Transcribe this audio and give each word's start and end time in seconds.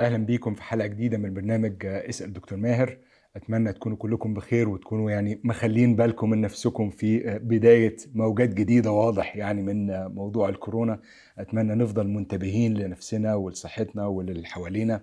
أهلا 0.00 0.16
بيكم 0.16 0.54
في 0.54 0.62
حلقة 0.62 0.86
جديدة 0.86 1.18
من 1.18 1.34
برنامج 1.34 1.72
اسأل 1.86 2.32
دكتور 2.32 2.58
ماهر. 2.58 2.96
أتمنى 3.36 3.72
تكونوا 3.72 3.96
كلكم 3.96 4.34
بخير 4.34 4.68
وتكونوا 4.68 5.10
يعني 5.10 5.40
مخلين 5.44 5.96
بالكم 5.96 6.30
من 6.30 6.40
نفسكم 6.40 6.90
في 6.90 7.38
بداية 7.42 7.96
موجات 8.14 8.54
جديدة 8.54 8.90
واضح 8.92 9.36
يعني 9.36 9.62
من 9.62 10.06
موضوع 10.06 10.48
الكورونا. 10.48 11.00
أتمنى 11.38 11.74
نفضل 11.74 12.08
منتبهين 12.08 12.74
لنفسنا 12.74 13.34
ولصحتنا 13.34 14.06
وللي 14.06 14.46
حوالينا. 14.46 15.00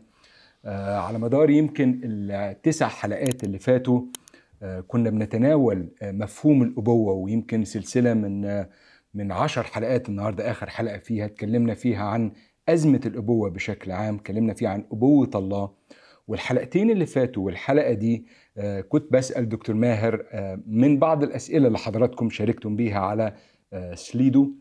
على 0.66 1.20
مدار 1.20 1.50
يمكن 1.50 2.02
التسع 2.04 2.88
حلقات 2.88 3.44
اللي 3.44 3.60
فاتوا 3.60 4.02
كنا 4.88 5.10
بنتناول 5.10 5.90
مفهوم 6.04 6.64
الأبوة 6.64 7.14
ويمكن 7.14 7.66
سلسلة 7.66 8.14
من 8.14 8.66
من 9.14 9.32
عشر 9.32 9.64
حلقات. 9.64 10.10
النهارده 10.10 10.52
آخر 10.52 10.70
حلقة 10.70 10.98
فيها 10.98 11.26
اتكلمنا 11.26 11.74
فيها 11.74 12.04
عن 12.04 12.32
أزمة 12.70 13.02
الأبوة 13.06 13.50
بشكل 13.50 13.92
عام 13.92 14.16
اتكلمنا 14.16 14.54
فيها 14.54 14.70
عن 14.70 14.86
أبوة 14.92 15.30
الله. 15.36 15.72
والحلقتين 16.28 16.90
اللي 16.92 17.06
فاتوا 17.06 17.46
والحلقة 17.46 17.94
دي 17.94 18.26
كنت 18.90 19.14
بسأل 19.14 19.50
دكتور 19.50 19.76
ماهر 19.76 20.26
من 20.68 21.00
بعض 21.00 21.24
الأسئلة 21.24 21.68
اللي 21.68 21.78
حضراتكم 21.78 22.30
شاركتم 22.30 22.76
بيها 22.76 23.00
على 23.00 23.34
سليدو. 23.94 24.52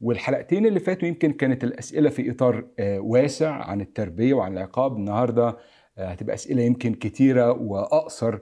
والحلقتين 0.00 0.66
اللي 0.66 0.80
فاتوا 0.80 1.08
يمكن 1.08 1.32
كانت 1.32 1.64
الأسئلة 1.64 2.10
في 2.10 2.30
إطار 2.30 2.66
واسع 2.80 3.50
عن 3.50 3.80
التربية 3.80 4.34
وعن 4.34 4.52
العقاب. 4.52 4.96
النهاردة 4.96 5.56
هتبقى 5.98 6.34
أسئلة 6.34 6.62
يمكن 6.62 6.94
كتيرة 6.94 7.52
وأقصر. 7.52 8.38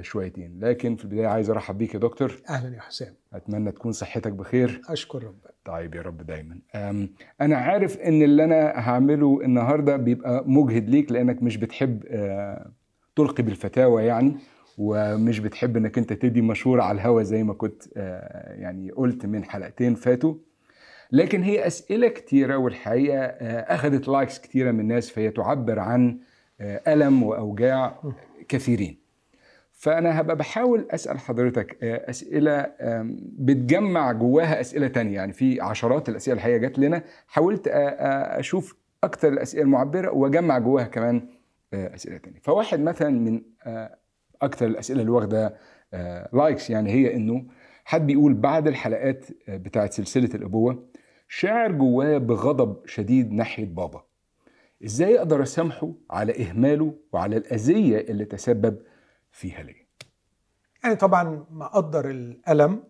شويتين. 0.00 0.58
لكن 0.60 0.96
في 0.96 1.04
البداية 1.04 1.26
عايز 1.26 1.50
أرحب 1.50 1.78
بيك 1.78 1.94
يا 1.94 1.98
دكتور. 1.98 2.42
أهلا 2.50 2.76
يا 2.76 2.80
حسام. 2.80 3.14
أتمنى 3.32 3.72
تكون 3.72 3.92
صحتك 3.92 4.32
بخير. 4.32 4.80
أشكر 4.88 5.24
ربنا. 5.24 5.50
طيب 5.64 5.94
يا 5.94 6.02
رب 6.02 6.26
دايما. 6.26 6.58
أنا 7.40 7.56
عارف 7.56 7.98
إن 7.98 8.22
اللي 8.22 8.44
أنا 8.44 8.70
هعمله 8.74 9.40
النهارده 9.44 9.96
بيبقى 9.96 10.44
مجهد 10.46 10.88
ليك 10.90 11.12
لأنك 11.12 11.42
مش 11.42 11.56
بتحب 11.56 12.02
تلقي 13.16 13.42
بالفتاوى 13.42 14.04
يعني 14.04 14.36
ومش 14.78 15.38
بتحب 15.38 15.76
إنك 15.76 15.98
أنت 15.98 16.12
تدي 16.12 16.42
مشورة 16.42 16.82
على 16.82 16.96
الهوا 16.96 17.22
زي 17.22 17.42
ما 17.42 17.54
كنت 17.54 17.82
يعني 18.58 18.90
قلت 18.90 19.26
من 19.26 19.44
حلقتين 19.44 19.94
فاتوا. 19.94 20.34
لكن 21.12 21.42
هي 21.42 21.66
أسئلة 21.66 22.08
كتيرة 22.08 22.56
والحقيقة 22.56 23.24
أخذت 23.60 24.08
لايكس 24.08 24.38
كتيرة 24.38 24.70
من 24.70 24.80
الناس 24.80 25.10
فهي 25.10 25.30
تعبر 25.30 25.78
عن 25.78 26.18
ألم 26.60 27.22
وأوجاع 27.22 28.02
كثيرين. 28.48 29.05
فأنا 29.78 30.20
هبقى 30.20 30.36
بحاول 30.36 30.86
أسأل 30.90 31.18
حضرتك 31.18 31.84
أسئلة 31.84 32.66
بتجمع 33.38 34.12
جواها 34.12 34.60
أسئلة 34.60 34.88
تانية. 34.88 35.14
يعني 35.14 35.32
في 35.32 35.60
عشرات 35.60 36.08
الأسئلة 36.08 36.34
الحقيقة 36.36 36.56
جات 36.58 36.78
لنا 36.78 37.02
حاولت 37.26 37.68
أشوف 37.68 38.76
أكتر 39.04 39.28
الأسئلة 39.28 39.62
المعبرة 39.62 40.10
وأجمع 40.10 40.58
جواها 40.58 40.84
كمان 40.84 41.28
أسئلة 41.74 42.16
تانية. 42.16 42.38
فواحد 42.42 42.80
مثلا 42.80 43.10
من 43.10 43.42
أكتر 44.42 44.66
الأسئلة 44.66 45.00
اللي 45.00 45.12
واخدة 45.12 45.54
لايكس 46.32 46.70
يعني 46.70 46.90
هي 46.90 47.14
إنه 47.16 47.44
حد 47.84 48.06
بيقول 48.06 48.34
بعد 48.34 48.66
الحلقات 48.68 49.26
بتاعت 49.48 49.92
سلسلة 49.92 50.30
الأبوة 50.34 50.88
شاعر 51.28 51.72
جواه 51.72 52.18
بغضب 52.18 52.86
شديد 52.86 53.32
ناحية 53.32 53.64
بابا. 53.66 54.02
إزاي 54.84 55.18
أقدر 55.18 55.42
أسامحه 55.42 55.92
على 56.10 56.44
إهماله 56.44 56.94
وعلى 57.12 57.36
الأذية 57.36 57.98
اللي 57.98 58.24
تسبب 58.24 58.76
فيها 59.36 59.62
ليه؟ 59.62 59.86
يعني 60.84 60.96
طبعا 60.96 61.46
مقدر 61.50 62.10
الألم 62.10 62.82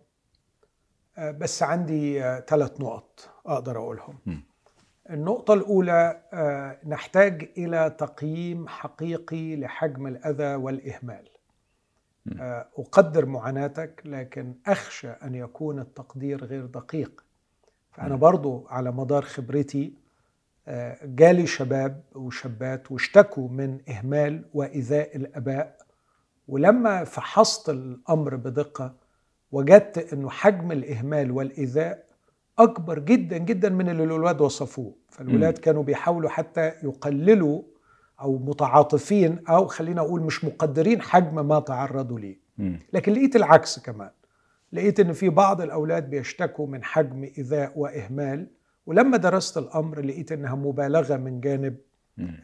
بس 1.18 1.62
عندي 1.62 2.20
ثلاث 2.40 2.80
نقط 2.80 3.30
أقدر 3.46 3.78
أقولهم 3.78 4.18
م. 4.26 4.36
النقطة 5.10 5.54
الأولى 5.54 6.22
نحتاج 6.86 7.50
إلى 7.58 7.96
تقييم 7.98 8.68
حقيقي 8.68 9.56
لحجم 9.56 10.06
الأذى 10.06 10.54
والإهمال 10.54 11.28
م. 12.26 12.40
أقدر 12.78 13.26
معاناتك 13.26 14.02
لكن 14.04 14.54
أخشى 14.66 15.08
أن 15.08 15.34
يكون 15.34 15.78
التقدير 15.78 16.44
غير 16.44 16.66
دقيق 16.66 17.24
فأنا 17.92 18.16
برضو 18.16 18.66
على 18.70 18.92
مدار 18.92 19.22
خبرتي 19.22 19.92
جالي 21.04 21.46
شباب 21.46 22.02
وشابات 22.14 22.92
واشتكوا 22.92 23.48
من 23.48 23.80
إهمال 23.88 24.44
وإيذاء 24.54 25.16
الآباء 25.16 25.75
ولما 26.48 27.04
فحصت 27.04 27.68
الأمر 27.70 28.36
بدقة 28.36 28.94
وجدت 29.52 30.12
إنه 30.12 30.30
حجم 30.30 30.72
الإهمال 30.72 31.30
والإيذاء 31.30 32.06
أكبر 32.58 32.98
جدا 32.98 33.38
جدا 33.38 33.68
من 33.68 33.88
اللي 33.88 34.02
الولاد 34.04 34.40
وصفوه. 34.40 34.94
فالولاد 35.08 35.58
كانوا 35.58 35.82
بيحاولوا 35.82 36.30
حتى 36.30 36.66
يقللوا 36.82 37.62
أو 38.20 38.38
متعاطفين 38.38 39.38
أو 39.48 39.66
خلينا 39.66 40.00
أقول 40.00 40.20
مش 40.22 40.44
مقدرين 40.44 41.02
حجم 41.02 41.48
ما 41.48 41.60
تعرضوا 41.60 42.20
ليه. 42.20 42.36
لكن 42.92 43.12
لقيت 43.12 43.36
العكس 43.36 43.78
كمان. 43.78 44.10
لقيت 44.72 45.00
إن 45.00 45.12
في 45.12 45.28
بعض 45.28 45.60
الأولاد 45.60 46.10
بيشتكوا 46.10 46.66
من 46.66 46.84
حجم 46.84 47.22
إيذاء 47.38 47.72
وإهمال 47.76 48.46
ولما 48.86 49.16
درست 49.16 49.58
الأمر 49.58 50.00
لقيت 50.00 50.32
إنها 50.32 50.54
مبالغة 50.54 51.16
من 51.16 51.40
جانب 51.40 51.76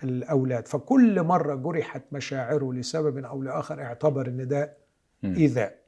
الأولاد. 0.05 0.69
فكل 0.69 1.23
مرة 1.23 1.55
جرحت 1.55 2.03
مشاعره 2.13 2.73
لسبب 2.73 3.19
أو 3.19 3.43
لآخر 3.43 3.83
اعتبر 3.83 4.27
أن 4.29 4.49
ده 4.49 4.77
إيذاء. 5.25 5.79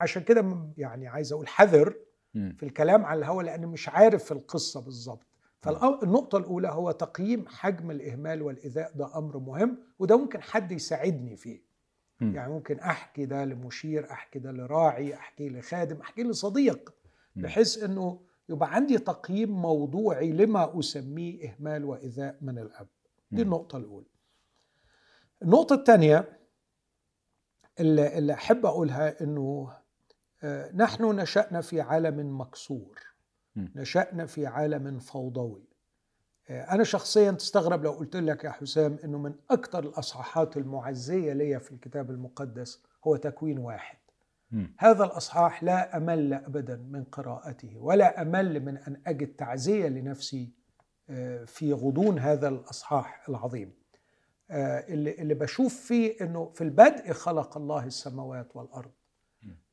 عشان 0.00 0.22
كده 0.22 0.58
يعني 0.76 1.08
عايز 1.08 1.32
أقول 1.32 1.48
حذر 1.48 1.94
في 2.32 2.62
الكلام 2.62 3.04
على 3.04 3.18
الهوى 3.18 3.44
لأن 3.44 3.66
مش 3.66 3.88
عارف 3.88 4.32
القصة 4.32 4.80
بالظبط. 4.80 5.26
فالنقطة 5.60 6.38
الأولى 6.38 6.68
هو 6.68 6.90
تقييم 6.90 7.44
حجم 7.48 7.90
الإهمال 7.90 8.42
والإيذاء 8.42 8.92
ده 8.94 9.18
أمر 9.18 9.38
مهم 9.38 9.78
وده 9.98 10.16
ممكن 10.18 10.42
حد 10.42 10.72
يساعدني 10.72 11.36
فيه. 11.36 11.60
يعني 12.34 12.52
ممكن 12.52 12.78
أحكي 12.78 13.26
ده 13.26 13.44
لمشير 13.44 14.10
أحكي 14.10 14.38
ده 14.38 14.52
لراعي 14.52 15.14
أحكي 15.14 15.48
لخادم 15.50 16.00
أحكي 16.00 16.22
لصديق 16.22 16.94
بحيث 17.36 17.82
أنه 17.82 18.20
يبقى 18.48 18.74
عندي 18.74 18.98
تقييم 18.98 19.50
موضوعي 19.50 20.32
لما 20.32 20.78
أسميه 20.80 21.50
إهمال 21.50 21.84
وإيذاء 21.84 22.36
من 22.40 22.58
الأب. 22.58 22.86
دي 23.32 23.42
النقطة 23.42 23.76
الأولى. 23.78 24.06
النقطة 25.42 25.74
الثانية 25.74 26.38
اللي, 27.80 28.18
اللي 28.18 28.32
أحب 28.32 28.66
أقولها 28.66 29.22
أنه 29.22 29.72
نحن 30.74 31.04
نشأنا 31.20 31.60
في 31.60 31.80
عالم 31.80 32.40
مكسور. 32.40 33.00
نشأنا 33.56 34.26
في 34.26 34.46
عالم 34.46 34.98
فوضوي. 34.98 35.64
أنا 36.50 36.84
شخصيا 36.84 37.30
تستغرب 37.30 37.84
لو 37.84 37.90
قلت 37.92 38.16
لك 38.16 38.44
يا 38.44 38.50
حسام 38.50 38.98
أنه 39.04 39.18
من 39.18 39.34
أكثر 39.50 39.84
الأصحاحات 39.84 40.56
المعزية 40.56 41.32
لي 41.32 41.60
في 41.60 41.72
الكتاب 41.72 42.10
المقدس 42.10 42.82
هو 43.06 43.16
تكوين 43.16 43.58
واحد. 43.58 43.98
هذا 44.78 45.04
الأصحاح 45.04 45.62
لا 45.64 45.96
أمل 45.96 46.32
أبدا 46.34 46.76
من 46.76 47.04
قراءته 47.04 47.76
ولا 47.78 48.22
أمل 48.22 48.60
من 48.64 48.76
أن 48.76 49.02
أجد 49.06 49.28
تعزية 49.36 49.88
لنفسي 49.88 50.52
في 51.46 51.72
غضون 51.72 52.18
هذا 52.18 52.48
الأصحاح 52.48 53.28
العظيم. 53.28 53.72
اللي, 54.50 55.14
اللي 55.14 55.34
بشوف 55.34 55.74
فيه 55.74 56.16
إنه 56.20 56.50
في 56.54 56.64
البدء 56.64 57.12
خلق 57.12 57.56
الله 57.56 57.86
السماوات 57.86 58.56
والأرض. 58.56 58.90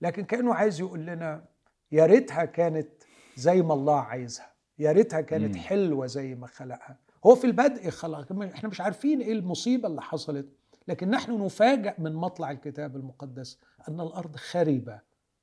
لكن 0.02 0.24
كأنه 0.24 0.54
عايز 0.54 0.80
يقول 0.80 1.06
لنا 1.06 1.46
يا 1.92 2.06
ريتها 2.06 2.46
كانت 2.46 2.90
زي 3.38 3.62
ما 3.62 3.74
الله 3.74 4.00
عايزها 4.00 4.54
يا 4.80 4.92
ريتها 4.92 5.22
كانت 5.22 5.56
حلوة 5.56 6.06
زي 6.06 6.36
ما 6.36 6.48
خلقها. 6.48 6.98
هو 7.26 7.36
في 7.36 7.48
البدء 7.48 7.90
خلق 7.90 8.42
إحنا 8.44 8.70
مش 8.70 8.82
عارفين 8.82 9.22
إيه 9.22 9.34
المصيبة 9.34 9.88
اللي 9.88 10.02
حصلت 10.02 10.46
لكن 10.88 11.10
نحن 11.10 11.46
نفاجأ 11.46 11.96
من 11.98 12.14
مطلع 12.14 12.52
الكتاب 12.52 12.96
المقدس 12.96 13.60
أن 13.90 14.02
الأرض 14.02 14.36
خربة 14.36 15.00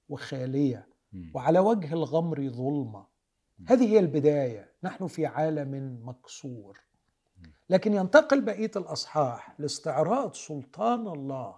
وخالية 0.08 0.86
وعلى 1.34 1.58
وجه 1.58 1.92
الغمر 1.92 2.48
ظلمة. 2.48 3.06
هذه 3.66 3.92
هي 3.92 3.98
البداية. 3.98 4.70
نحن 4.86 5.06
في 5.06 5.26
عالم 5.26 6.00
مكسور. 6.04 6.80
لكن 7.70 7.94
ينتقل 7.94 8.40
بقية 8.40 8.70
الأصحاح 8.76 9.54
لاستعراض 9.58 10.34
سلطان 10.34 11.08
الله 11.08 11.54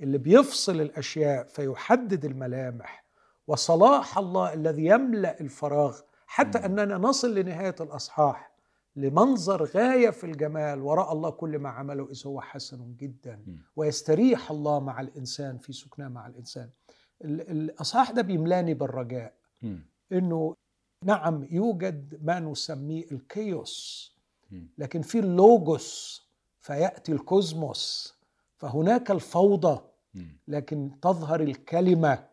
اللي 0.00 0.18
بيفصل 0.18 0.80
الأشياء 0.80 1.44
فيحدد 1.46 2.24
الملامح 2.24 3.04
وصلاح 3.46 4.18
الله 4.18 4.54
الذي 4.54 4.84
يملأ 4.86 5.40
الفراغ. 5.40 6.00
حتى 6.26 6.58
أننا 6.58 6.98
نصل 6.98 7.34
لنهاية 7.34 7.74
الأصحاح 7.80 8.50
لمنظر 8.96 9.64
غاية 9.64 10.10
في 10.10 10.24
الجمال 10.24 10.82
وراء 10.82 11.12
الله 11.12 11.30
كل 11.30 11.58
ما 11.58 11.68
عمله 11.68 12.08
إذ 12.10 12.26
هو 12.26 12.40
حسن 12.40 12.94
جدا 12.96 13.44
ويستريح 13.76 14.50
الله 14.50 14.80
مع 14.80 15.00
الإنسان 15.00 15.58
في 15.58 15.72
سكناه 15.72 16.08
مع 16.08 16.26
الإنسان. 16.26 16.70
الأصحاح 17.24 18.10
ده 18.10 18.22
بيملاني 18.22 18.74
بالرجاء. 18.74 19.34
إنه 20.12 20.56
نعم 21.04 21.46
يوجد 21.50 22.18
ما 22.22 22.40
نسميه 22.40 23.04
الكيوس 23.12 24.10
لكن 24.78 25.02
في 25.02 25.18
اللوجوس 25.18 26.22
فيأتي 26.60 27.12
الكوزموس 27.12 28.14
فهناك 28.56 29.10
الفوضى 29.10 29.80
لكن 30.48 30.90
تظهر 31.02 31.40
الكلمة. 31.40 32.30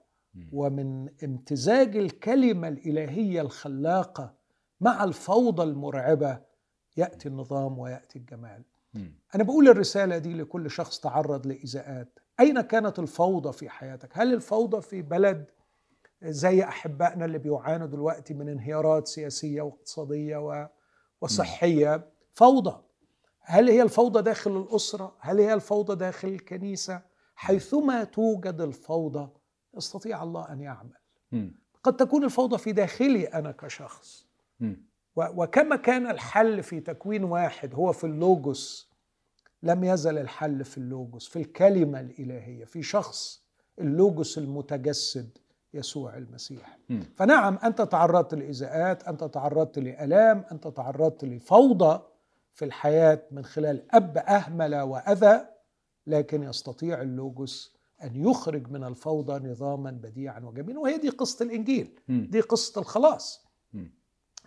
ومن 0.53 1.09
امتزاج 1.23 1.97
الكلمة 1.97 2.67
الإلهية 2.67 3.41
الخلاقة 3.41 4.33
مع 4.81 5.03
الفوضى 5.03 5.63
المرعبة 5.63 6.39
يأتي 6.97 7.29
النظام 7.29 7.79
ويأتي 7.79 8.19
الجمال. 8.19 8.63
أنا 9.35 9.43
بقول 9.43 9.67
الرسالة 9.67 10.17
دي 10.17 10.33
لكل 10.33 10.71
شخص 10.71 10.99
تعرض 10.99 11.47
لإيذاءات 11.47 12.19
أين 12.39 12.61
كانت 12.61 12.99
الفوضى 12.99 13.53
في 13.53 13.69
حياتك؟ 13.69 14.09
هل 14.13 14.33
الفوضى 14.33 14.81
في 14.81 15.01
بلد 15.01 15.45
زي 16.23 16.63
أحبائنا 16.63 17.25
اللي 17.25 17.37
بيعانوا 17.37 17.87
دلوقتي 17.87 18.33
من 18.33 18.49
انهيارات 18.49 19.07
سياسية 19.07 19.61
واقتصادية 19.61 20.37
و- 20.37 20.67
وصحية. 21.21 22.09
فوضى. 22.33 22.81
هل 23.41 23.69
هي 23.69 23.81
الفوضى 23.81 24.21
داخل 24.21 24.57
الأسرة؟ 24.57 25.15
هل 25.19 25.39
هي 25.39 25.53
الفوضى 25.53 25.95
داخل 25.95 26.27
الكنيسة؟ 26.27 27.01
حيثما 27.35 28.03
توجد 28.03 28.61
الفوضى 28.61 29.29
يستطيع 29.77 30.23
الله 30.23 30.51
أن 30.51 30.61
يعمل. 30.61 30.97
قد 31.83 31.95
تكون 31.97 32.23
الفوضى 32.23 32.57
في 32.57 32.71
داخلي 32.71 33.25
أنا 33.25 33.51
كشخص. 33.51 34.27
وكما 35.15 35.75
كان 35.75 36.07
الحل 36.09 36.63
في 36.63 36.79
تكوين 36.79 37.23
واحد 37.23 37.75
هو 37.75 37.91
في 37.91 38.03
اللوجوس 38.03 38.91
لم 39.63 39.83
يزل 39.83 40.17
الحل 40.17 40.65
في 40.65 40.77
اللوجوس 40.77 41.27
في 41.29 41.39
الكلمة 41.39 41.99
الإلهية 41.99 42.65
في 42.65 42.83
شخص 42.83 43.43
اللوجوس 43.79 44.37
المتجسد. 44.37 45.37
يسوع 45.73 46.17
المسيح 46.17 46.77
مم. 46.89 47.03
فنعم 47.15 47.59
أنت 47.63 47.81
تعرضت 47.81 48.33
لإيذاءات 48.33 49.03
أنت 49.03 49.23
تعرضت 49.23 49.79
لآلام 49.79 50.43
أنت 50.51 50.67
تعرضت 50.67 51.23
لفوضى 51.25 52.01
في 52.53 52.65
الحياة 52.65 53.23
من 53.31 53.45
خلال 53.45 53.83
أب 53.95 54.17
أهمل 54.17 54.75
وأذى 54.75 55.45
لكن 56.07 56.43
يستطيع 56.43 57.01
اللوجوس 57.01 57.77
أن 58.03 58.15
يخرج 58.15 58.71
من 58.71 58.83
الفوضى 58.83 59.49
نظاما 59.49 59.91
بديعا 59.91 60.39
وجميلا 60.39 60.79
وهي 60.79 60.97
دي 60.97 61.09
قصة 61.09 61.45
الإنجيل 61.45 61.99
مم. 62.07 62.27
دي 62.31 62.41
قصة 62.41 62.81
الخلاص 62.81 63.45
مم. 63.73 63.91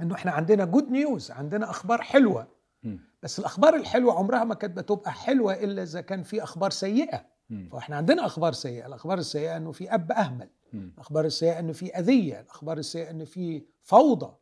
إنه 0.00 0.14
إحنا 0.14 0.30
عندنا 0.30 0.64
good 0.64 0.90
news 0.90 1.30
عندنا 1.30 1.70
أخبار 1.70 2.02
حلوة 2.02 2.48
مم. 2.82 3.00
بس 3.22 3.38
الأخبار 3.38 3.74
الحلوة 3.76 4.14
عمرها 4.14 4.44
ما 4.44 4.54
كانت 4.54 4.76
بتبقى 4.76 5.12
حلوة 5.12 5.54
إلا 5.54 5.82
إذا 5.82 6.00
كان 6.00 6.22
في 6.22 6.42
أخبار 6.42 6.70
سيئة 6.70 7.24
مم. 7.50 7.68
فإحنا 7.72 7.96
عندنا 7.96 8.26
أخبار 8.26 8.52
سيئة 8.52 8.86
الأخبار 8.86 9.18
السيئة 9.18 9.56
إنه 9.56 9.72
في 9.72 9.94
أب 9.94 10.12
أهمل 10.12 10.44
مم. 10.46 10.50
الأخبار 10.74 11.24
السيئة 11.24 11.58
إنه 11.58 11.72
في 11.72 11.98
أذية 11.98 12.40
الأخبار 12.40 12.78
السيئة 12.78 13.10
إنه 13.10 13.24
في 13.24 13.62
فوضى. 13.82 14.36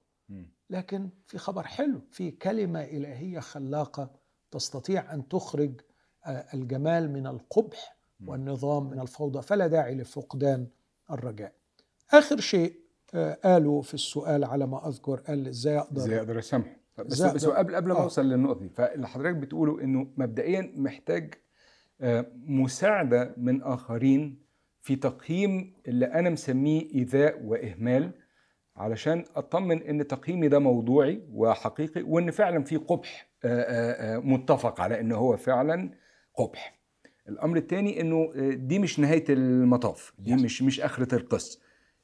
لكن 0.71 1.09
في 1.27 1.39
خبر 1.39 1.63
حلو 1.63 2.01
في 2.11 2.31
كلمة 2.31 2.85
إلهية 2.85 3.41
خلاقة 3.41 4.11
تستطيع 4.51 5.15
أن 5.15 5.29
تخرج 5.29 5.81
آه، 6.27 6.45
الجمال 6.55 7.13
من 7.13 7.27
القبح 7.27 7.97
والنظام 8.27 8.91
من 8.91 9.01
الفوضى 9.01 9.43
فلا 9.43 9.67
داعي 9.67 9.95
لفقدان 9.95 10.67
الرجاء. 11.11 11.53
آخر 12.11 12.41
شيء 12.41 12.81
آه، 13.15 13.39
قالوا 13.45 13.83
في 13.83 13.95
السؤال 13.95 14.45
على 14.45 14.67
ما 14.67 14.89
أذكر 14.89 15.21
قال 15.21 15.49
إزاي 15.49 15.79
أقدر 15.79 16.01
إزاي 16.01 16.19
أقدر 16.19 16.39
أسامحه؟ 16.39 16.77
بس 16.99 17.23
بس 17.23 17.47
قبل 17.47 17.77
قبل 17.77 17.93
ما 17.93 17.99
آه. 17.99 18.03
أوصل 18.03 18.25
للنقطة 18.27 18.61
دي 18.61 18.69
فاللي 18.69 19.09
حضرتك 19.09 19.37
بتقوله 19.37 19.81
إنه 19.83 20.07
مبدئيا 20.17 20.73
محتاج 20.77 21.35
آه، 22.01 22.27
مساعدة 22.47 23.35
من 23.37 23.63
آخرين 23.63 24.43
في 24.89 24.97
تقييم 24.97 25.73
اللي 25.89 26.07
أنا 26.07 26.31
مسميه 26.31 26.95
إيذاء 26.95 27.43
وإهمال 27.45 28.11
علشان 28.77 29.25
أطمن 29.37 29.83
إن 29.83 30.07
تقييمي 30.07 30.49
ده 30.49 30.59
موضوعي 30.59 31.23
وحقيقي 31.33 32.03
وإن 32.03 32.31
فعلا 32.31 32.63
في 32.65 32.77
قبح 32.77 33.29
متفق 34.25 34.81
على 34.81 35.01
إن 35.01 35.13
هو 35.13 35.37
فعلا 35.37 35.91
قبح. 36.35 36.79
الأمر 37.29 37.57
الثاني 37.57 38.01
إنه 38.01 38.33
دي 38.55 38.79
مش 38.79 39.01
نهاية 39.01 39.25
المطاف 39.29 40.13
دي. 40.19 40.35
مش 40.45 40.63
مش 40.63 40.81
آخرة 40.81 41.15
القصة. 41.15 41.61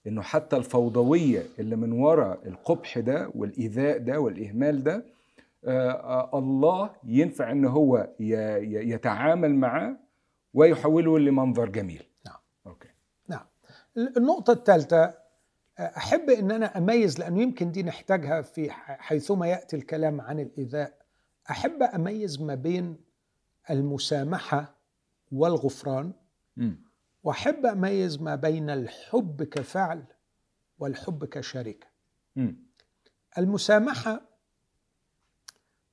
إنه 0.06 0.22
حتى 0.22 0.56
الفوضوية 0.56 1.42
اللي 1.58 1.76
من 1.76 1.92
وراء 1.92 2.48
القبح 2.48 2.98
ده 2.98 3.30
والإيذاء 3.34 3.98
ده 3.98 4.20
والإهمال 4.20 4.82
ده 4.84 5.04
الله 6.34 6.90
ينفع 7.04 7.50
إن 7.50 7.64
هو 7.64 8.08
يتعامل 8.20 9.54
معاه 9.54 9.96
ويحوله 10.54 11.18
لمنظر 11.18 11.68
جميل. 11.68 12.02
النقطة 13.96 14.52
الثالثة 14.52 15.14
أحب 15.78 16.30
أن 16.30 16.50
أنا 16.50 16.78
أميز 16.78 17.18
لأنه 17.18 17.42
يمكن 17.42 17.72
دي 17.72 17.82
نحتاجها 17.82 18.42
في 18.42 18.70
حيثما 18.70 19.46
يأتي 19.46 19.76
الكلام 19.76 20.20
عن 20.20 20.40
الإيذاء 20.40 20.94
أحب 21.50 21.82
أميز 21.82 22.42
ما 22.42 22.54
بين 22.54 22.96
المسامحة 23.70 24.74
والغفران. 25.32 26.12
وأحب 27.24 27.66
أميز 27.66 28.22
ما 28.22 28.34
بين 28.34 28.70
الحب 28.70 29.42
كفعل 29.42 30.04
والحب 30.78 31.24
كشركة. 31.24 31.86
المسامحة 33.38 34.20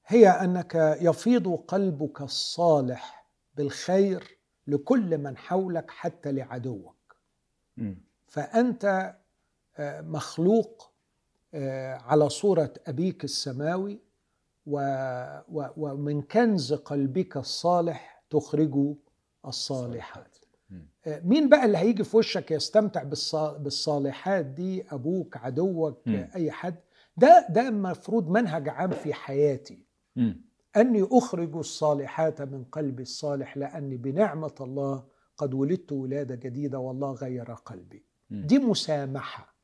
هي 0.08 0.28
أنك 0.30 0.98
يفيض 1.02 1.56
قلبك 1.56 2.22
الصالح 2.22 3.28
بالخير 3.56 4.38
لكل 4.68 5.18
من 5.18 5.38
حولك 5.38 5.92
حتى 5.92 6.32
لعدوك. 6.32 6.96
فأنت 8.28 9.16
آه، 9.78 10.02
مخلوق 10.02 10.92
آه، 11.54 11.94
على 11.96 12.30
صورة 12.30 12.74
أبيك 12.88 13.24
السماوي 13.24 14.00
ومن 15.78 16.22
كنز 16.22 16.74
قلبك 16.74 17.38
الصالح 17.38 18.24
تخرج 18.30 18.96
الصالحات. 19.46 20.38
آه، 21.08 21.20
مين 21.20 21.50
بقى 21.50 21.66
اللي 21.66 21.78
هيجي 21.78 22.04
في 22.04 22.18
وشك 22.18 22.52
يستمتع 22.52 23.04
بالص- 23.04 23.58
بالصالحات 23.58 24.46
دي؟ 24.46 24.86
أبوك 24.92 25.38
عدوك 25.38 26.00
أي 26.36 26.52
حد. 26.52 26.76
ده 27.18 27.48
ده 27.50 27.68
المفروض 27.68 28.30
منهج 28.30 28.70
عام 28.70 28.92
في 28.92 29.14
حياتي. 29.14 29.86
أني 30.78 31.08
أخرج 31.12 31.56
الصالحات 31.56 32.42
من 32.42 32.64
قلبي 32.64 33.04
الصالح 33.04 33.58
لأني 33.58 33.98
بنعمة 33.98 34.56
الله 34.62 35.04
قد 35.42 35.54
ولدت 35.54 35.92
ولادة 35.92 36.36
جديدة 36.36 36.80
والله 36.80 37.12
غير 37.12 37.52
قلبي. 37.54 38.04
دي 38.30 38.60
مسامحة 38.60 39.56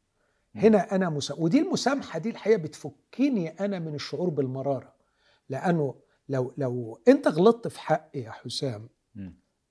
هنا 0.56 0.95
أنا 0.95 1.09
مسا... 1.09 1.35
ودي 1.38 1.59
المسامحة 1.59 2.19
دي 2.19 2.29
الحقيقة 2.29 2.57
بتفكني 2.57 3.50
أنا 3.50 3.79
من 3.79 3.95
الشعور 3.95 4.29
بالمرارة 4.29 4.94
لأنه 5.50 5.95
لو 6.29 6.53
لو 6.57 7.00
أنت 7.07 7.27
غلطت 7.27 7.68
في 7.68 7.79
حقي 7.79 8.19
يا 8.19 8.31
حسام. 8.31 8.89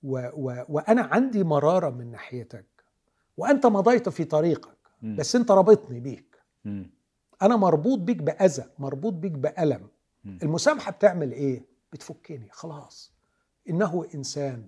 و... 0.03 0.19
و... 0.33 0.63
وأنا 0.69 1.01
عندي 1.01 1.43
مرارة 1.43 1.89
من 1.89 2.11
ناحيتك 2.11 2.65
وأنت 3.37 3.65
مضيت 3.65 4.09
في 4.09 4.23
طريقك. 4.23 4.77
بس 5.01 5.35
أنت 5.35 5.51
رابطني 5.51 5.99
بيك. 5.99 6.35
أنا 7.41 7.55
مربوط 7.55 7.99
بيك 7.99 8.17
بأذى 8.17 8.65
مربوط 8.79 9.13
بيك 9.13 9.31
بألم 9.31 9.87
مم. 10.23 10.39
المسامحة 10.43 10.91
بتعمل 10.91 11.31
إيه؟ 11.31 11.65
بتفكني 11.93 12.47
خلاص 12.51 13.13
إنه 13.69 14.05
إنسان 14.15 14.67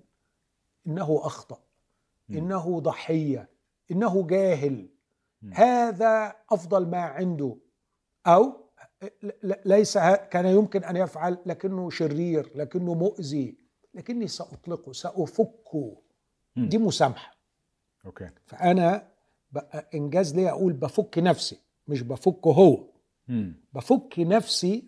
إنه 0.90 1.22
أخطأ 1.24 1.60
مم. 2.30 2.38
إنه 2.38 2.80
ضحية 2.80 3.50
إنه 3.92 4.28
جاهل. 4.28 4.90
هذا 5.54 6.36
أفضل 6.52 6.88
ما 6.88 6.98
عنده 7.02 7.56
ل- 9.24 9.54
ليس 9.66 9.98
كان 9.98 10.46
يمكن 10.46 10.84
أن 10.84 10.96
يفعل 10.96 11.38
لكنه 11.46 11.90
شرير 11.90 12.52
لكنه 12.56 12.94
مؤذي 12.94 13.58
لكني 13.94 14.28
سأطلقه 14.28 14.94
سأفكه 14.94 15.98
مم. 16.56 16.70
دي 16.70 16.78
مسامحة 16.78 17.36
أوكي 18.06 18.30
فأنا 18.46 19.08
ب- 19.52 19.60
إنجاز 19.96 20.36
لي 20.36 20.50
أقول 20.50 20.74
بفك 20.74 21.18
نفسي 21.18 21.60
مش 21.88 22.02
بفكه 22.02 22.52
هو. 22.52 22.84
بفك 23.74 24.14
نفسي 24.20 24.84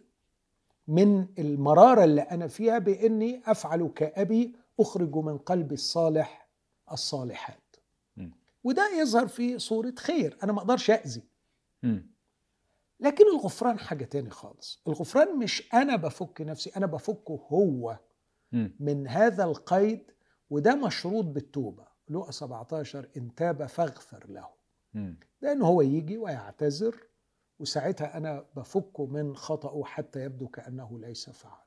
من 0.88 1.27
المرارة 1.39 2.03
اللي 2.03 2.22
أنا 2.22 2.48
فيها 2.48 2.77
بإني 2.79 3.41
أفعل 3.46 3.91
كأبي 3.96 4.55
أخرج 4.82 5.16
من 5.16 5.38
قلبي 5.38 5.74
الصالح 5.74 6.50
الصالحات 6.92 7.76
مم. 8.18 8.32
وده 8.64 8.90
يظهر 9.00 9.28
في 9.28 9.60
صورة 9.60 9.94
خير 9.98 10.38
أنا 10.44 10.52
ما 10.52 10.60
أقدرش 10.60 10.90
أذي 10.92 11.24
مم. 11.84 12.12
لكن 13.00 13.26
الغفران 13.36 13.80
حاجة 13.80 14.06
تاني 14.06 14.30
خالص 14.30 14.82
الغفران 14.88 15.40
مش 15.40 15.74
أنا 15.74 15.96
بفك 15.96 16.42
نفسي 16.42 16.72
أنا 16.78 16.86
بفكه 16.86 17.48
هو 17.52 18.00
مم. 18.52 18.76
من 18.80 19.08
هذا 19.08 19.44
القيد 19.44 20.12
وده 20.50 20.76
مشروط 20.76 21.26
بالتوبة 21.26 21.88
لقى 22.10 22.32
17 22.32 23.10
إن 23.18 23.36
تاب 23.36 23.66
فاغفر 23.66 24.26
له 24.30 24.48
مم. 24.94 25.20
لأنه 25.42 25.66
هو 25.66 25.82
يجي 25.82 26.18
ويعتذر 26.18 26.96
وساعتها 27.60 28.18
أنا 28.18 28.46
بفكه 28.56 29.06
من 29.06 29.36
خطأه 29.36 29.84
حتى 29.84 30.24
يبدو 30.24 30.48
كأنه 30.48 31.00
ليس 31.00 31.30
فعله 31.30 31.56
مم. 31.56 31.61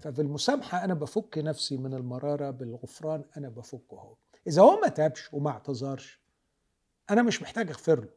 ففي 0.00 0.22
المسامحة 0.22 0.84
أنا 0.84 0.94
بفك 0.94 1.38
نفسي 1.38 1.76
من 1.76 1.94
المرارة 1.94 2.50
بالغفران 2.50 3.24
أنا 3.36 3.48
بفكه 3.48 3.94
هو. 3.96 4.16
إذا 4.46 4.62
هو 4.62 4.80
ما 4.80 4.88
تابش 4.88 5.34
وما 5.34 5.50
اعتذرش 5.50 6.20
أنا 7.10 7.22
مش 7.22 7.42
محتاج 7.42 7.68
أغفر 7.68 8.00
له. 8.00 8.08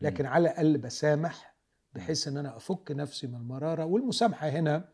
لكن 0.00 0.26
على 0.26 0.50
الأقل 0.50 0.78
بسامح 0.78 1.54
بحيث 1.94 2.28
أن 2.28 2.36
أنا 2.36 2.56
أفك 2.56 2.90
نفسي 2.90 3.26
من 3.26 3.34
المرارة. 3.34 3.84
والمسامحة 3.84 4.48
هنا 4.48 4.88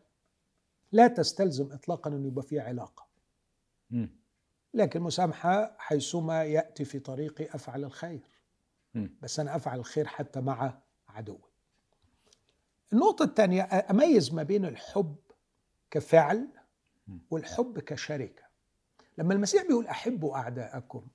لا 0.91 1.07
تستلزم 1.07 1.71
إطلاقا 1.71 2.09
أن 2.09 2.25
يبقى 2.25 2.43
فيه 2.43 2.61
علاقة. 2.61 3.07
لكن 4.73 4.99
المسامحة 4.99 5.75
حيثما 5.77 6.43
يأتي 6.43 6.85
في 6.85 6.99
طريقي 6.99 7.45
أفعل 7.55 7.83
الخير. 7.83 8.21
بس 9.21 9.39
أنا 9.39 9.55
أفعل 9.55 9.79
الخير 9.79 10.07
حتى 10.07 10.41
مع 10.41 10.81
عدوي. 11.07 11.49
النقطة 12.93 13.23
الثانية 13.25 13.63
أميز 13.63 14.33
ما 14.33 14.43
بين 14.43 14.65
الحب 14.65 15.15
كفعل 15.91 16.47
والحب 17.29 17.79
كشركه 17.79 18.43
لما 19.17 19.33
المسيح 19.33 19.63
بيقول 19.67 19.87
أحبوا 19.87 20.35
أعداءكم 20.35 21.07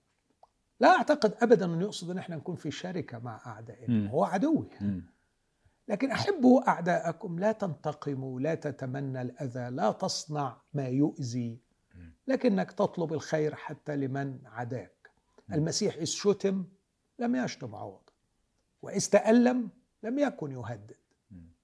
لا 0.80 0.88
أعتقد 0.96 1.34
ابدا 1.42 1.64
انه 1.66 1.82
يقصد 1.82 2.10
إن 2.10 2.18
إحنا 2.18 2.36
نكون 2.36 2.56
في 2.56 2.70
شركة 2.70 3.18
مع 3.18 3.40
أعدائنا. 3.46 4.10
هو 4.10 4.24
عدوي. 4.24 4.68
لكن 5.88 6.10
أحبوا 6.10 6.68
أعداءكم 6.68 7.38
لا 7.38 7.52
تنتقموا 7.52 8.40
لا 8.40 8.54
تتمنى 8.54 9.22
الأذى 9.22 9.70
لا 9.70 9.92
تصنع 9.92 10.56
ما 10.74 10.88
يؤذي 10.88 11.58
لكنك 12.26 12.72
تطلب 12.72 13.12
الخير 13.12 13.54
حتى 13.54 13.96
لمن 13.96 14.38
عداك. 14.46 15.10
المسيح 15.52 15.94
إذ 15.94 16.04
شتم 16.04 16.64
لم 17.18 17.36
يشتم 17.36 17.74
عوضا 17.74 18.12
وإذ 18.82 19.06
تألم 19.10 19.68
لم 20.02 20.18
يكن 20.18 20.52
يهدد 20.52 20.96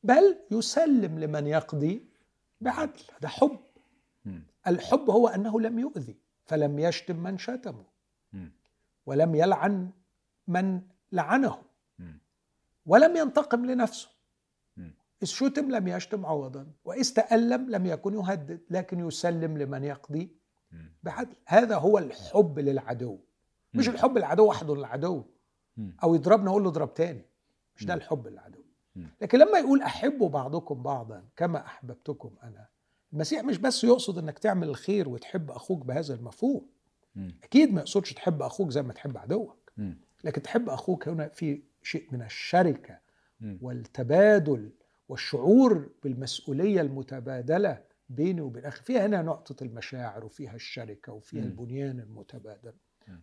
بل 0.05 0.38
يسلم 0.50 1.19
لمن 1.19 1.47
يقضي 1.47 2.10
بعدل 2.61 3.00
هذا 3.19 3.29
حب. 3.29 3.59
الحب 4.67 5.11
هو 5.11 5.29
أنه 5.29 5.61
لم 5.61 5.79
يؤذي 5.79 6.17
فلم 6.45 6.79
يشتم 6.79 7.17
من 7.17 7.38
شتمه. 7.38 7.85
ولم 9.07 9.35
يلعن 9.35 9.90
من 10.49 10.83
لعنه. 11.12 11.62
ولم 12.87 13.17
ينتقم 13.17 13.67
لنفسه. 13.67 14.09
إذ 15.23 15.26
شتم 15.26 15.71
لم 15.71 15.88
يشتم 15.88 16.26
عوضا 16.26 16.67
وإذ 16.85 17.14
تألم 17.14 17.71
لم 17.71 17.87
يكن 17.87 18.14
يهدد 18.14 18.61
لكن 18.71 19.07
يسلم 19.07 19.59
لمن 19.59 19.85
يقضي. 19.85 20.37
بعدل 21.02 21.37
هذا 21.47 21.76
هو 21.76 21.99
الحب 21.99 22.59
للعدو 22.59 23.19
مش. 23.75 23.88
الحب 23.88 24.19
للعدو 24.19 24.47
وحده 24.47 24.76
للعدو 24.76 25.25
مم. 25.76 25.97
أو 26.02 26.14
يضربنا 26.14 26.50
أقول 26.50 26.62
له 26.62 26.69
اضرب 26.69 26.95
تاني 26.95 27.26
مش 27.76 27.85
ده. 27.85 27.95
الحب 27.95 28.26
للعدو. 28.26 28.60
لكن 29.20 29.38
لما 29.38 29.59
يقول 29.59 29.82
أحبوا 29.82 30.28
بعضكم 30.28 30.82
بعضا 30.82 31.25
كما 31.37 31.66
أحببتكم 31.66 32.30
أنا 32.42 32.68
المسيح 33.12 33.44
مش 33.44 33.59
بس 33.59 33.85
يقصد 33.85 34.18
إنك 34.18 34.38
تعمل 34.38 34.68
الخير 34.68 35.09
وتحب 35.09 35.50
أخوك 35.50 35.85
بهذا 35.87 36.14
المفهوم. 36.14 36.66
أكيد 37.42 37.73
ما 37.73 37.80
يقصدش 37.80 38.12
تحب 38.12 38.42
أخوك 38.42 38.70
زي 38.70 38.82
ما 38.82 38.92
تحب 38.92 39.18
عدوك. 39.18 39.73
لكن 40.25 40.42
تحب 40.42 40.68
أخوك 40.68 41.09
هنا 41.09 41.28
في 41.28 41.62
شيء 41.82 42.09
من 42.12 42.23
الشركة. 42.23 42.99
والتبادل 43.62 44.70
والشعور 45.09 45.90
بالمسؤولية 46.02 46.80
المتبادلة 46.80 47.82
بيني 48.09 48.40
وبين 48.40 48.64
أخي 48.64 48.85
فيها 48.85 49.06
هنا 49.06 49.23
نقطة 49.23 49.64
المشاعر 49.64 50.25
وفيها 50.25 50.54
الشركة 50.54 51.12
وفيها. 51.12 51.42
البنيان 51.44 52.00
المتبادل. 52.00 52.73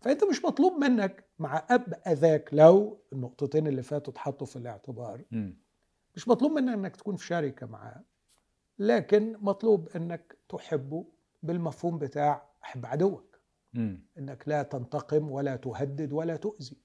فأنت 0.01 0.24
مش 0.24 0.46
مطلوب 0.46 0.74
منك 0.84 1.25
مع 1.39 1.65
أب 1.70 1.94
أذاك 2.08 2.50
لو 2.53 3.01
النقطتين 3.13 3.67
اللي 3.67 3.82
فاتوا 3.84 4.13
اتحطوا 4.13 4.48
في 4.48 4.56
الاعتبار. 4.56 5.24
مش 6.15 6.27
مطلوب 6.27 6.51
منك 6.51 6.74
إنك 6.74 6.96
تكون 6.96 7.15
في 7.15 7.25
شركة 7.25 7.67
معاه 7.67 8.03
لكن 8.79 9.36
مطلوب 9.41 9.89
إنك 9.96 10.38
تحبه 10.50 11.06
بالمفهوم 11.44 11.98
بتاع 11.98 12.50
أحب 12.63 12.86
عدوك. 12.86 13.39
إنك 14.17 14.44
لا 14.48 14.63
تنتقم 14.63 15.32
ولا 15.32 15.56
تهدد 15.56 16.13
ولا 16.13 16.36
تؤذي. 16.36 16.77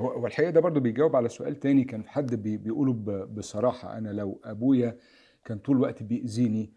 هو 0.00 0.08
هو 0.10 0.26
الحقيقة 0.26 0.50
ده 0.50 0.60
برضو 0.60 0.80
بيجاوب 0.80 1.16
على 1.16 1.28
سؤال 1.28 1.60
تاني 1.60 1.84
كان 1.84 2.04
حد 2.08 2.34
بي 2.34 2.56
بيقوله 2.56 2.92
بصراحة 3.24 3.98
أنا 3.98 4.08
لو 4.08 4.40
أبويا 4.44 4.98
كان 5.44 5.58
طول 5.58 5.76
الوقت 5.76 6.02
بيأذيني 6.02 6.72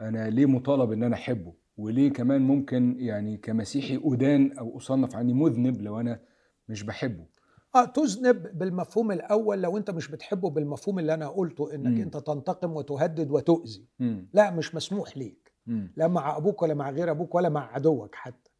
أنا 0.00 0.30
ليه 0.30 0.46
مطالب 0.46 0.92
إن 0.92 1.02
أنا 1.02 1.14
أحبه 1.14 1.54
وليه 1.76 2.12
كمان 2.12 2.42
ممكن 2.42 2.96
يعني 2.98 3.36
كمسيحي 3.36 4.00
أدان 4.04 4.58
أو 4.58 4.76
أصنف 4.76 5.16
عني 5.16 5.32
مذنب 5.32 5.82
لو 5.82 6.00
أنا 6.00 6.20
مش 6.68 6.82
بحبه 6.82 7.26
آه 7.74 7.84
تذنب 7.84 8.58
بالمفهوم 8.58 9.12
الأول 9.12 9.62
لو 9.62 9.76
أنت 9.76 9.90
مش 9.90 10.08
بتحبه 10.10 10.50
بالمفهوم 10.50 10.98
اللي 10.98 11.14
أنا 11.14 11.28
قلته 11.28 11.74
إنك 11.74 11.86
مم. 11.96 12.02
أنت 12.02 12.16
تنتقم 12.16 12.72
وتهدد 12.76 13.30
وتؤذي 13.30 13.86
مم. 13.98 14.28
لا 14.32 14.50
مش 14.50 14.74
مسموح 14.74 15.16
ليك 15.16 15.52
مم. 15.66 15.92
لا 15.96 16.08
مع 16.08 16.36
أبوك 16.36 16.62
ولا 16.62 16.74
مع 16.74 16.90
غير 16.90 17.10
أبوك 17.10 17.34
ولا 17.34 17.48
مع 17.48 17.72
عدوك 17.72 18.14
حتى. 18.14 18.50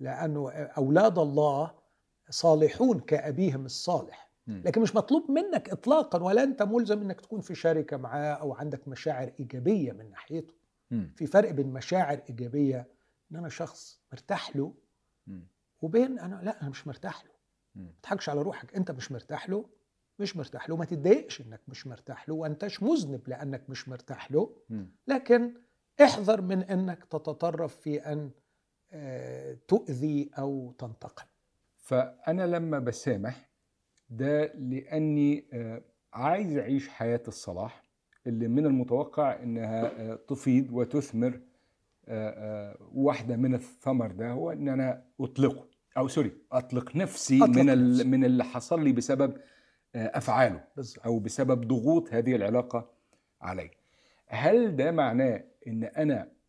لأنه 0.00 0.50
أولاد 0.50 1.18
الله 1.18 1.70
صالحون 2.30 3.00
كأبيهم 3.00 3.64
الصالح 3.64 4.30
مم. 4.46 4.62
لكن 4.64 4.80
مش 4.80 4.96
مطلوب 4.96 5.30
منك 5.30 5.70
اطلاقا 5.70 6.22
ولا 6.22 6.42
أنت 6.42 6.62
ملزم 6.62 7.00
إنك 7.00 7.20
تكون 7.20 7.40
في 7.40 7.54
شركة 7.54 7.96
معاه 7.96 8.32
أو 8.34 8.54
عندك 8.54 8.88
مشاعر 8.88 9.32
إيجابية 9.40 9.92
من 9.92 10.10
ناحيته. 10.10 10.54
في 10.90 11.26
فرق 11.26 11.50
بين 11.50 11.66
مشاعر 11.66 12.20
إيجابية 12.28 12.88
إن 13.32 13.36
أنا 13.36 13.48
شخص 13.48 14.00
مرتاح 14.12 14.56
له. 14.56 14.74
وبين 15.82 16.18
أنا 16.18 16.40
لا 16.44 16.60
أنا 16.62 16.70
مش 16.70 16.86
مرتاح 16.86 17.24
له. 17.24 17.30
ما 17.74 17.92
تضحكش 18.02 18.28
على 18.28 18.42
روحك. 18.42 18.74
أنت 18.76 18.90
مش 18.90 19.12
مرتاح 19.12 19.48
له 19.48 19.68
مش 20.18 20.36
مرتاح 20.36 20.68
له. 20.68 20.76
ما 20.76 20.84
تتضايقش 20.84 21.40
إنك 21.40 21.60
مش 21.68 21.86
مرتاح 21.86 22.28
له 22.28 22.34
وانتش 22.34 22.82
مذنب 22.82 23.28
لأنك 23.28 23.70
مش 23.70 23.88
مرتاح 23.88 24.32
له. 24.32 24.56
لكن 25.06 25.54
احذر 26.02 26.40
من 26.40 26.62
إنك 26.62 27.04
تتطرف 27.04 27.76
في 27.76 27.98
أن 27.98 28.30
آه، 28.92 29.58
تؤذي 29.68 30.30
أو 30.38 30.72
تنتقم. 30.78 31.26
فأنا 31.76 32.46
لما 32.46 32.78
بسامح 32.78 33.50
ده 34.10 34.52
لأني 34.54 35.46
آه، 35.52 35.82
عايز 36.12 36.56
أعيش 36.56 36.88
حياة 36.88 37.22
الصلاح. 37.28 37.85
اللي 38.26 38.48
من 38.48 38.66
المتوقع 38.66 39.42
إنها 39.42 39.92
آه، 40.12 40.18
تفيض 40.28 40.66
وتثمر 40.72 41.40
آه، 42.08 42.30
آه، 42.30 42.76
واحدة 42.94 43.36
من 43.36 43.54
الثمر 43.54 44.12
ده 44.12 44.30
هو 44.30 44.50
إن 44.52 44.68
أنا 44.68 45.02
أطلقه. 45.20 45.66
أو 45.96 46.08
سوري 46.08 46.32
أطلق 46.52 46.96
نفسي 46.96 47.44
أطلق 47.44 47.48
من 47.62 47.90
نفسي. 47.90 48.04
من 48.04 48.24
اللي 48.24 48.44
حصل 48.44 48.84
لي 48.84 48.92
بسبب 48.92 49.36
أفعاله. 49.94 50.64
بالظبط. 50.76 51.04
أو 51.06 51.18
بسبب 51.18 51.68
ضغوط 51.68 52.12
هذه 52.14 52.36
العلاقة 52.36 52.90
علي. 53.40 53.70
هل 54.26 54.76
ده 54.76 54.90
معناه 54.92 55.44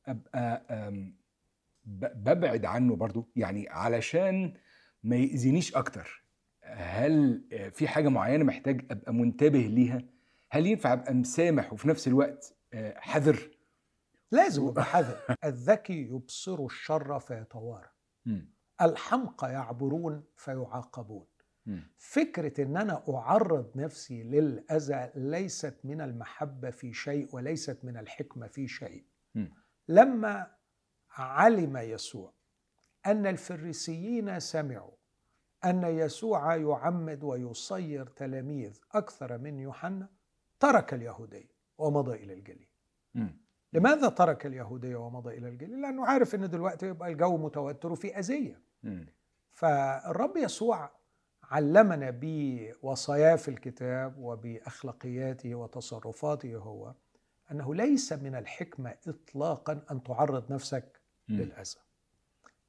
أبقى 0.07 0.63
آم، 0.69 1.13
ب- 1.85 2.23
ببعد 2.29 2.65
عنه 2.65 2.95
برضو؟ 2.95 3.27
يعني 3.35 3.69
علشان 3.69 4.53
ما 5.03 5.15
يأذينيش 5.15 5.75
أكتر. 5.75 6.23
هل 6.63 7.41
في 7.73 7.87
حاجة 7.87 8.09
معينة 8.09 8.43
محتاج 8.43 8.85
أبقى 8.91 9.13
منتبه 9.13 9.59
ليها؟ 9.59 10.01
هل 10.49 10.67
ينفع 10.67 10.93
أبقى 10.93 11.13
مسامح 11.13 11.73
وفي 11.73 11.87
نفس 11.87 12.07
الوقت 12.07 12.55
آه، 12.73 12.99
حذر 12.99 13.57
لازم 14.31 14.67
يبقى 14.67 14.83
حذر 14.93 15.17
الذكي 15.43 16.01
يبصر 16.01 16.65
الشر 16.65 17.19
فيتوارى. 17.19 17.89
الحمقى 18.81 19.53
يعبرون 19.53 20.23
فيعاقبون. 20.35 21.25
فكرة 21.97 22.63
إن 22.63 22.77
أنا 22.77 23.03
أعرض 23.09 23.71
نفسي 23.75 24.23
للأذى 24.23 25.11
ليست 25.15 25.79
من 25.83 26.01
المحبة 26.01 26.69
في 26.69 26.93
شيء 26.93 27.35
وليست 27.35 27.85
من 27.85 27.97
الحكمة 27.97 28.47
في 28.47 28.67
شيء. 28.67 29.05
لما 29.87 30.47
علم 31.09 31.77
يسوع 31.77 32.33
أن 33.05 33.27
الفريسيين 33.27 34.39
سمعوا 34.39 34.97
أن 35.65 35.83
يسوع 35.83 36.55
يعمد 36.55 37.23
ويصير 37.23 38.05
تلاميذ 38.05 38.79
أكثر 38.91 39.37
من 39.37 39.59
يوحنا 39.59 40.09
ترك 40.59 40.93
اليهوديه 40.93 41.49
ومضى 41.77 42.15
إلى 42.23 42.33
الجليل 42.33 42.67
مم. 43.15 43.37
لماذا 43.73 44.09
ترك 44.09 44.45
اليهوديه 44.45 44.95
ومضى 44.95 45.37
إلى 45.37 45.49
الجليل 45.49 45.81
لأنه 45.81 46.05
عارف 46.05 46.35
إن 46.35 46.49
دلوقتي 46.49 46.85
يبقى 46.87 47.09
الجو 47.11 47.37
متوتر 47.37 47.91
وفي 47.91 48.55
مم. 48.83 49.05
فالرب 49.51 50.37
يسوع 50.37 50.91
علمنا 51.43 52.17
بوصاياه 52.21 53.35
في 53.35 53.47
الكتاب 53.47 54.17
وبأخلاقياته 54.17 55.55
وتصرفاته 55.55 56.55
هو 56.55 56.93
أنه 57.51 57.75
ليس 57.75 58.13
من 58.13 58.35
الحكمة 58.35 58.95
اطلاقا 59.07 59.81
أن 59.91 60.03
تعرض 60.03 60.51
نفسك 60.51 61.01
مم. 61.27 61.37
للأذى. 61.37 61.79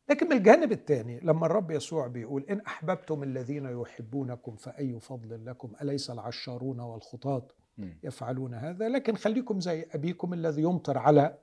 لكن 0.09 0.27
من 0.29 0.37
الجانب 0.37 0.73
الثاني 0.73 1.21
لما 1.21 1.47
الرب 1.47 1.71
يسوع 1.71 2.07
بيقول 2.07 2.43
إن 2.51 2.61
أحببتم 2.61 3.23
الذين 3.23 3.81
يحبونكم 3.81 4.57
فأي 4.57 5.01
فضل 5.01 5.47
لكم 5.47 5.73
أليس 5.83 6.11
العشارون 6.11 6.81
والخطاة 6.81 7.49
مم. 7.49 7.68
يفعلون 8.03 8.55
هذا 8.55 8.89
لكن 8.89 9.17
خليكم 9.17 9.61
زي 9.61 9.87
أبيكم 9.93 10.33
الذي 10.33 10.63
يمطر 10.63 10.99
على 10.99 11.39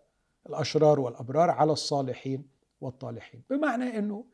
الأشرار 0.50 1.00
والأبرار 1.00 1.50
على 1.50 1.72
الصالحين 1.72 2.48
والطالحين 2.82 3.44
بمعنى 3.50 4.00
إنه 4.00 4.25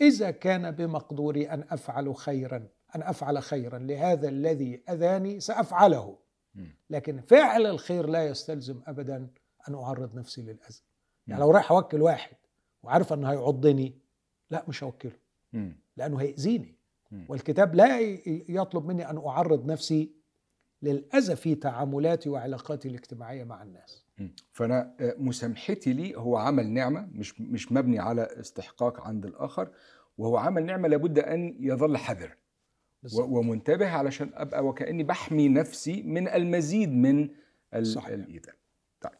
إذا 0.00 0.30
كان 0.30 0.70
بمقدوري 0.70 1.50
أن 1.50 1.64
أفعل 1.70 2.16
خيرا 2.16 2.56
أن 2.96 3.02
أفعل 3.02 3.42
خيرا 3.42 3.78
لهذا 3.78 4.28
الذي 4.28 4.82
أذاني 4.90 5.40
سأفعله 5.40 6.18
مم. 6.54 6.76
لكن 6.90 7.20
فعل 7.20 7.66
الخير 7.66 8.06
لا 8.06 8.26
يستلزم 8.26 8.80
ابدا 8.86 9.28
أن 9.68 9.74
أعرض 9.74 10.14
نفسي 10.14 10.42
للأذى 10.42 10.80
يعني. 11.26 11.40
لو 11.40 11.50
رايح 11.50 11.72
أوكل 11.72 12.02
واحد 12.02 12.36
وعارف 12.82 13.12
إنه 13.12 13.30
هيعضني 13.30 13.98
لا 14.50 14.64
مش 14.68 14.84
هوكله 14.84 15.16
مم. 15.52 15.80
لأنه 15.96 16.20
هيأذيني. 16.20 16.76
والكتاب 17.28 17.74
لا 17.74 18.00
يطلب 18.48 18.86
مني 18.86 19.10
أن 19.10 19.18
أعرض 19.18 19.66
نفسي 19.66 20.15
للاذى 20.82 21.36
في 21.36 21.54
تعاملاتي 21.54 22.28
وعلاقاتي 22.28 22.88
الاجتماعية 22.88 23.44
مع 23.44 23.62
الناس 23.62 24.04
مم. 24.18 24.34
فأنا 24.52 24.94
آه، 25.00 25.14
مسامحتي 25.18 25.92
ليه 25.92 26.16
هو 26.16 26.36
عمل 26.36 26.68
نعمة 26.70 27.08
مش 27.12 27.40
مش 27.40 27.72
مبني 27.72 27.98
على 27.98 28.22
استحقاق 28.40 29.00
عند 29.00 29.26
الآخر 29.26 29.68
وهو 30.18 30.36
عمل 30.36 30.66
نعمة 30.66 30.88
لابد 30.88 31.18
أن 31.18 31.56
يظل 31.60 31.96
حذر 31.96 32.36
و- 33.14 33.38
ومنتبه 33.38 33.88
علشان 33.88 34.30
أبقى 34.34 34.64
وكأني 34.66 35.02
بحمي 35.02 35.48
نفسي 35.48 36.02
من 36.02 36.28
المزيد 36.28 36.92
من 36.92 37.28
ال- 37.74 37.86
صحيح. 37.86 38.08
الإيذاء. 38.08 38.54
طيب 39.00 39.12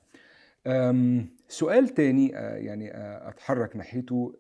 سؤال 1.49 1.89
تاني 1.89 2.37
آه، 2.39 2.57
يعني 2.57 2.91
آه، 2.95 3.29
أتحرك 3.29 3.77
ناحيته 3.77 4.35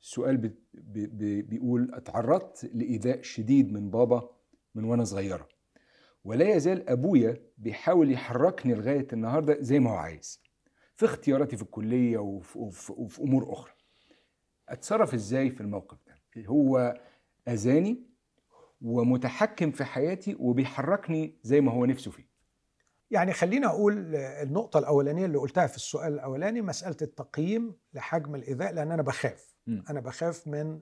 سؤال 0.00 0.36
بي- 0.36 0.54
بي- 0.74 1.06
بي- 1.06 1.42
بيقول 1.42 1.90
أتعرضت 1.94 2.70
لإيذاء 2.74 3.22
شديد 3.22 3.72
من 3.72 3.90
بابا 3.90 4.30
من 4.74 4.84
وأنا 4.84 5.04
صغيرة 5.04 5.48
ولا 6.26 6.54
يزال 6.56 6.88
أبويا 6.88 7.36
بيحاول 7.58 8.12
يحركني 8.12 8.74
لغاية 8.74 9.06
النهارده 9.12 9.56
زي 9.60 9.80
ما 9.80 9.90
هو 9.90 9.94
عايز 9.94 10.42
في 10.96 11.04
اختياراتي 11.04 11.56
في 11.56 11.62
الكلية 11.62 12.18
وفي, 12.18 12.58
وفي, 12.58 12.92
وفي 12.92 13.22
أمور 13.22 13.52
أخرى. 13.52 13.72
أتصرف 14.68 15.14
إزاي 15.14 15.50
في 15.50 15.60
الموقف 15.60 15.98
ده؟ 16.06 16.14
هو 16.46 17.00
أذاني 17.48 18.02
ومتحكم 18.80 19.70
في 19.70 19.84
حياتي 19.84 20.36
وبيحركني 20.38 21.38
زي 21.42 21.60
ما 21.60 21.72
هو 21.72 21.84
نفسه 21.84 22.10
فيه. 22.10 22.28
يعني 23.10 23.32
خلينا 23.32 23.66
أقول 23.66 24.14
النقطة 24.16 24.78
الأولانية 24.78 25.26
اللي 25.26 25.38
قلتها 25.38 25.66
في 25.66 25.76
السؤال 25.76 26.12
الأولاني 26.12 26.62
مسألة 26.62 26.96
التقييم 27.02 27.74
لحجم 27.94 28.34
الإيذاء 28.34 28.72
لأن 28.72 28.92
أنا 28.92 29.02
بخاف. 29.02 29.56
مم. 29.66 29.84
أنا 29.90 30.00
بخاف 30.00 30.46
من 30.46 30.80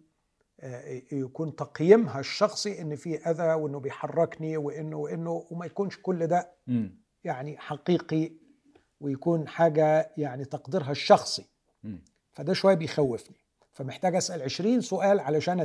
يكون 1.13 1.57
تقييمها 1.57 2.21
الشخصي 2.21 2.81
إن 2.81 2.97
في 2.97 3.17
أذى 3.31 3.55
وإنه 3.55 3.81
بيحركني 3.81 4.57
وإنه 4.57 4.97
وإنه 4.97 5.47
وما 5.51 5.67
يكونش 5.67 5.99
كل 6.03 6.27
ده. 6.27 6.51
يعني 7.25 7.59
حقيقي 7.59 8.33
ويكون 9.01 9.49
حاجة 9.49 10.13
يعني 10.17 10.45
تقديرها 10.45 10.91
الشخصي. 10.91 11.47
فده 12.33 12.53
شوية 12.53 12.75
بيخوفني 12.75 13.37
فمحتاج 13.73 14.15
أسأل 14.17 14.43
20 14.43 14.81
سؤال 14.81 15.21
علشان 15.21 15.61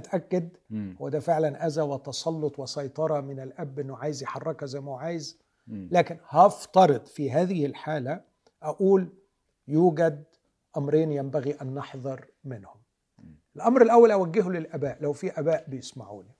مم. 0.69 0.95
هو 1.01 1.09
ده 1.09 1.19
فعلا 1.19 1.67
أذى 1.67 1.81
وتسلط 1.81 2.59
وسيطرة 2.59 3.21
من 3.21 3.39
الأب 3.39 3.79
إنه 3.79 3.97
عايز 3.97 4.23
يحركها 4.23 4.65
زي 4.67 4.79
ما 4.79 4.91
هو 4.91 4.95
عايز. 4.95 5.37
لكن 5.67 6.17
هفترض 6.27 7.05
في 7.05 7.31
هذه 7.31 7.65
الحالة 7.65 8.21
أقول 8.63 9.09
يوجد 9.67 10.23
أمرين 10.77 11.11
ينبغي 11.11 11.51
أن 11.61 11.73
نحذر 11.73 12.25
منهم 12.43 12.78
الأمر 13.59 13.81
الأول 13.81 14.11
أوجهه 14.11 14.49
للآباء 14.49 14.97
لو 15.01 15.13
في 15.13 15.39
آباء 15.39 15.65
بيسمعوني. 15.67 16.35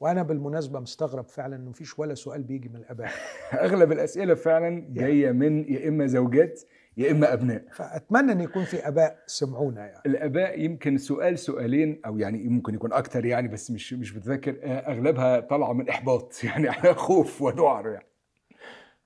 وأنا 0.00 0.22
بالمناسبة 0.22 0.80
مستغرب 0.80 1.28
فعلا 1.28 1.56
إنه 1.56 1.70
مفيش 1.70 1.98
ولا 1.98 2.14
سؤال 2.14 2.42
بيجي 2.42 2.68
من 2.68 2.76
الآباء. 2.76 3.10
أغلب 3.66 3.92
الأسئلة 3.92 4.34
فعلا 4.34 4.86
جاية 4.90 5.32
من 5.32 5.72
يا 5.72 5.88
إما 5.88 6.06
زوجات 6.06 6.60
يا 6.96 7.10
إما 7.10 7.32
أبناء. 7.32 7.64
فأتمنى 7.72 8.32
أن 8.32 8.40
يكون 8.40 8.64
في 8.64 8.88
آباء 8.88 9.18
سمعونا 9.26 9.86
يعني. 9.86 10.02
الآباء 10.06 10.60
يمكن 10.60 10.98
سؤال 10.98 11.38
سؤالين 11.38 12.00
أو 12.06 12.18
يعني 12.18 12.48
ممكن 12.48 12.74
يكون 12.74 12.92
أكتر 12.92 13.24
يعني 13.24 13.48
بس 13.48 13.70
مش 13.70 13.92
مش 13.92 14.16
متذكر 14.16 14.56
آه، 14.62 14.66
أغلبها 14.92 15.40
طالعة 15.40 15.72
من 15.72 15.88
إحباط. 15.88 16.34
يعني 16.44 16.68
على 16.68 16.94
خوف 16.94 17.42
وذعر 17.42 17.88
يعني. 17.88 18.06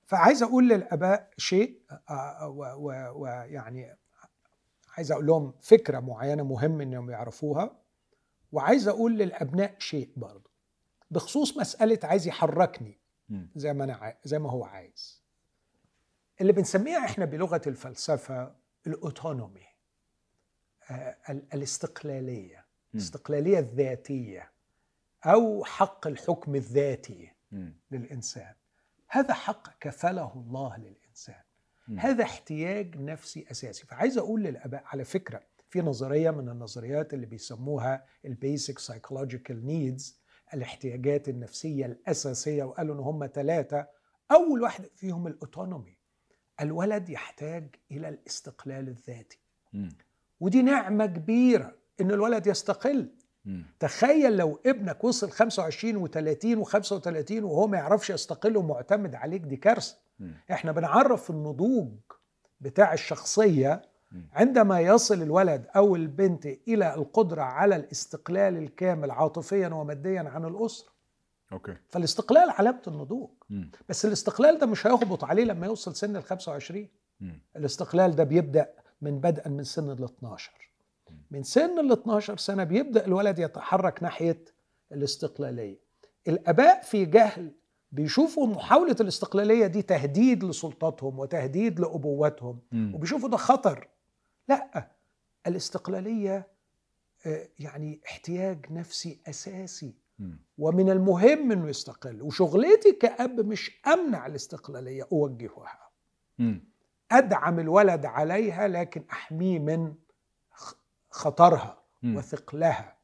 فعايز 0.07 0.43
أقول 0.43 0.69
للآباء 0.69 1.31
شيء 1.37 1.79
آه، 2.11 2.49
و- 2.49 2.75
و- 2.89 3.23
ويعني 3.23 3.97
عايز 4.97 5.13
أقول 5.13 5.27
لهم 5.27 5.55
فكرة 5.61 6.01
معينة 6.01 6.43
مهم 6.43 6.81
إنهم 6.81 7.11
يعرفوها 7.11 7.77
وعايز 8.53 8.89
أقول 8.89 9.19
للأبناء 9.19 9.75
شيء 9.79 10.11
برضه 10.17 10.51
بخصوص 11.11 11.57
مسألة 11.59 11.99
عايز 12.03 12.27
يحركني. 12.27 12.99
زي 13.57 13.73
ما 13.73 13.85
أنا 13.85 13.95
عاي... 13.95 14.17
زي 14.25 14.39
ما 14.39 14.51
هو 14.51 14.65
عايز 14.65 15.23
اللي 16.41 16.53
بنسميها 16.53 17.05
إحنا 17.05 17.25
بلغة 17.25 17.61
الفلسفة 17.67 18.55
الأوتونومي 18.87 19.67
آه 20.91 21.17
ال- 21.31 21.47
الاستقلالية. 21.55 22.65
الاستقلالية 22.95 23.59
الذاتية 23.59 24.53
أو 25.25 25.65
حق 25.65 26.07
الحكم 26.07 26.55
الذاتي. 26.55 27.33
للإنسان 27.91 28.55
هذا 29.09 29.35
حق 29.35 29.79
كفله 29.79 30.33
الله 30.37 30.77
للإنسان. 30.77 31.43
هذا 31.99 32.25
احتياج 32.25 32.97
نفسي 32.97 33.47
أساسي 33.51 33.87
فعايز 33.87 34.19
أقول 34.19 34.43
للأباء 34.43 34.83
على 34.87 35.05
فكرة 35.05 35.41
في 35.71 35.81
نظرية 35.81 36.31
من 36.31 36.49
النظريات 36.49 37.15
اللي 37.15 37.27
بيسموها 37.27 38.05
ال 38.25 38.34
basic 38.34 38.79
psychological 38.79 39.67
needs 39.67 40.21
الاحتياجات 40.55 41.29
النفسية 41.29 41.87
الأساسية 41.87 42.65
وقالوا 42.65 42.95
إن 42.95 43.01
هم 43.01 43.27
ثلاثة 43.27 43.87
أول 44.31 44.63
واحد 44.63 44.85
فيهم 44.97 45.27
ال 45.27 45.35
autonomy 45.35 45.97
الولد 46.61 47.09
يحتاج 47.09 47.75
إلى 47.91 48.09
الاستقلال 48.09 48.89
الذاتي 48.89 49.39
مم. 49.73 49.89
ودي 50.41 50.63
نعمة 50.63 51.07
كبيرة 51.07 51.75
إن 52.01 52.11
الولد 52.11 52.47
يستقل 52.47 53.11
مم. 53.45 53.65
تخيل 53.81 54.37
لو 54.37 54.61
ابنك 54.67 55.05
وصل 55.05 55.31
25 55.31 56.09
و30 56.09 56.67
و35 56.67 57.31
وهو 57.31 57.67
ما 57.67 57.77
يعرفش 57.79 58.11
يستقل 58.11 58.57
ومعتمد 58.57 59.15
عليك 59.15 59.43
دي 59.43 59.57
كارثة. 59.57 59.97
إحنا 60.51 60.73
بنعرف 60.73 61.31
النضوج 61.31 61.89
بتاع 62.61 62.93
الشخصية. 62.93 63.83
عندما 64.33 64.81
يصل 64.81 65.23
الولد 65.23 65.67
أو 65.77 65.97
البنت 65.97 66.47
إلى 66.47 66.95
القدرة 66.95 67.43
على 67.43 67.77
الاستقلال 67.77 68.57
الكامل 68.57 69.11
عاطفيا 69.11 69.69
وماديا 69.69 70.21
عن 70.21 70.45
الأسرة. 70.45 70.89
أوكي. 71.53 71.77
فالاستقلال 71.89 72.51
علامة 72.51 72.83
النضوج. 72.89 73.31
بس 73.89 74.07
الاستقلال 74.07 74.59
ده 74.59 74.67
مش 74.67 74.87
هيهبط 74.87 75.25
عليه 75.25 75.45
لما 75.45 75.67
يوصل 75.67 75.97
سن 75.97 76.17
ال 76.17 76.23
25 76.25 76.89
مم. 77.21 77.41
الاستقلال 77.57 78.17
ده 78.17 78.25
بيبدأ 78.25 78.69
من 79.03 79.21
بدءا 79.21 79.49
من 79.49 79.65
سن 79.65 79.91
ال 79.91 80.05
12 80.05 80.53
من 81.31 81.43
سن 81.43 81.79
ال 81.79 81.93
12 81.93 82.37
سنة 82.37 82.65
بيبدأ 82.65 83.07
الولد 83.07 83.39
يتحرك 83.39 84.03
ناحية 84.03 84.45
الاستقلالية. 84.93 85.79
الأباء 86.29 86.83
في 86.83 87.05
جهل 87.05 87.53
بيشوفوا 87.97 88.47
محاولة 88.47 88.97
الاستقلالية 89.01 89.67
دي 89.67 89.83
تهديد 89.83 90.45
لسلطتهم 90.45 91.19
وتهديد 91.19 91.81
لابوتهم 91.81 92.59
مم. 92.73 92.95
وبيشوفوا 92.95 93.29
ده 93.29 93.37
خطر 93.37 93.89
لأ 94.49 94.91
الاستقلالية 95.47 96.47
آه، 97.27 97.49
يعني 97.59 98.01
احتياج 98.07 98.67
نفسي 98.73 99.21
أساسي 99.27 99.95
مم. 100.19 100.39
ومن 100.59 100.91
المهم 100.91 101.53
إنه 101.53 101.69
يستقل 101.69 102.23
وشغلتي 102.23 102.93
كأب 102.93 103.41
مش 103.41 103.81
أمنع 103.87 104.27
الاستقلالية 104.27 105.09
أوجهها 105.13 105.91
مم. 106.39 106.65
أدعم 107.13 107.59
الولد 107.61 108.07
عليها 108.07 108.69
لكن 108.69 109.03
أحميه 109.13 109.59
من 109.59 109.95
خطرها. 111.11 111.83
وثقلها. 112.05 112.97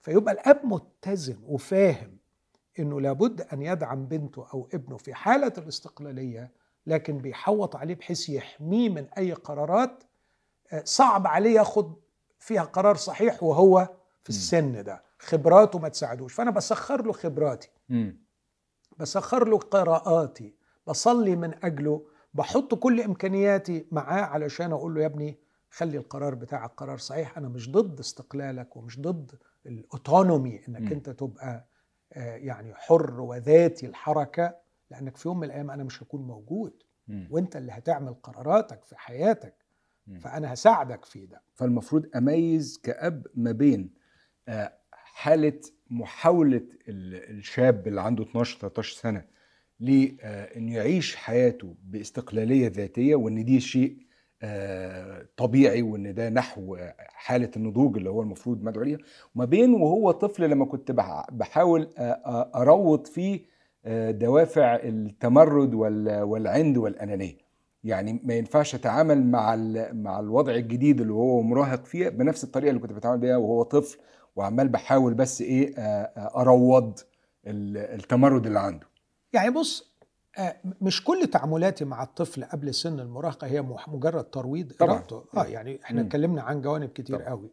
فيبقى 0.00 0.34
الأب 0.34 0.60
متزن 0.64 1.36
وفاهم 1.42 2.16
إنه 2.78 3.00
لابد 3.00 3.40
أن 3.40 3.62
يدعم 3.62 4.06
بنته 4.06 4.46
أو 4.54 4.68
ابنه 4.74 4.96
في 4.96 5.14
حالة 5.14 5.52
الاستقلالية 5.58 6.50
لكن 6.86 7.18
بيحوط 7.18 7.76
عليه 7.76 7.94
بحيث 7.94 8.28
يحميه 8.28 8.88
من 8.88 9.06
أي 9.18 9.32
قرارات 9.32 10.04
آه، 10.72 10.82
صعب 10.84 11.26
عليه 11.26 11.54
ياخد 11.54 11.94
فيها 12.38 12.62
قرار 12.62 12.96
صحيح 12.96 13.42
وهو 13.42 13.88
في 14.22 14.28
السن 14.30 14.84
ده. 14.84 15.02
خبراته 15.18 15.78
ما 15.78 15.88
تساعدوش. 15.88 16.34
فأنا 16.34 16.50
بسخر 16.50 17.06
له 17.06 17.12
خبراتي. 17.12 17.70
بسخر 18.98 19.48
له 19.48 19.58
قراءاتي. 19.58 20.54
بصلي 20.86 21.36
من 21.36 21.64
أجله. 21.64 22.06
بحط 22.34 22.74
كل 22.74 23.00
إمكانياتي 23.00 23.86
معاه 23.92 24.22
علشان 24.22 24.72
أقول 24.72 24.94
له 24.94 25.00
يا 25.00 25.06
ابني 25.06 25.38
خلي 25.70 25.96
القرار 25.98 26.34
بتاعك 26.34 26.70
قرار 26.76 26.98
صحيح. 26.98 27.38
أنا 27.38 27.48
مش 27.48 27.70
ضد 27.70 27.98
استقلالك 27.98 28.76
ومش 28.76 29.00
ضد 29.00 29.32
الأوتونومي 29.66 30.60
إنك 30.68 30.80
م. 30.82 30.86
أنت 30.92 31.10
تبقى 31.10 31.66
يعني 32.16 32.74
حر 32.74 33.20
وذاتي 33.20 33.86
الحركة 33.86 34.54
لأنك 34.90 35.16
في 35.16 35.28
يوم 35.28 35.38
من 35.38 35.44
الأيام 35.44 35.70
أنا 35.70 35.84
مش 35.84 36.02
هكون 36.02 36.26
موجود. 36.26 36.72
وأنت 37.30 37.56
اللي 37.56 37.72
هتعمل 37.72 38.14
قراراتك 38.14 38.84
في 38.84 38.96
حياتك. 38.98 39.54
فأنا 40.20 40.52
هساعدك 40.52 41.04
في 41.04 41.26
ده 41.26 41.42
فالمفروض 41.54 42.06
أميز 42.16 42.80
كأب 42.82 43.26
ما 43.34 43.52
بين 43.52 43.90
آه، 44.48 44.72
حالة 44.92 45.60
محاولة 45.90 46.62
ال- 46.88 47.36
الشاب 47.38 47.88
اللي 47.88 48.00
عنده 48.00 48.24
12 48.24 48.58
13 48.58 48.96
سنة 48.96 49.24
لأنه 49.80 50.74
يعيش 50.74 51.16
حياته 51.16 51.74
باستقلالية 51.84 52.68
ذاتية 52.68 53.14
وإن 53.14 53.44
دي 53.44 53.60
شيء 53.60 53.96
آه، 53.96 54.02
طبيعي 55.36 55.82
وإن 55.82 56.14
ده 56.14 56.28
نحو 56.28 56.76
حالة 56.98 57.50
النضوج 57.56 57.96
اللي 57.96 58.10
هو 58.10 58.22
المفروض 58.22 58.62
مدعو 58.62 58.82
ليها 58.84 58.98
وما 59.34 59.44
بين 59.44 59.74
وهو 59.74 60.10
طفل 60.10 60.50
لما 60.50 60.64
كنت 60.64 60.90
بح- 60.92 61.26
بحاول 61.32 61.88
آه، 61.98 62.02
آه، 62.02 62.50
أروض 62.54 63.06
فيه 63.06 63.40
آه، 63.84 64.10
دوافع 64.10 64.74
التمرد 64.76 65.74
وال- 65.74 66.22
والعند 66.22 66.76
والأنانية. 66.76 67.38
يعني 67.84 68.20
ما 68.24 68.34
ينفعش 68.34 68.74
أتعامل 68.74 69.26
مع 69.26 69.56
مع 69.92 70.20
الوضع 70.20 70.54
الجديد 70.54 71.00
اللي 71.00 71.12
هو 71.12 71.42
مراهق 71.42 71.84
فيه 71.84 72.08
بنفس 72.08 72.44
الطريقة 72.44 72.70
اللي 72.70 72.80
كنت 72.80 72.92
بتعامل 72.92 73.18
بيها 73.20 73.36
وهو 73.36 73.62
طفل 73.62 73.98
وعمال 74.36 74.68
بحاول 74.68 75.14
بس 75.14 75.40
إيه 75.42 75.74
آه، 75.78 75.80
آه، 75.80 76.40
أروض 76.40 76.98
ال- 77.46 77.76
التمرد 78.00 78.46
اللي 78.46 78.58
عنده. 78.60 78.86
يعني 79.32 79.50
بص 79.50 79.91
آه، 79.91 79.91
مش 80.80 81.04
كل 81.04 81.26
تعاملاتي 81.26 81.84
مع 81.84 82.02
الطفل 82.02 82.44
قبل 82.44 82.74
سن 82.74 83.00
المراهقة 83.00 83.46
هي 83.46 83.62
مجرد 83.88 84.24
ترويض 84.24 84.72
طبعاً. 84.72 84.94
إرادته. 84.94 85.24
آه 85.36 85.44
يعني 85.44 85.80
إحنا. 85.84 86.00
اتكلمنا 86.00 86.42
عن 86.42 86.62
جوانب 86.62 86.88
كتير 86.88 87.16
طبعاً. 87.16 87.28
قوي 87.28 87.50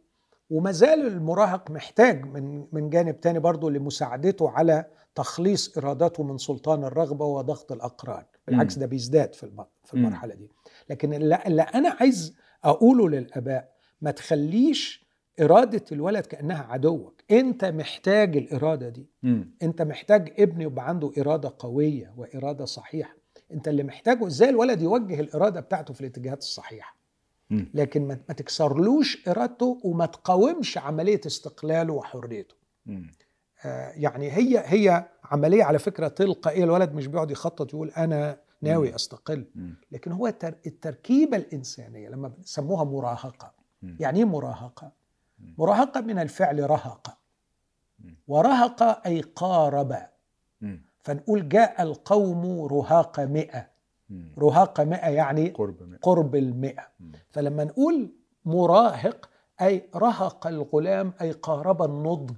وما 0.50 0.72
زال 0.72 1.08
المراهق 1.08 1.72
محتاج 1.72 2.26
من 2.26 2.66
من 2.72 2.90
جانب 2.90 3.20
تاني 3.20 3.40
برضه 3.40 3.72
لمساعدته 3.72 4.50
على 4.50 4.86
تخليص 5.16 5.78
ارادته 5.78 6.24
من 6.24 6.38
سلطان 6.38 6.84
الرغبة 6.84 7.26
وضغط 7.26 7.72
الأقران 7.72 8.24
بالعكس. 8.48 8.78
ده 8.78 8.86
بيزداد 8.86 9.36
في 9.36 9.66
في. 9.86 9.94
المرحلة 9.94 10.34
دي 10.36 10.50
لكن 10.90 11.14
اللي 11.14 11.36
أنا 11.62 11.98
عايز 12.00 12.36
أقوله 12.64 13.10
للآباء 13.10 13.72
ما 14.02 14.12
تخليش 14.12 15.09
إرادة 15.42 15.86
الولد 15.92 16.26
كأنها 16.26 16.64
عدوك 16.64 17.22
أنت 17.32 17.66
محتاج 17.66 18.38
الإرادة 18.38 18.90
دي 18.90 19.10
مم. 19.24 19.52
أنت 19.64 19.82
محتاج 19.82 20.34
ابن 20.40 20.62
يبقى 20.62 20.90
عنده 20.90 21.12
إرادة 21.18 21.54
قوية 21.60 22.14
وإرادة 22.18 22.66
صحيحة 22.66 23.16
أنت 23.52 23.68
اللي 23.68 23.84
محتاجه 23.84 24.28
إزاي 24.28 24.50
الولد 24.50 24.82
يوجه 24.82 25.20
الإرادة 25.20 25.60
بتاعته 25.60 25.94
في 25.94 26.02
الاتجاهات 26.02 26.38
الصحيحة 26.38 26.96
مم. 27.50 27.72
لكن 27.74 28.08
ما 28.08 28.16
تكسرلوش 28.16 29.28
إرادته 29.28 29.82
وما 29.84 30.06
تقاومش 30.06 30.78
عملية 30.78 31.22
استقلاله 31.26 31.94
وحريته. 31.94 32.56
آه، 33.66 33.92
يعني 33.96 34.32
هي 34.32 34.64
هي 34.66 35.06
عملية 35.24 35.64
على 35.64 35.80
فكرة 35.80 36.08
تلقائية 36.08 36.64
الولد 36.64 36.94
مش 36.94 37.08
بيقعد 37.08 37.32
يخطط 37.32 37.74
يقول 37.74 37.90
أنا 37.98 38.38
ناوي. 38.62 38.96
أستقل. 38.96 39.46
لكن 39.92 40.12
هو 40.12 40.28
التر- 40.28 40.58
التركيبة 40.66 41.38
الإنسانية 41.38 42.10
لما 42.10 42.28
بيسموها 42.28 42.84
مراهقة. 42.84 43.54
يعني 44.00 44.20
إيه 44.20 44.26
مراهقة 44.26 44.92
مم. 45.40 45.56
مراهقه 45.58 46.02
من 46.02 46.20
الفعل 46.20 46.70
رهق. 46.70 47.18
ورهق 48.28 49.08
أي 49.08 49.22
قارب. 49.22 49.98
فنقول 51.00 51.50
جاء 51.50 51.82
القوم 51.84 52.66
رهاق 52.66 53.20
مئة. 53.20 53.68
رهاق 54.40 54.82
مئة 54.82 55.10
يعني 55.10 55.50
قرب 55.50 55.84
من 55.84 55.98
قرب 55.98 56.36
المئة. 56.36 56.88
فلما 57.30 57.64
نقول 57.64 58.12
مراهق 58.46 59.30
أي 59.62 59.90
رهق 59.96 60.48
الغلام 60.48 61.14
أي 61.22 61.32
قارب 61.32 61.82
النضج. 61.84 62.36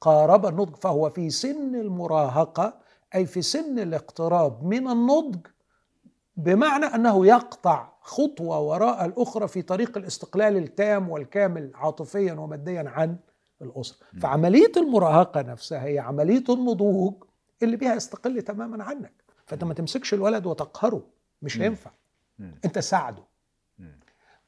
قارب 0.00 0.46
النضج 0.46 0.76
فهو 0.76 1.10
في 1.10 1.30
سن 1.30 1.74
المراهقة 1.74 2.74
أي 3.14 3.26
في 3.26 3.42
سن 3.42 3.78
الاقتراب 3.78 4.64
من 4.64 4.88
النضج 4.88 5.46
بمعنى 6.36 6.84
أنه 6.86 7.26
يقطع 7.26 7.89
خطوة 8.00 8.60
وراء 8.60 9.04
الأخرى 9.04 9.48
في 9.48 9.62
طريق 9.62 9.98
الاستقلال 9.98 10.56
التام 10.56 11.08
والكامل 11.10 11.70
عاطفيا 11.74 12.32
وماديا 12.32 12.84
عن 12.86 13.16
الأسرة 13.62 14.06
م. 14.12 14.18
فعملية 14.20 14.72
المراهقة 14.76 15.42
نفسها 15.42 15.84
هي 15.84 15.98
عملية 15.98 16.44
النضوج 16.48 17.14
اللي 17.62 17.76
بيها 17.76 17.94
يستقل 17.94 18.42
تماما 18.42 18.84
عنك 18.84 19.12
فأنت 19.46 19.64
ما 19.64 19.74
تمسكش 19.74 20.14
الولد 20.14 20.46
وتقهره 20.46 21.02
مش. 21.42 21.58
هينفع. 21.60 21.90
أنت 22.64 22.78
ساعده. 22.78 23.22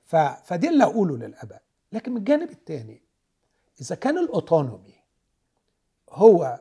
ف... 0.05 0.17
فدي 0.17 0.69
اللي 0.69 0.85
أقوله 0.85 1.17
للآباء 1.17 1.63
لكن 1.93 2.13
من 2.13 2.19
الجانب 2.19 2.51
الثاني 2.51 3.03
إذا 3.81 3.95
كان 3.97 4.19
الأوتونومي 4.19 4.95
هو 6.11 6.61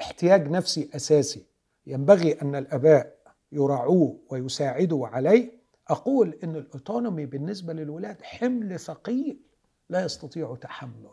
احتياج 0.00 0.50
نفسي 0.50 0.90
أساسي 0.94 1.46
ينبغي 1.86 2.42
أن 2.42 2.54
الآباء 2.54 3.16
يراعوه 3.52 4.18
ويساعدوا 4.30 5.06
عليه 5.08 5.59
أقول 5.90 6.38
أن 6.44 6.56
الأوتونومي 6.56 7.26
بالنسبة 7.26 7.72
للولاد 7.72 8.22
حمل 8.22 8.80
ثقيل 8.80 9.40
لا 9.88 10.04
يستطيع 10.04 10.56
تحمله. 10.60 11.10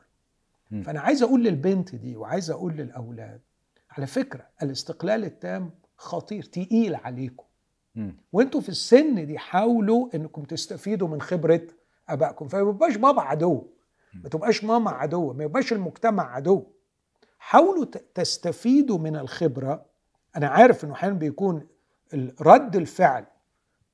فأنا 0.83 0.99
عايز 0.99 1.23
أقول 1.23 1.43
للبنت 1.43 1.95
دي 1.95 2.17
وعايز 2.17 2.51
أقول 2.51 2.73
للأولاد 2.73 3.41
على 3.91 4.07
فكرة 4.07 4.47
الاستقلال 4.63 5.25
التام 5.25 5.71
خطير 5.97 6.43
تقيل 6.43 6.95
عليكم. 6.95 7.45
وأنتوا 8.33 8.61
في 8.61 8.69
السن 8.69 9.25
دي 9.25 9.37
حاولوا 9.37 10.09
إنكم 10.15 10.43
تستفيدوا 10.43 11.07
من 11.07 11.21
خبرة 11.21 11.67
آبائكم. 12.09 12.47
فما 12.47 12.69
يبقاش 12.69 12.95
بابا 12.95 13.21
عدو. 13.21 13.67
ما 14.13 14.29
تبقاش 14.29 14.63
ماما 14.63 14.91
عدو. 14.91 15.33
ما 15.33 15.43
يبقاش 15.43 15.73
المجتمع 15.73 16.35
عدو. 16.35 16.63
حاولوا 17.39 17.85
تستفيدوا 18.15 18.97
من 18.97 19.15
الخبرة. 19.15 19.85
أنا 20.35 20.47
عارف 20.47 20.83
إنه 20.85 20.93
أحيانا 20.93 21.15
بيكون 21.15 21.67
رد 22.41 22.75
الفعل 22.75 23.25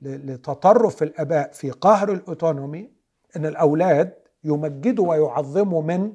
لتطرف 0.08 1.04
الآباء 1.04 1.52
في 1.52 1.72
قهر 1.72 2.12
الأوتونومي 2.12 2.92
إن 3.36 3.46
الأولاد 3.46 4.14
يمجدوا 4.44 5.10
ويعظموا 5.10 5.82
من 5.82 6.14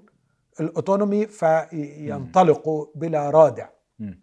الأوتونومي 0.60 1.26
فينطلقوا 1.26 2.86
بلا 2.94 3.30
رادع 3.30 3.68
مم. 3.98 4.20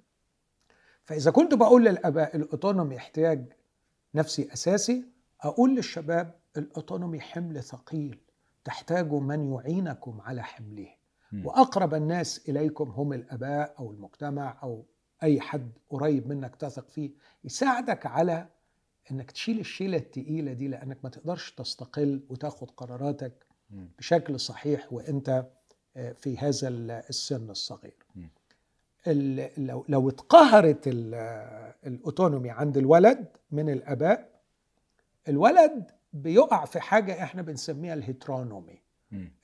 فإذا 1.06 1.32
كنت 1.32 1.54
بقول 1.54 1.86
للآباء 1.86 2.36
الأوتونومي 2.36 2.98
احتياج 2.98 3.54
نفسي 4.16 4.50
أساسي 4.54 5.06
أقول 5.42 5.76
للشباب 5.76 6.36
الأوتونومي 6.58 7.20
حمل 7.20 7.64
ثقيل 7.64 8.20
تحتاجوا 8.64 9.20
من 9.22 9.54
يعينكم 9.54 10.22
على 10.22 10.44
حمله 10.44 10.88
مم. 11.32 11.46
وأقرب 11.46 11.94
الناس 11.94 12.50
إليكم 12.50 12.90
هم 12.90 13.14
الآباء 13.14 13.76
أو 13.80 13.92
المجتمع 13.92 14.58
أو 14.64 14.86
أي 15.24 15.42
حد 15.42 15.72
قريب 15.90 16.28
منك 16.28 16.56
تثق 16.56 16.90
فيه 16.90 17.12
يساعدك 17.44 18.06
على 18.06 18.48
إنك 19.12 19.32
تشيل 19.32 19.60
الشيلة 19.60 19.98
التقيلة 19.98 20.54
دي 20.54 20.68
لأنك 20.68 20.98
ما 21.04 21.10
تقدرش 21.10 21.52
تستقل 21.52 22.22
وتاخد 22.30 22.72
قراراتك. 22.72 23.46
بشكل 24.00 24.40
صحيح 24.40 24.94
وأنت 24.94 25.46
آه، 25.98 26.12
في 26.12 26.38
هذا 26.38 26.68
ال- 26.68 26.92
السن 26.92 27.50
الصغير 27.50 28.06
لو 29.58 29.86
لو 29.90 30.10
اتقهرت 30.10 30.88
ال- 30.88 31.74
الأوتونومي 31.86 32.50
عند 32.50 32.78
الولد 32.78 33.28
من 33.52 33.70
الأباء 33.70 34.42
الولد 35.28 35.92
بيقع 36.14 36.66
في 36.66 36.80
حاجة 36.80 37.24
إحنا 37.24 37.42
بنسميها 37.42 37.94
الهيترونومي. 37.94 38.82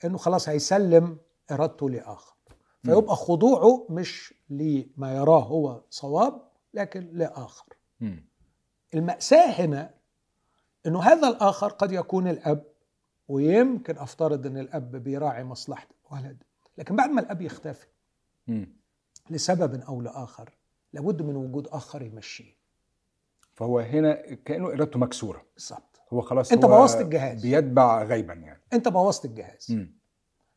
إنه 0.04 0.18
خلاص 0.18 0.48
هيسلم 0.48 1.18
إرادته 1.50 1.90
لأخر. 1.90 2.34
فيبقى 2.82 3.16
خضوعه 3.16 3.86
مش 3.90 4.34
لما 4.50 5.14
يراه 5.16 5.42
هو 5.42 5.82
صواب 5.90 6.42
لكن 6.74 7.08
لآخر. 7.12 7.66
المأساة 8.94 9.50
هنا 9.50 9.90
إنه 10.86 11.02
هذا 11.02 11.28
الآخر 11.28 11.68
قد 11.68 11.92
يكون 11.92 12.28
الأب 12.28 12.64
ويمكن 13.28 13.98
أفترض 13.98 14.46
إن 14.46 14.58
الأب 14.58 14.96
بيراعي 14.96 15.44
مصلحة 15.44 15.86
الولد 16.12 16.42
لكن 16.78 16.96
بعد 16.96 17.10
ما 17.10 17.20
الأب 17.20 17.42
يختفي 17.42 17.86
مم. 18.46 18.76
لسبب 19.30 19.80
أو 19.80 20.00
لآخر 20.00 20.50
لابد 20.92 21.22
من 21.22 21.36
وجود 21.36 21.66
آخر 21.68 22.02
يمشيه 22.02 22.56
فهو 23.54 23.78
هنا 23.78 24.34
كأنه 24.34 24.66
إرادته 24.66 24.98
مكسورة 24.98 25.42
بالظبط 25.54 26.00
هو 26.12 26.20
خلاص 26.20 26.52
هو 26.52 26.58
بوظت 26.58 27.00
الجهاز. 27.00 27.42
بيتبع 27.42 28.02
غيبا 28.02 28.34
يعني 28.34 28.60
أنت 28.72 28.88
بوظت 28.88 29.24
الجهاز 29.24 29.66
مم. 29.72 29.92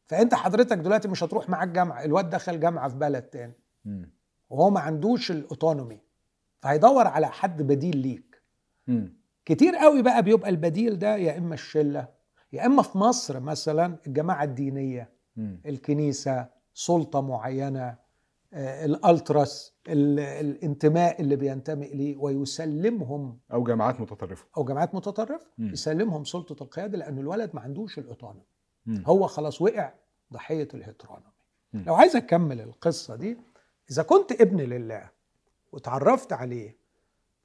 فأنت 0.08 0.34
حضرتك 0.36 0.78
دلوقتي 0.78 1.08
مش 1.08 1.24
هتروح 1.24 1.50
معاك 1.50 1.68
جامعة 1.68 2.04
الواد 2.04 2.30
دخل 2.30 2.60
جامعة 2.60 2.90
في 2.90 2.96
بلد 2.96 3.24
تاني 3.24 3.54
مم. 3.86 4.10
وهو 4.50 4.70
ما 4.70 4.80
عندوش 4.80 5.32
الأوتونومي 5.32 6.00
فهيدور 6.70 7.08
على 7.08 7.28
حد 7.28 7.62
بديل 7.62 7.98
ليك 7.98 8.42
مم. 8.88 9.14
كتير 9.46 9.76
قوي 9.76 10.02
بقى 10.02 10.24
بيبقى 10.24 10.50
البديل 10.50 11.00
ده 11.00 11.16
يا 11.16 11.38
إما 11.38 11.54
الشلة 11.54 12.08
يا 12.54 12.66
إما 12.66 12.82
في 12.82 12.98
مصر 12.98 13.40
مثلا 13.40 13.98
الجماعة 14.08 14.44
الدينية 14.44 15.10
مم. 15.36 15.62
الكنيسة 15.66 16.48
سلطة 16.74 17.22
معينة 17.22 17.96
آه، 18.54 18.86
الألتراس 18.86 19.74
ال- 19.88 20.20
الانتماء 20.20 21.22
اللي 21.22 21.36
بينتمي 21.36 21.86
إليه 21.86 22.18
ويسلمهم 22.18 23.40
أو 23.54 23.64
جماعات 23.64 24.02
متطرفة 24.02 24.46
أو 24.58 24.64
جماعات 24.64 24.96
متطرفة 24.96 25.48
مم. 25.58 25.74
يسلمهم 25.74 26.24
سلطة 26.24 26.64
القيادة 26.64 26.98
لأن 26.98 27.20
الولد 27.20 27.50
ما 27.54 27.62
عندوش 27.62 28.00
مم. 28.86 29.04
هو 29.08 29.28
خلاص 29.28 29.62
وقع 29.62 29.94
ضحية 30.34 30.68
ال 30.74 30.79
heteronomy 30.79 31.32
مم. 31.74 31.84
لو 31.88 31.96
عايز 31.96 32.16
أكمل 32.16 32.62
القصة 32.62 33.16
دي 33.16 33.38
إذا 33.92 34.04
كنت 34.04 34.32
ابن 34.32 34.62
لله 34.62 35.15
وتعرفت 35.76 36.34
عليه 36.34 36.78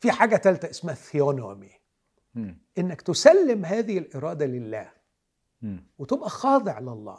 في 0.00 0.10
حاجة 0.12 0.36
ثالثه 0.36 0.70
اسمها 0.70 0.94
theonomy. 0.94 1.70
إنك 2.78 3.00
تسلم 3.02 3.64
هذه 3.64 3.98
الإرادة 3.98 4.46
لله. 4.46 4.92
وتبقى 5.98 6.30
خاضع 6.30 6.78
لله 6.78 7.18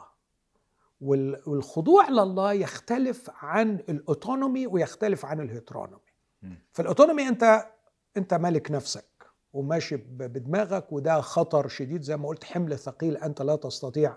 وال- 1.02 1.42
والخضوع 1.46 2.10
لله 2.10 2.54
يختلف 2.54 3.30
عن 3.36 3.76
ال 3.76 3.86
autonomy 3.86 4.68
ويختلف 4.68 5.26
عن 5.26 5.40
ال 5.40 5.46
heteronomy. 5.46 6.12
فال 6.72 6.83
autonomy 6.83 7.28
أنت 7.28 7.66
أنت 8.18 8.34
مالك 8.34 8.72
نفسك 8.72 9.06
وماشي 9.54 9.96
بدماغك 9.98 10.92
وده 10.92 11.22
خطر 11.22 11.68
شديد 11.68 12.02
زي 12.02 12.18
ما 12.18 12.28
قلت 12.28 12.44
حمل 12.44 12.80
ثقيل 12.80 13.18
أنت 13.18 13.42
لا 13.42 13.56
تستطيع 13.56 14.16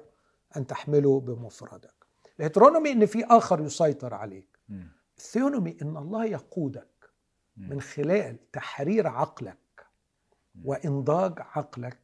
أن 0.57 0.67
تحمله 0.67 1.21
بمفردك 1.21 1.95
ال 2.39 2.43
heteronomy 2.43 2.93
إن 2.93 3.07
في 3.07 3.25
آخر 3.25 3.61
يسيطر 3.61 4.15
عليك. 4.15 4.59
ال 5.19 5.25
theonomy 5.25 5.77
إن 5.83 5.97
الله 5.97 6.25
يقودك 6.25 7.11
من 7.57 7.81
خلال 7.81 8.51
تحرير 8.51 9.07
عقلك 9.07 9.87
وإنضاج 10.65 11.33
عقلك 11.39 11.99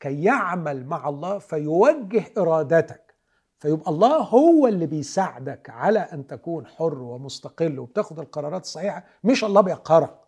كي 0.00 0.22
يعمل 0.24 0.86
مع 0.86 1.08
الله 1.08 1.38
فيوجه 1.38 2.24
إرادتك. 2.38 3.14
فيبقى 3.58 3.90
الله 3.90 4.16
هو 4.16 4.66
اللي 4.66 4.86
بيساعدك 4.86 5.70
على 5.70 5.98
أن 5.98 6.26
تكون 6.26 6.66
حر 6.66 6.98
ومستقل 7.02 7.78
وبتاخد 7.78 8.18
القرارات 8.18 8.62
الصحيحة. 8.62 9.04
مش 9.24 9.44
الله 9.44 9.60
بيقهرك. 9.60 10.20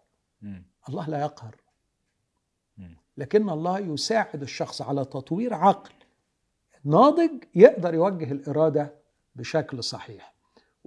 الله 0.88 1.08
لا 1.08 1.20
يقهر. 1.20 1.56
لكن 3.16 3.50
الله 3.50 3.78
يساعد 3.78 4.42
الشخص 4.42 4.82
على 4.82 5.04
تطوير 5.04 5.54
عقل 5.54 5.92
ناضج 6.84 7.44
يقدر 7.54 7.94
يوجه 7.94 8.32
الإرادة 8.32 8.94
بشكل 9.36 9.84
صحيح. 9.84 10.34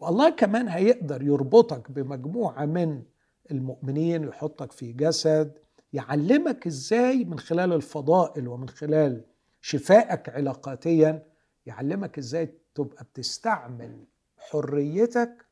والله 0.01 0.29
كمان 0.29 0.67
هيقدر 0.67 1.21
يربطك 1.23 1.91
بمجموعة 1.91 2.65
من 2.65 3.03
المؤمنين 3.51 4.23
يحطك 4.23 4.71
في 4.71 4.93
جسد 4.93 5.57
يعلمك 5.93 6.67
إزاي 6.67 7.25
من 7.25 7.39
خلال 7.39 7.73
الفضائل 7.73 8.47
ومن 8.47 8.69
خلال 8.69 9.25
شفائك 9.61 10.29
علاقاتيا 10.29 11.23
يعلمك 11.65 12.17
إزاي 12.17 12.53
تبقى 12.75 13.03
بتستعمل 13.03 14.05
حريتك 14.37 15.45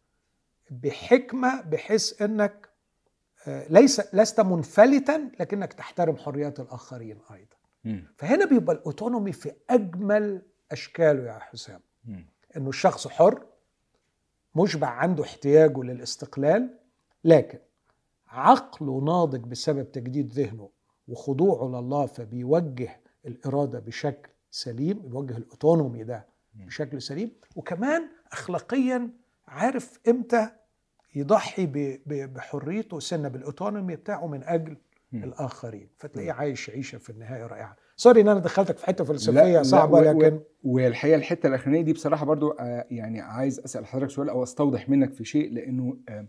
بحكمة 0.72 1.62
بحيث 1.62 2.22
إنك 2.22 2.70
آه، 3.48 3.66
ليس 3.70 4.02
لست 4.16 4.40
منفلتا 4.40 5.32
لكنك 5.40 5.74
تحترم 5.74 6.18
حريات 6.18 6.60
الآخرين 6.60 7.18
أيضا 7.34 7.56
مم. 7.84 8.04
فهنا 8.18 8.46
بيبقى 8.46 8.76
الأوتونومي 8.76 9.32
في 9.32 9.52
أجمل 9.70 10.42
أشكاله 10.72 11.24
يا 11.24 11.40
حسام. 11.40 11.80
إنه 12.58 12.70
الشخص 12.70 13.08
حر 13.08 13.46
مشبع 14.56 14.88
عنده 14.88 15.24
احتياجه 15.24 15.84
للاستقلال 15.84 16.70
لكن 17.24 17.60
عقله 18.28 19.02
ناضج 19.02 19.40
بسبب 19.44 19.92
تجديد 19.92 20.34
ذهنه 20.34 20.70
وخضوعه 21.08 21.68
لله 21.82 22.06
فبيوجه 22.06 23.00
الإرادة 23.26 23.80
بشكل 23.80 24.30
سليم 24.52 25.00
بيوجه 25.00 25.38
الأوتونومي 25.38 26.04
ده 26.04 26.26
بشكل 26.56 27.02
سليم 27.02 27.32
وكمان 27.56 28.08
اخلاقيا 28.32 29.10
عارف 29.48 30.00
إمتى 30.08 30.50
يضحي 31.16 31.66
بحريته 32.06 33.00
سنة 33.00 33.28
بالأوتونومي 33.28 33.96
بتاعه 33.96 34.28
من 34.28 34.44
أجل. 34.44 34.78
الآخرين 35.14 35.90
فتلاقيه. 35.98 36.32
عايش 36.32 36.70
عيشة 36.70 36.98
في 36.98 37.10
النهاية 37.10 37.46
رائعة 37.48 37.76
سوري 38.00 38.22
إن 38.22 38.28
أنا 38.28 38.40
دخلتك 38.40 38.78
في 38.78 38.86
حتة 38.86 39.04
لا- 39.04 39.08
فلسفية 39.10 39.58
لا، 39.58 39.64
صعبة 39.64 39.98
و- 40.00 40.02
لكن 40.22 40.40
والحقيقة 40.64 41.16
الحتة 41.16 41.48
الأخرانية 41.48 41.82
دي 41.82 41.94
بصراحة 41.94 42.26
برضو 42.26 42.50
آه، 42.52 42.86
يعني 42.92 43.22
عايز 43.22 43.60
أسأل 43.60 43.86
حضرتك 43.86 44.10
سؤال 44.12 44.30
أو 44.30 44.44
أستوضح 44.44 44.90
منك 44.90 45.14
في 45.14 45.26
شيء 45.26 45.54
لأنه 45.54 45.98
آه، 46.10 46.28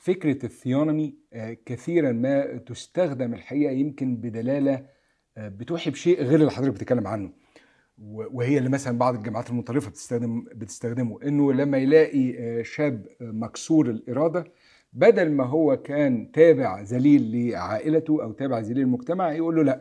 فكرة 0.00 0.46
الثيونومي 0.46 1.14
آه، 1.32 1.56
كثيرا 1.66 2.12
ما 2.12 2.56
تستخدم 2.56 3.34
الحقيقة 3.34 3.72
يمكن 3.72 4.16
بدلالة 4.16 4.84
بتوحي 5.36 5.90
بشيء 5.90 6.22
غير 6.22 6.40
اللي 6.40 6.50
حضرتك 6.50 6.72
بتتكلم 6.74 7.06
عنه. 7.06 7.30
وهي 8.08 8.58
اللي 8.58 8.68
مثلا 8.68 8.98
بعض 8.98 9.14
الجامعات 9.14 9.50
المتطرفه 9.50 9.90
بتستخدم 9.90 10.44
بتستخدمه 10.54 11.18
إنه 11.22 11.52
لما 11.52 11.78
يلاقي 11.78 12.34
شاب 12.64 13.06
مكسور 13.20 13.90
الإرادة 13.90 14.44
بدل 14.92 15.30
ما 15.32 15.44
هو 15.44 15.76
كان 15.76 16.32
تابع 16.32 16.80
ذليل 16.82 17.48
لعائلته 17.50 18.22
أو 18.22 18.32
تابع 18.32 18.58
ذليل 18.58 18.78
للمجتمع 18.78 19.32
يقول 19.32 19.56
له 19.56 19.62
لأ 19.62 19.80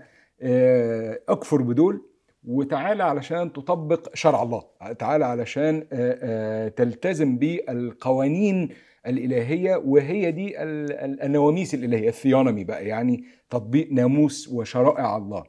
اكفر 1.30 1.62
بدول 1.62 2.06
وتعالى 2.48 3.04
علشان 3.04 3.54
تطبق 3.54 4.16
شرع 4.16 4.44
الله. 4.44 4.64
تعالى 5.00 5.26
علشان 5.26 5.88
آه، 5.94 6.18
آه، 6.22 6.68
تلتزم 6.68 7.38
بالقوانين 7.38 8.70
الإلهية 9.08 9.76
وهي 9.76 10.32
دي 10.32 10.64
ال- 10.64 10.92
ال- 10.92 11.22
النواميس 11.22 11.74
الإلهية 11.74 12.10
الثيونومي 12.10 12.64
بقى 12.64 12.86
يعني 12.88 13.24
تطبيق 13.50 13.92
ناموس 13.92 14.48
وشرائع 14.50 15.18
الله. 15.18 15.44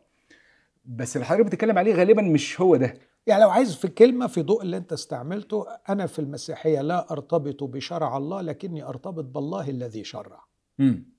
بس 0.85 1.17
اللي 1.17 1.27
حضرتك 1.27 1.47
بتتكلم 1.47 1.79
عليه 1.79 1.95
غالبا 1.95 2.23
مش 2.23 2.61
هو 2.61 2.77
ده. 2.77 2.95
يعني 3.27 3.43
لو 3.43 3.51
عايز 3.51 3.75
في 3.77 3.89
كلمة 3.89 4.27
في 4.27 4.43
ضوء 4.43 4.63
اللي 4.63 4.77
انت 4.77 4.93
استعملته 4.93 5.65
أنا 5.89 6.07
في 6.07 6.19
المسيحية 6.19 6.81
لا 6.81 7.13
أرتبط 7.13 7.65
بشرع 7.65 8.17
الله 8.17 8.41
لكني 8.41 8.85
أرتبط 8.85 9.25
بالله 9.25 9.69
الذي 9.71 10.05
شرع. 10.05 10.41
مم. 10.79 11.12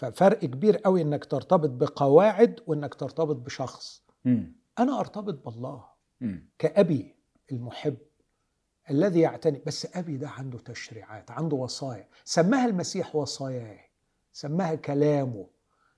ففرق 0.00 0.38
كبير 0.38 0.76
قوي 0.76 1.02
إنك 1.02 1.24
ترتبط 1.24 1.70
بقواعد 1.70 2.60
وإنك 2.66 2.94
ترتبط 2.94 3.36
بشخص 3.36 4.02
مم. 4.24 4.56
أنا 4.78 5.00
أرتبط 5.00 5.44
بالله 5.44 5.84
مم. 6.20 6.48
كأبي 6.58 7.16
المحب 7.52 7.96
الذي 8.90 9.20
يعتني 9.20 9.62
بس 9.66 9.96
أبي 9.96 10.16
ده 10.16 10.28
عنده 10.28 10.58
تشريعات 10.58 11.30
عنده 11.30 11.56
وصايا 11.56 12.08
سماها 12.24 12.66
المسيح 12.66 13.16
وصاياي 13.16 13.80
سماها 14.32 14.74
كلامه 14.74 15.46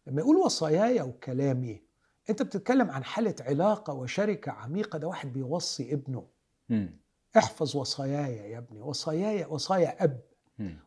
لما 0.06 0.20
يقول 0.20 0.36
وصاياي 0.36 1.00
وكلامي 1.02 1.82
أنت 2.30 2.42
بتتكلم 2.42 2.90
عن 2.90 3.04
حالة 3.04 3.34
علاقة 3.40 3.92
وشركة 3.92 4.52
عميقة 4.52 4.98
ده 4.98 5.08
واحد 5.08 5.32
بيوصي 5.32 5.92
ابنه 5.94 6.26
مم. 6.68 7.00
احفظ 7.36 7.76
وصاياي 7.76 8.50
يا 8.50 8.58
ابني 8.58 8.80
وصاياي 8.80 9.44
وصايا 9.44 10.04
أب. 10.04 10.20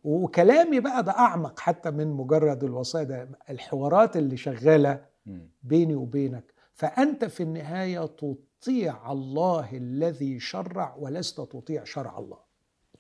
وكلامي 0.04 0.80
بقى 0.80 1.04
ده 1.04 1.12
أعمق 1.12 1.60
حتى 1.60 1.92
من 1.92 2.08
مجرد 2.08 2.64
الوصايا 2.64 3.04
ده 3.04 3.30
الحوارات 3.50 4.18
اللي 4.18 4.38
شغالة. 4.38 5.06
بيني 5.64 5.96
وبينك. 5.96 6.54
فأنت 6.74 7.26
في 7.26 7.44
النهاية 7.44 8.06
تطيع 8.06 9.12
الله 9.12 9.78
الذي 9.78 10.40
شرع 10.40 10.96
ولست 11.00 11.38
تطيع 11.42 11.84
شرع 11.84 12.20
الله. 12.20 12.38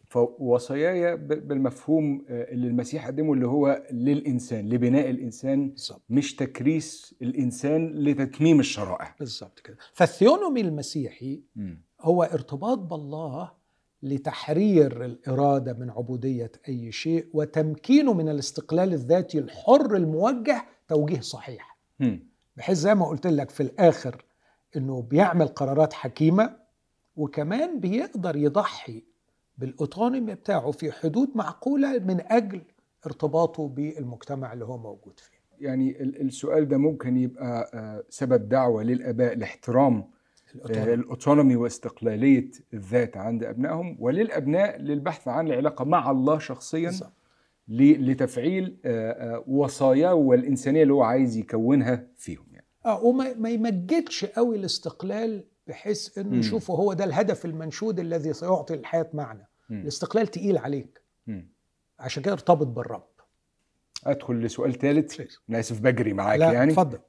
فوصاياي 0.09 1.17
بالمفهوم 1.17 2.25
آه، 2.29 2.51
اللي 2.53 2.67
المسيح 2.67 3.07
قدمه 3.07 3.33
اللي 3.33 3.47
هو 3.47 3.83
للإنسان 3.91 4.69
لبناء 4.69 5.09
الإنسان 5.09 5.69
بالظبط. 5.69 6.01
مش 6.09 6.35
تكريس 6.35 7.15
الإنسان 7.21 7.87
لتتميم 7.93 8.59
الشرائع. 8.59 9.15
بالظبط 9.19 9.59
كده. 9.59 9.77
فالثيونومي 9.93 10.61
المسيحي 10.61 11.41
مم. 11.55 11.81
هو 12.01 12.23
ارتباط 12.23 12.77
بالله 12.77 13.51
لتحرير 14.05 15.05
الإرادة 15.05 15.73
من 15.73 15.89
عبودية 15.89 16.51
أي 16.69 16.91
شيء 16.91 17.27
وتمكينه 17.33 18.13
من 18.13 18.29
الاستقلال 18.29 18.93
الذاتي 18.93 19.39
الحر 19.39 19.95
الموجه 19.95 20.65
توجيه 20.87 21.19
صحيح. 21.19 21.77
بحيث 22.57 22.77
زي 22.77 22.95
ما 22.95 23.05
قلت 23.05 23.27
لك 23.27 23.49
في 23.49 23.63
الآخر 23.63 24.25
إنه 24.75 25.01
بيعمل 25.01 25.47
قرارات 25.47 25.93
حكيمة 25.93 26.55
وكمان 27.15 27.79
بيقدر 27.79 28.35
يضحي 28.35 29.03
بالأوتونومي 29.57 30.35
بتاعه 30.35 30.71
في 30.71 30.91
حدود 30.91 31.29
معقولة 31.35 31.99
من 31.99 32.21
أجل 32.31 32.61
ارتباطه 33.05 33.67
بالمجتمع 33.67 34.53
اللي 34.53 34.65
هو 34.65 34.77
موجود 34.77 35.19
فيه. 35.19 35.35
يعني 35.67 36.01
ال- 36.01 36.21
السؤال 36.21 36.67
ده 36.67 36.77
ممكن 36.77 37.17
يبقى 37.17 37.71
آه، 37.73 38.03
سبب 38.09 38.49
دعوة 38.49 38.83
للآباء 38.83 39.35
لاحترام 39.35 40.09
الأوتونومي 40.69 41.55
واستقلالية 41.55 42.51
الذات 42.73 43.17
عند 43.17 43.43
أبنائهم 43.43 43.97
وللأبناء 43.99 44.81
للبحث 44.81 45.27
عن 45.27 45.47
العلاقة 45.47 45.85
مع 45.85 46.11
الله 46.11 46.39
شخصيا 46.39 46.91
لتفعيل 47.67 48.77
آه، 48.85 49.11
آه، 49.11 49.43
وصاياه 49.47 50.13
والإنسانية 50.13 50.83
اللي 50.83 50.93
هو 50.93 51.03
عايز 51.03 51.37
يكونها 51.37 52.07
فيهم 52.17 52.45
يعني. 52.51 52.65
آه 52.85 53.03
وما 53.03 53.33
ما 53.33 53.49
يمجدش 53.49 54.25
قوي 54.25 54.55
الاستقلال 54.55 55.43
بحيث 55.67 56.17
إنه. 56.17 56.37
يشوفه 56.37 56.73
هو 56.73 56.93
ده 56.93 57.03
الهدف 57.03 57.45
المنشود 57.45 57.99
الذي 57.99 58.33
سيعطي 58.33 58.75
للحياه 58.75 59.07
معنى. 59.13 59.47
مم. 59.69 59.81
الاستقلال 59.81 60.27
تقيل 60.27 60.57
عليك 60.57 61.01
مم. 61.27 61.49
عشان 61.99 62.23
كده 62.23 62.33
ارتبط 62.33 62.67
بالرب. 62.67 63.07
أدخل 64.05 64.33
لسؤال 64.41 64.73
ثالث. 64.73 65.19
أنا 65.49 65.59
آسف 65.59 65.81
بجري 65.81 66.13
معاك 66.13 66.39
لا 66.39 66.51
يعني 66.51 66.71
اتفضل. 66.71 66.99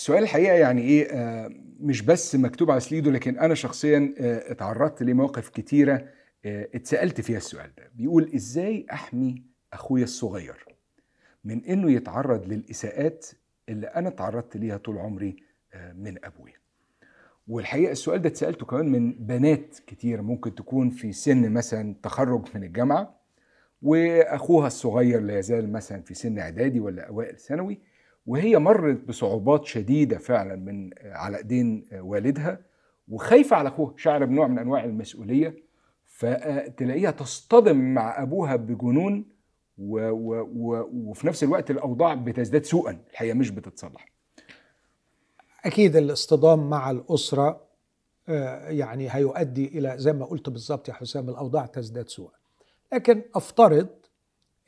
السؤال 0.00 0.22
الحقيقة 0.22 0.54
يعني 0.54 0.82
إيه 0.82 1.08
آه، 1.10 1.50
مش 1.80 2.02
بس 2.02 2.36
مكتوب 2.36 2.70
على 2.70 2.80
سليده 2.80 3.10
لكن 3.10 3.38
أنا 3.38 3.54
شخصيا 3.54 4.14
آه، 4.18 4.52
اتعرضت 4.52 5.02
لمواقف 5.02 5.48
كتيرة 5.48 6.08
آه، 6.44 6.68
اتسألت 6.74 7.20
فيها 7.20 7.36
السؤال 7.36 7.70
ده. 7.78 7.90
بيقول 7.94 8.30
إزاي 8.34 8.86
أحمي 8.92 9.42
أخويا 9.72 10.04
الصغير 10.04 10.64
من 11.44 11.64
إنه 11.64 11.90
يتعرض 11.90 12.46
للإساءات 12.46 13.26
اللي 13.68 13.86
أنا 13.86 14.08
اتعرضت 14.08 14.56
ليها 14.56 14.76
طول 14.76 14.98
عمري 14.98 15.36
من 15.94 16.24
أبويا؟ 16.24 16.54
والحقيقة 17.48 17.92
السؤال 17.92 18.22
ده 18.22 18.28
اتسألته 18.28 18.66
كمان 18.66 18.88
من 18.88 19.12
بنات 19.12 19.78
كتير 19.86 20.22
ممكن 20.22 20.54
تكون 20.54 20.90
في 20.90 21.12
سن 21.12 21.52
مثلا 21.52 21.94
تخرج 22.02 22.48
من 22.54 22.64
الجامعة 22.64 23.20
وأخوها 23.82 24.66
الصغير 24.66 25.20
لا 25.20 25.38
يزال 25.38 25.72
مثلا 25.72 26.02
في 26.02 26.14
سن 26.14 26.38
إعدادي 26.38 26.80
ولا 26.80 27.08
أوائل 27.08 27.38
ثانوي 27.38 27.89
وهي 28.26 28.58
مرت 28.58 29.04
بصعوبات 29.08 29.64
شديدة 29.64 30.18
فعلا 30.18 30.56
من 30.56 30.90
على 31.02 31.36
إيدين 31.36 31.88
والدها 31.92 32.60
وخايفة 33.08 33.56
على 33.56 33.68
أخوها 33.68 33.94
شعر 33.96 34.24
بنوع 34.24 34.46
من 34.46 34.58
أنواع 34.58 34.84
المسؤولية 34.84 35.56
فتلاقيها 36.06 37.10
تصطدم 37.10 37.76
مع 37.94 38.22
أبوها 38.22 38.56
بجنون 38.56 39.24
و 39.78 40.10
و 40.10 40.48
و 40.54 40.88
وفي 40.92 41.26
نفس 41.26 41.44
الوقت 41.44 41.70
الأوضاع 41.70 42.14
بتزداد 42.14 42.64
سوءا 42.64 43.00
الحقيقة 43.10 43.34
مش 43.34 43.50
بتتصلح. 43.50 44.08
أكيد 45.64 45.96
الاصطدام 45.96 46.70
مع 46.70 46.90
الأسرة 46.90 47.60
آه، 48.28 48.68
يعني 48.68 49.08
هيؤدي 49.10 49.78
إلى 49.78 49.94
زي 49.98 50.12
ما 50.12 50.24
قلت 50.24 50.48
بالظبط 50.48 50.88
يا 50.88 50.94
حسام 50.94 51.28
الأوضاع 51.28 51.66
تزداد 51.66 52.08
سوءا. 52.08 52.32
لكن 52.92 53.22
أفترض 53.34 53.88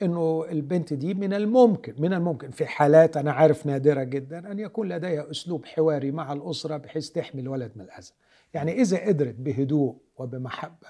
إنه 0.03 0.47
البنت 0.51 0.93
دي 0.93 1.15
من 1.15 1.33
الممكن 1.33 1.95
من 1.99 2.13
الممكن. 2.13 2.51
في 2.51 2.67
حالات 2.67 3.17
أنا 3.17 3.33
عارف 3.33 3.67
نادرة 3.67 4.03
جدا 4.03 4.53
أن 4.53 4.59
يكون 4.59 4.89
لديها 4.89 5.31
أسلوب 5.31 5.65
حواري 5.65 6.11
مع 6.11 6.33
الأسرة 6.33 6.77
بحيث 6.77 7.11
تحمي 7.11 7.41
الولد 7.43 7.73
من 7.77 7.85
الأذى. 7.85 8.13
يعني 8.55 8.73
إذا 8.83 9.07
قدرت 9.07 9.35
بهدوء 9.35 9.97
وبمحبة 10.17 10.89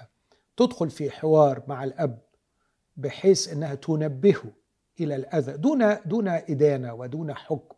تدخل 0.57 0.89
في 0.89 1.11
حوار 1.11 1.63
مع 1.67 1.83
الأب 1.83 2.19
بحيث 2.97 3.53
إنها 3.53 3.75
تنبهه 3.75 4.43
إلى 4.99 5.15
الأذى 5.15 5.57
دون 5.57 5.95
دون 6.05 6.27
إدانة 6.27 6.93
ودون 6.93 7.33
حكم 7.33 7.75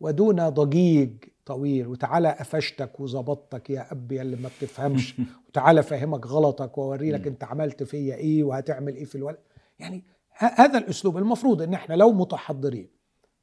ودون 0.00 0.48
ضجيج 0.48 1.12
طويل. 1.46 1.86
وتعالى 1.86 2.30
قفشتك 2.30 3.00
وظبطتك 3.00 3.70
يا 3.70 3.92
أب 3.92 4.12
يا 4.12 4.22
اللي 4.22 4.36
ما 4.36 4.50
بتفهمش. 4.58 5.14
وتعالى 5.48 5.80
افهمك 5.80 6.26
غلطك 6.26 6.78
وأوري 6.78 7.10
لك 7.10 7.26
أنت 7.26 7.44
عملت 7.44 7.82
فيا 7.82 8.14
إيه 8.14 8.44
وهتعمل 8.44 8.94
إيه 8.96 9.04
في 9.04 9.14
الولد. 9.14 9.38
يعني 9.78 10.02
هذا 10.36 10.78
الأسلوب 10.78 11.16
المفروض 11.18 11.62
إن 11.62 11.74
إحنا 11.74 11.94
لو 11.94 12.12
متحضرين 12.12 12.88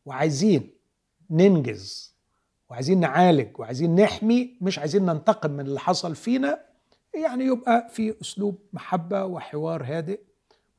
وعايزين 0.05 0.73
ننجز 1.29 2.15
وعايزين 2.69 2.99
نعالج 2.99 3.59
وعايزين 3.59 3.95
نحمي 3.95 4.57
مش 4.61 4.79
عايزين 4.79 5.05
ننتقم 5.05 5.51
من 5.51 5.65
اللي 5.65 5.79
حصل 5.79 6.15
فينا 6.15 6.59
يعني 7.23 7.43
يبقى 7.45 7.87
في 7.89 8.21
أسلوب 8.21 8.59
محبة 8.73 9.25
وحوار 9.25 9.83
هادئ 9.83 10.19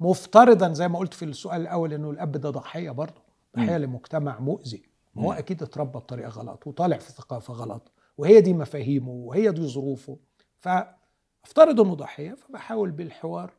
مفترضا 0.01 0.73
زي 0.73 0.88
ما 0.88 0.99
قلت 0.99 1.14
في 1.14 1.25
السؤال 1.25 1.61
الأول 1.61 1.92
إنه 1.92 2.11
الأب 2.11 2.33
ده 2.33 2.51
ضحية 2.51 2.90
برضه 2.90 3.23
ضحية 3.57 3.79
لمجتمع 3.79 4.40
مؤذي 4.40 4.83
ما 5.14 5.23
هو 5.23 5.33
أكيد 5.33 5.62
اتربى 5.62 5.99
بطريقة 5.99 6.29
غلط 6.29 6.66
وطالع 6.66 6.96
في 6.99 7.12
ثقافة 7.12 7.55
غلط 7.55 7.92
وهي 8.18 8.40
دي 8.40 8.53
مفاهيمه 8.53 9.11
وهي 9.11 9.51
دي 9.53 9.66
ظروفه 9.68 10.18
فأفترض 10.59 11.81
إنه 11.81 11.94
ضحية 11.94 12.35
فبحاول 12.35 12.90
بالحوار 12.90 13.53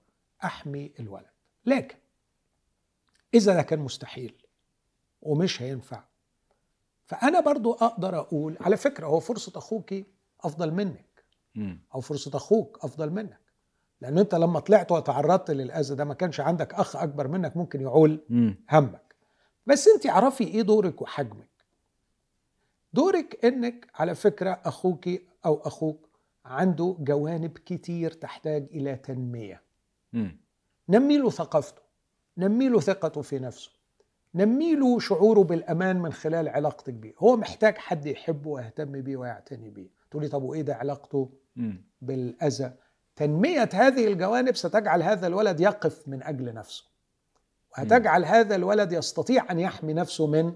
أحمي 0.44 0.92
الولد. 1.00 1.26
لكن 1.66 1.96
إذا 3.34 3.54
ده 3.54 3.62
كان 3.62 3.80
مستحيل 3.80 4.34
ومش 5.22 5.62
هينفع. 5.62 6.04
فأنا 7.06 7.39
برضو 7.39 7.74
أقدر 7.74 8.20
أقول 8.20 8.58
على 8.62 8.78
فكرة 8.78 9.08
هو 9.08 9.20
فرصة 9.20 9.52
أخوك 9.56 9.94
أفضل 10.41 10.72
منك. 10.74 11.24
أو 11.96 12.02
فرصة 12.02 12.38
أخوك 12.38 12.80
أفضل 12.84 13.10
منك. 13.10 13.39
لأن 14.02 14.17
أنت 14.17 14.36
لما 14.36 14.60
طلعت 14.60 14.91
وتعرضت 14.91 15.52
للأذى 15.52 15.96
ده 15.96 16.06
ما 16.06 16.13
كانش 16.13 16.39
عندك 16.39 16.74
أخ 16.74 16.96
أكبر 16.96 17.28
منك 17.28 17.58
ممكن 17.58 17.82
يعول 17.82 18.20
همك. 18.72 19.15
بس 19.67 19.88
أنت 19.88 20.08
اعرفي 20.08 20.44
إيه 20.44 20.62
دورك 20.62 21.02
وحجمك. 21.02 21.50
دورك 22.94 23.46
إنك 23.46 23.88
على 23.96 24.15
فكرة 24.15 24.62
أخوك 24.65 25.10
أو 25.46 25.62
أخوك 25.62 26.10
عنده 26.46 26.96
جوانب 27.00 27.58
كتير 27.58 28.12
تحتاج 28.12 28.67
إلى 28.72 28.96
تنمية. 28.96 29.62
نمي 30.89 31.17
له 31.17 31.30
ثقافته. 31.30 31.81
نمي 32.38 32.70
له 32.70 32.80
ثقته 32.80 33.22
في 33.22 33.39
نفسه. 33.39 33.72
نمي 34.36 34.76
له 34.76 35.00
شعوره 35.00 35.44
بالأمان 35.44 36.00
من 36.02 36.13
خلال 36.13 36.50
علاقتك 36.50 36.94
بيه. 36.94 37.13
هو 37.17 37.38
محتاج 37.38 37.78
حد 37.78 38.06
يحبه 38.06 38.50
ويهتم 38.50 39.02
بيه 39.02 39.17
ويعتني 39.17 39.70
بيه. 39.70 39.89
تقولي 40.12 40.28
طب 40.28 40.44
وإيه 40.44 40.62
ده 40.62 40.76
علاقته 40.76 41.30
بالأذى؟ 42.02 42.74
تنمية 43.15 43.70
هذه 43.74 44.08
الجوانب 44.08 44.56
ستجعل 44.56 45.04
هذا 45.04 45.28
الولد 45.28 45.60
يقف 45.60 46.08
من 46.08 46.24
أجل 46.24 46.54
نفسه. 46.54 46.84
وهتجعل 47.72 48.26
هذا 48.26 48.56
الولد 48.56 48.91
يستطيع 48.91 49.52
أن 49.52 49.60
يحمي 49.60 49.94
نفسه 49.94 50.28
من 50.28 50.56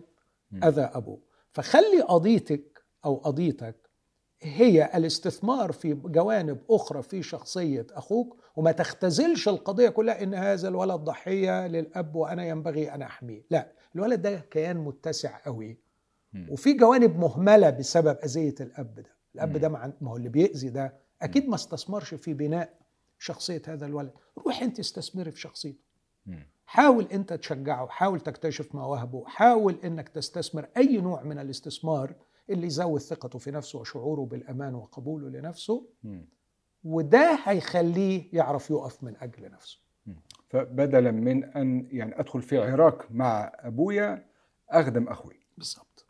أذى 0.63 0.81
أبوه. 0.81 1.19
فخلي 1.51 2.01
قضيتك 2.01 2.83
أو 3.05 3.15
قضيتك 3.15 3.84
هي 4.41 4.91
الاستثمار 4.95 5.71
في 5.71 5.93
جوانب 5.93 6.57
أخرى 6.69 7.01
في 7.03 7.23
شخصية 7.23 7.87
أخوك 7.91 8.37
وما 8.55 8.71
تختزلش 8.71 9.47
القضية 9.47 9.89
كلها 9.89 10.23
إن 10.23 10.33
هذا 10.33 10.67
الولد 10.67 10.99
ضحية 10.99 11.67
للأب 11.67 12.15
وأنا 12.15 12.45
ينبغي 12.47 12.91
أن 12.91 13.01
أحميه. 13.01 13.41
لا 13.49 13.71
الولد 13.95 14.21
ده 14.21 14.35
كيان 14.51 14.77
متسع 14.77 15.39
قوي. 15.45 15.77
وفي 16.49 16.73
جوانب 16.73 17.19
مهملة 17.19 17.69
بسبب 17.69 18.17
أذية 18.23 18.55
الأب 18.61 18.95
ده. 18.95 19.15
الأب 19.35 19.57
ده 19.57 19.69
ما 19.69 19.93
هو 20.03 20.17
اللي 20.17 20.29
بيأذي 20.29 20.69
ده 20.69 20.93
أكيد 21.21 21.49
ما 21.49 21.55
استثمرش 21.55 22.13
في 22.13 22.33
بناء 22.33 22.73
شخصية 23.19 23.61
هذا 23.67 23.85
الولد. 23.85 24.11
روح 24.37 24.61
أنت 24.61 24.79
استثمري 24.79 25.31
في 25.31 25.39
شخصيته. 25.39 25.79
حاول 26.65 27.07
أنت 27.11 27.33
تشجعه 27.33 27.87
حاول 27.87 28.19
تكتشف 28.19 28.75
مواهبه 28.75 29.23
حاول 29.25 29.75
إنك 29.83 30.09
تستثمر 30.09 30.67
أي 30.77 30.97
نوع 30.97 31.23
من 31.23 31.39
الاستثمار 31.39 32.13
اللي 32.49 32.67
يزود 32.67 32.99
ثقته 32.99 33.39
في 33.39 33.51
نفسه 33.51 33.79
وشعوره 33.79 34.21
بالأمان 34.25 34.75
وقبوله 34.75 35.29
لنفسه 35.29 35.87
وده 36.83 37.39
هيخليه 37.43 38.29
يعرف 38.33 38.69
يقف 38.69 39.03
من 39.03 39.15
أجل 39.17 39.51
نفسه. 39.51 39.79
فبدلا 40.49 41.11
من 41.11 41.43
أن 41.43 41.87
يعني 41.91 42.19
أدخل 42.19 42.41
في 42.41 42.57
عراك 42.57 43.11
مع 43.11 43.51
أبويا 43.55 44.25
أخدم 44.69 45.07
أخوي. 45.07 45.39
بالظبط. 45.57 46.05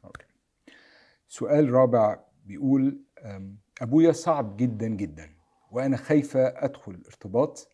سؤال 1.27 1.71
رابع 1.71 2.19
بيقول 2.45 3.01
أبويا 3.81 4.11
صعب 4.11 4.57
جدا 4.57 4.87
جدا 4.87 5.35
وأنا 5.71 5.97
خايفه 5.97 6.65
أدخل 6.65 7.03
ارتباط 7.05 7.69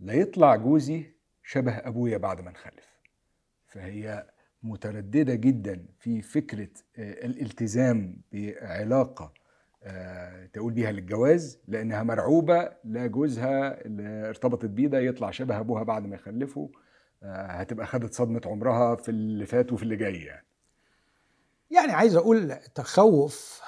لا 0.00 0.12
يطلع 0.12 0.56
جوزي 0.56 1.12
شبه 1.42 1.72
أبويا 1.72 2.18
بعد 2.18 2.40
ما 2.40 2.50
نخلف. 2.50 3.00
فهي 3.66 4.26
مترددة 4.62 5.34
جدا 5.34 5.84
في 5.98 6.22
فكرة 6.22 6.68
آه، 6.98 7.26
الالتزام 7.26 8.16
بعلاقة 8.32 9.32
آه، 9.82 10.46
تقول 10.46 10.72
بيها 10.72 10.92
للجواز 10.92 11.58
لأنها 11.68 12.02
مرعوبة 12.02 12.72
لا 12.84 13.06
جوزها 13.06 13.84
اللي 13.84 14.28
ارتبطت 14.28 14.66
بيه 14.66 14.88
ده 14.88 15.00
يطلع 15.00 15.30
شبه 15.30 15.60
أبوها 15.60 15.82
بعد 15.82 16.06
ما 16.06 16.14
يخلفوا 16.14 16.68
آه، 17.22 17.46
هتبقى 17.46 17.86
خدت 17.86 18.14
صدمة 18.14 18.40
عمرها 18.46 18.94
في 18.96 19.08
اللي 19.08 19.46
فات 19.46 19.72
وفي 19.72 19.82
اللي 19.82 19.96
جاي 19.96 20.22
يعني. 20.22 20.46
يعني 21.70 21.92
عايز 21.92 22.16
أقول 22.16 22.54
تخوف 22.74 23.62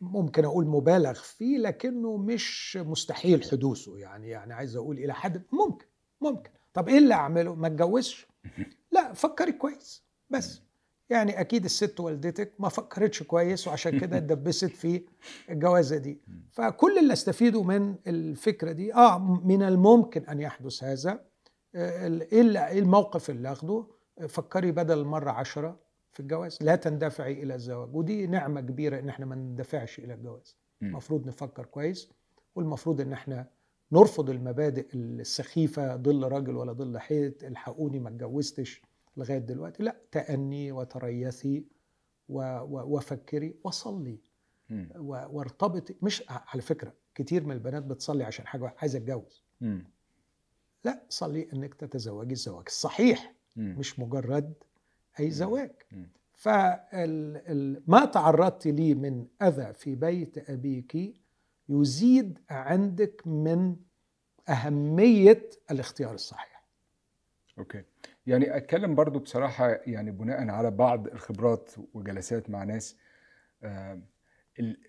ممكن 0.00 0.44
أقول 0.44 0.66
مبالغ 0.66 1.12
فيه 1.12 1.58
لكنه 1.58 2.16
مش 2.16 2.76
مستحيل 2.76 3.44
حدوثه 3.44 3.98
يعني. 3.98 4.28
يعني 4.28 4.54
عايز 4.54 4.76
أقول 4.76 4.98
إلى 4.98 5.14
حد 5.14 5.42
ممكن 5.52 5.86
ممكن. 6.20 6.50
طب 6.74 6.88
إيه 6.88 6.98
اللي 6.98 7.14
أعمله؟ 7.14 7.54
ما 7.54 7.66
اتجوزش. 7.66 8.26
لا 9.02 9.12
فكري 9.12 9.52
كويس. 9.52 10.04
بس. 10.30 10.62
يعني 11.10 11.40
أكيد 11.40 11.64
الست 11.64 12.00
والدتك 12.00 12.52
ما 12.58 12.68
فكرتش 12.68 13.22
كويس 13.22 13.68
وعشان 13.68 13.98
كده 14.00 14.16
اتدبست 14.18 14.64
في 14.64 15.04
الجوازه 15.50 15.96
دي. 15.96 16.20
فكل 16.50 16.98
اللي 16.98 17.12
استفيده 17.12 17.62
من 17.62 17.94
الفكرة 18.06 18.72
دي 18.72 18.94
آه 18.94 19.18
من 19.44 19.62
الممكن 19.62 20.24
أن 20.24 20.40
يحدث 20.40 20.84
هذا. 20.84 21.24
آه، 21.74 22.06
إيه 22.32 22.78
الموقف 22.78 23.30
اللي 23.30 23.52
آخده؟ 23.52 23.86
فكري 24.28 24.72
بدل 24.72 24.98
المره 24.98 25.30
عشرة 25.30 25.80
في 26.12 26.20
الجواز. 26.20 26.58
لا 26.60 26.76
تندفعي 26.76 27.42
إلى 27.42 27.54
الزواج. 27.54 27.94
ودي 27.96 28.26
نعمة 28.26 28.60
كبيرة 28.60 28.98
إن 28.98 29.08
إحنا 29.08 29.26
ما 29.26 29.34
نندفعش 29.34 29.98
إلى 29.98 30.14
الجواز. 30.14 30.56
المفروض 30.82 31.26
نفكر 31.26 31.66
كويس 31.66 32.08
والمفروض 32.54 33.00
إن 33.00 33.12
إحنا 33.12 33.46
نرفض 33.92 34.30
المبادئ 34.30 34.86
السخيفة 34.94 35.96
ضل 35.96 36.28
راجل 36.32 36.56
ولا 36.56 36.72
ضل 36.72 36.98
حيط 36.98 37.44
الحقوني 37.44 37.98
ما 38.00 38.08
اتجوزتش. 38.08 38.82
لغاية 39.16 39.38
دلوقتي. 39.38 39.82
لا 39.82 39.96
تأني 40.12 40.72
وتريثي 40.72 41.64
وفكري 42.28 43.54
وصلي. 43.64 44.18
وارتبطي. 44.96 45.94
مش 46.02 46.24
على 46.28 46.62
فكرة 46.62 46.94
كتير 47.14 47.44
من 47.44 47.52
البنات 47.52 47.82
بتصلي 47.82 48.24
عشان 48.24 48.46
حاجة 48.46 48.74
عايزة 48.78 48.98
اتجوز 48.98 49.42
لا 50.84 51.02
صلي 51.08 51.48
إنك 51.52 51.74
تتزوجي 51.74 52.32
الزواج 52.32 52.64
الصحيح 52.66 53.34
مش 53.56 53.98
مجرد 53.98 54.54
أي 55.20 55.30
زواج. 55.30 55.72
فما 56.32 58.04
تعرضت 58.12 58.66
لي 58.66 58.94
من 58.94 59.26
أذى 59.42 59.72
في 59.72 59.94
بيت 59.94 60.50
أبيك 60.50 61.16
يزيد 61.68 62.38
عندك 62.50 63.26
من 63.26 63.76
أهمية 64.48 65.50
الاختيار 65.70 66.14
الصحيح. 66.14 66.64
أوكي. 67.58 67.82
يعني 68.26 68.56
أتكلم 68.56 68.94
برضو 68.94 69.18
بصراحة 69.18 69.68
يعني 69.86 70.10
بناء 70.10 70.48
على 70.48 70.70
بعض 70.70 71.06
الخبرات 71.06 71.72
وجلسات 71.94 72.50
مع 72.50 72.64
ناس 72.64 72.96
آه 73.62 74.00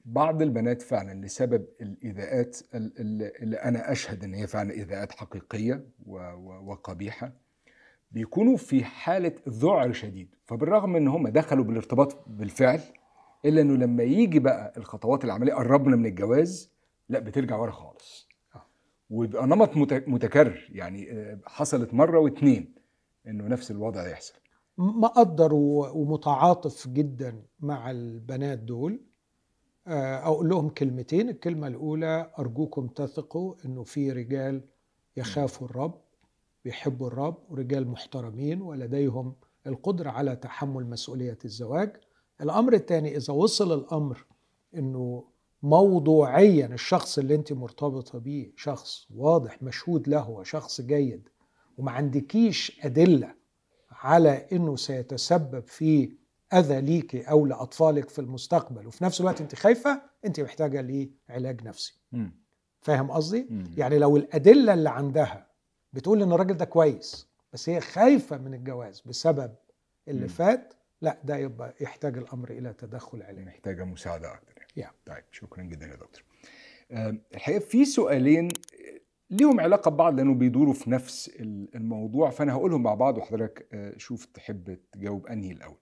بعض 0.05 0.41
البنات 0.41 0.81
فعلا 0.81 1.25
لسبب 1.25 1.65
الإيذاءات 1.81 2.57
اللي 2.73 3.55
أنا 3.55 3.91
أشهد 3.91 4.23
إن 4.23 4.33
هي 4.33 4.47
فعلا 4.47 4.71
إيذاءات 4.71 5.11
حقيقية 5.11 5.85
وقبيحة 6.65 7.31
بيكونوا 8.11 8.57
في 8.57 8.83
حالة 8.83 9.33
ذعر 9.49 9.91
شديد. 9.91 10.35
فبالرغم 10.45 10.95
إن 10.95 11.07
هم 11.07 11.27
دخلوا 11.27 11.63
بالارتباط 11.63 12.23
بالفعل 12.27 12.79
إلا 13.45 13.61
إنه 13.61 13.73
لما 13.77 14.03
يجي 14.03 14.39
بقى 14.39 14.73
الخطوات 14.77 15.25
العملية 15.25 15.53
قربنا 15.53 15.95
من 15.95 16.05
الجواز 16.05 16.71
لا 17.09 17.19
بترجع 17.19 17.55
ورا 17.57 17.71
خالص. 17.71 18.29
آه. 18.55 18.65
ويبقى 19.09 19.47
نمط 19.47 19.77
متكرر. 20.07 20.67
يعني 20.69 21.11
آه، 21.11 21.39
حصلت 21.47 21.93
مرة 21.93 22.19
واثنين 22.19 22.73
إنه 23.27 23.47
نفس 23.47 23.71
الوضع 23.71 24.07
يحصل. 24.07 24.33
مقدر 24.77 25.53
ومتعاطف 25.53 26.87
جدا 26.87 27.43
مع 27.59 27.91
البنات 27.91 28.59
دول. 28.59 28.99
آه، 29.87 30.15
أقول 30.15 30.49
لهم 30.49 30.69
كلمتين. 30.69 31.29
الكلمة 31.29 31.67
الأولى 31.67 32.31
أرجوكم 32.39 32.87
تثقوا 32.87 33.55
إنه 33.65 33.83
في 33.83 34.11
رجال 34.11 34.61
يخافوا 35.17 35.67
الرب 35.67 36.01
بيحبوا 36.65 37.07
الرب 37.07 37.37
ورجال 37.49 37.87
محترمين 37.87 38.61
ولديهم 38.61 39.35
القدرة 39.67 40.09
على 40.09 40.35
تحمل 40.35 40.85
مسؤولية 40.89 41.37
الزواج. 41.45 41.95
الأمر 42.41 42.73
الثاني 42.73 43.17
إذا 43.17 43.33
وصل 43.33 43.79
الأمر 43.79 44.25
إنه 44.75 45.23
موضوعيا 45.63 46.65
الشخص 46.65 47.17
اللي 47.17 47.35
أنت 47.35 47.53
مرتبطة 47.53 48.19
بيه 48.19 48.51
شخص 48.55 49.07
واضح 49.15 49.63
مشهود 49.63 50.07
له 50.07 50.29
وشخص 50.29 50.81
جيد 50.81 51.29
وما 51.77 51.91
عندكيش 51.91 52.79
أدلة 52.85 53.35
على 53.91 54.47
إنه 54.51 54.75
سيتسبب 54.75 55.67
في 55.67 56.11
أذى 56.53 56.81
ليكي 56.81 57.21
أو 57.21 57.45
لأطفالك 57.45 58.09
في 58.09 58.19
المستقبل 58.19 58.87
وفي 58.87 59.03
نفس 59.03 59.21
الوقت 59.21 59.41
أنت 59.41 59.55
خايفة 59.55 60.01
أنت 60.25 60.39
محتاجة 60.39 60.81
لعلاج 61.29 61.63
نفسي. 61.63 61.99
فاهم 62.81 63.11
قصدي؟ 63.11 63.47
يعني 63.77 63.97
لو 63.97 64.17
الأدلة 64.17 64.73
اللي 64.73 64.89
عندها 64.89 65.47
بتقول 65.93 66.21
إن 66.21 66.31
الراجل 66.31 66.57
ده 66.57 66.65
كويس 66.65 67.27
بس 67.53 67.69
هي 67.69 67.81
خايفة 67.81 68.37
من 68.37 68.53
الجواز 68.53 69.01
بسبب 69.05 69.55
اللي 70.07 70.21
مم. 70.21 70.27
فات 70.27 70.73
لا 71.01 71.17
ده 71.23 71.35
يبقى 71.37 71.73
يحتاج 71.81 72.17
الأمر 72.17 72.49
إلى 72.51 72.73
تدخل 72.73 73.23
علاجي 73.23 73.45
محتاجة 73.45 73.83
مساعدة 73.83 74.33
أكتر 74.33 74.67
يعني. 74.75 74.93
طيب 75.05 75.23
شكرا 75.31 75.63
جدا 75.63 75.85
يا 75.85 75.95
دكتور. 75.95 76.23
الحقيقة 77.33 77.59
في 77.59 77.85
سؤالين 77.85 78.47
ليهم 79.33 79.59
علاقة 79.59 79.91
ببعض 79.91 80.15
لأنه 80.15 80.33
بيدوروا 80.33 80.73
في 80.73 80.89
نفس 80.91 81.27
ال- 81.39 81.75
الموضوع 81.75 82.29
فأنا 82.29 82.53
هقولهم 82.53 82.83
مع 82.83 82.93
بعض 82.93 83.17
وحضرتك 83.17 83.67
آه، 83.73 83.93
شوف 83.97 84.25
تحب 84.25 84.77
تجاوب 84.91 85.27
أنهي 85.27 85.51
الأول. 85.51 85.77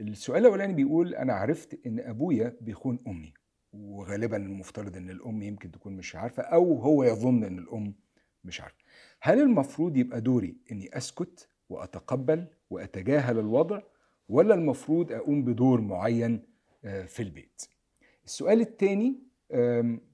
السؤال 0.00 0.40
الأولاني 0.40 0.72
بيقول 0.72 1.14
أنا 1.14 1.32
عرفت 1.32 1.86
إن 1.86 2.00
أبويا 2.00 2.56
بيخون 2.60 2.98
أمي. 3.06 3.34
وغالبا 3.72 4.36
المفترض 4.36 4.96
إن 4.96 5.10
الأم 5.10 5.42
يمكن 5.42 5.70
تكون 5.70 5.92
مش 5.96 6.16
عارفة 6.16 6.42
أو 6.42 6.78
هو 6.78 7.04
يظن 7.04 7.44
إن 7.44 7.58
الأم 7.58 7.94
مش 8.44 8.60
عارفة. 8.60 8.76
هل 9.20 9.40
المفروض 9.40 9.96
يبقى 9.96 10.20
دوري 10.20 10.56
إني 10.72 10.96
أسكت 10.96 11.48
وأتقبل 11.68 12.46
وأتجاهل 12.70 13.38
الوضع 13.38 13.82
ولا 14.28 14.54
المفروض 14.54 15.12
أقوم 15.12 15.44
بدور 15.44 15.80
معين 15.80 16.42
آه، 16.84 17.04
في 17.04 17.22
البيت؟ 17.22 17.62
السؤال 18.24 18.60
الثاني 18.60 19.18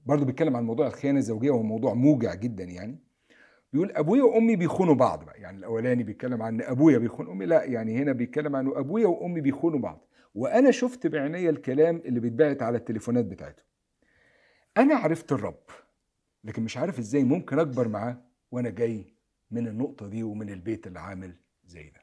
برضو 0.05 0.25
بيتكلم 0.25 0.55
عن 0.55 0.63
موضوع 0.63 0.87
الخيانة 0.87 1.19
الزوجية 1.19 1.51
وهو 1.51 1.63
موضوع 1.63 1.93
موجع 1.93 2.33
جدا 2.33 2.63
يعني. 2.63 2.99
بيقول 3.73 3.91
أبويا 3.91 4.23
وأمي 4.23 4.55
بيخونوا 4.55 4.95
بعض 4.95 5.25
بقى. 5.25 5.41
يعني 5.41 5.57
الأولاني 5.57 6.03
بيتكلم 6.03 6.41
عن 6.41 6.61
أبويا 6.61 6.97
بيخون 6.97 7.29
أمي 7.29 7.45
لا 7.45 7.63
يعني 7.63 7.97
هنا 7.97 8.11
بيتكلم 8.11 8.55
عن 8.55 8.67
أبويا 8.67 9.07
وأمي 9.07 9.41
بيخونوا 9.41 9.79
بعض. 9.79 10.05
وأنا 10.35 10.71
شفت 10.71 11.07
بعينيا 11.07 11.49
الكلام 11.49 12.01
اللي 12.05 12.19
بيتبعت 12.19 12.61
على 12.61 12.77
التليفونات 12.77 13.25
بتاعتهم 13.25 13.65
أنا 14.77 14.95
عرفت 14.95 15.31
الرب 15.31 15.63
لكن 16.43 16.63
مش 16.63 16.77
عارف 16.77 16.99
إزاي 16.99 17.23
ممكن 17.23 17.59
أكبر 17.59 17.87
معاه 17.87 18.17
وأنا 18.51 18.69
جاي 18.69 19.13
من 19.51 19.67
النقطة 19.67 20.07
دي 20.07 20.23
ومن 20.23 20.49
البيت 20.49 20.87
اللي 20.87 20.99
عامل 20.99 21.35
زي 21.65 21.89
ده. 21.89 22.01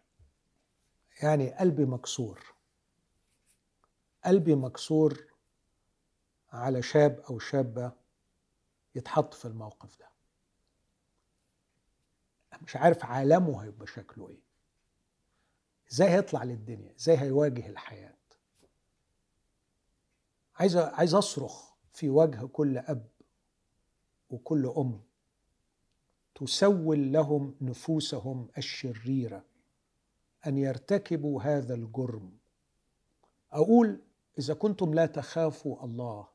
يعني 1.22 1.50
قلبي 1.50 1.84
مكسور. 1.84 2.40
قلبي 4.24 4.54
مكسور 4.54 5.26
على 6.52 6.82
شاب 6.82 7.20
أو 7.30 7.38
شابة 7.38 7.92
يتحط 8.94 9.34
في 9.34 9.44
الموقف 9.44 9.98
ده. 9.98 10.08
مش 12.62 12.76
عارف 12.76 13.04
عالمه 13.04 13.64
هيبقى 13.64 13.86
شكله 13.86 14.28
إيه. 14.28 14.40
إزاي 15.92 16.08
هيطلع 16.08 16.44
للدنيا؟ 16.44 16.94
إزاي 16.98 17.18
هيواجه 17.18 17.68
الحياة؟ 17.68 18.14
عايز 20.54 20.76
عايز 20.76 21.14
أصرخ 21.14 21.72
في 21.92 22.08
وجه 22.08 22.46
كل 22.46 22.78
أب 22.78 23.06
وكل 24.30 24.66
أم. 24.66 25.00
تسول 26.34 27.12
لهم 27.12 27.54
نفوسهم 27.60 28.48
الشريرة 28.58 29.44
أن 30.46 30.58
يرتكبوا 30.58 31.42
هذا 31.42 31.74
الجرم. 31.74 32.38
أقول 33.52 34.00
إذا 34.38 34.54
كنتم 34.54 34.94
لا 34.94 35.06
تخافوا 35.06 35.84
الله 35.84 36.28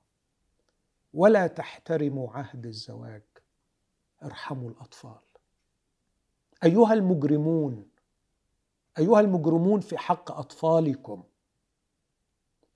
ولا 1.13 1.47
تحترموا 1.47 2.31
عهد 2.31 2.65
الزواج. 2.65 3.23
ارحموا 4.23 4.69
الأطفال. 4.69 5.19
أيها 6.63 6.93
المجرمون 6.93 7.87
أيها 8.99 9.19
المجرمون 9.19 9.79
في 9.79 9.97
حق 9.97 10.31
أطفالكم 10.31 11.23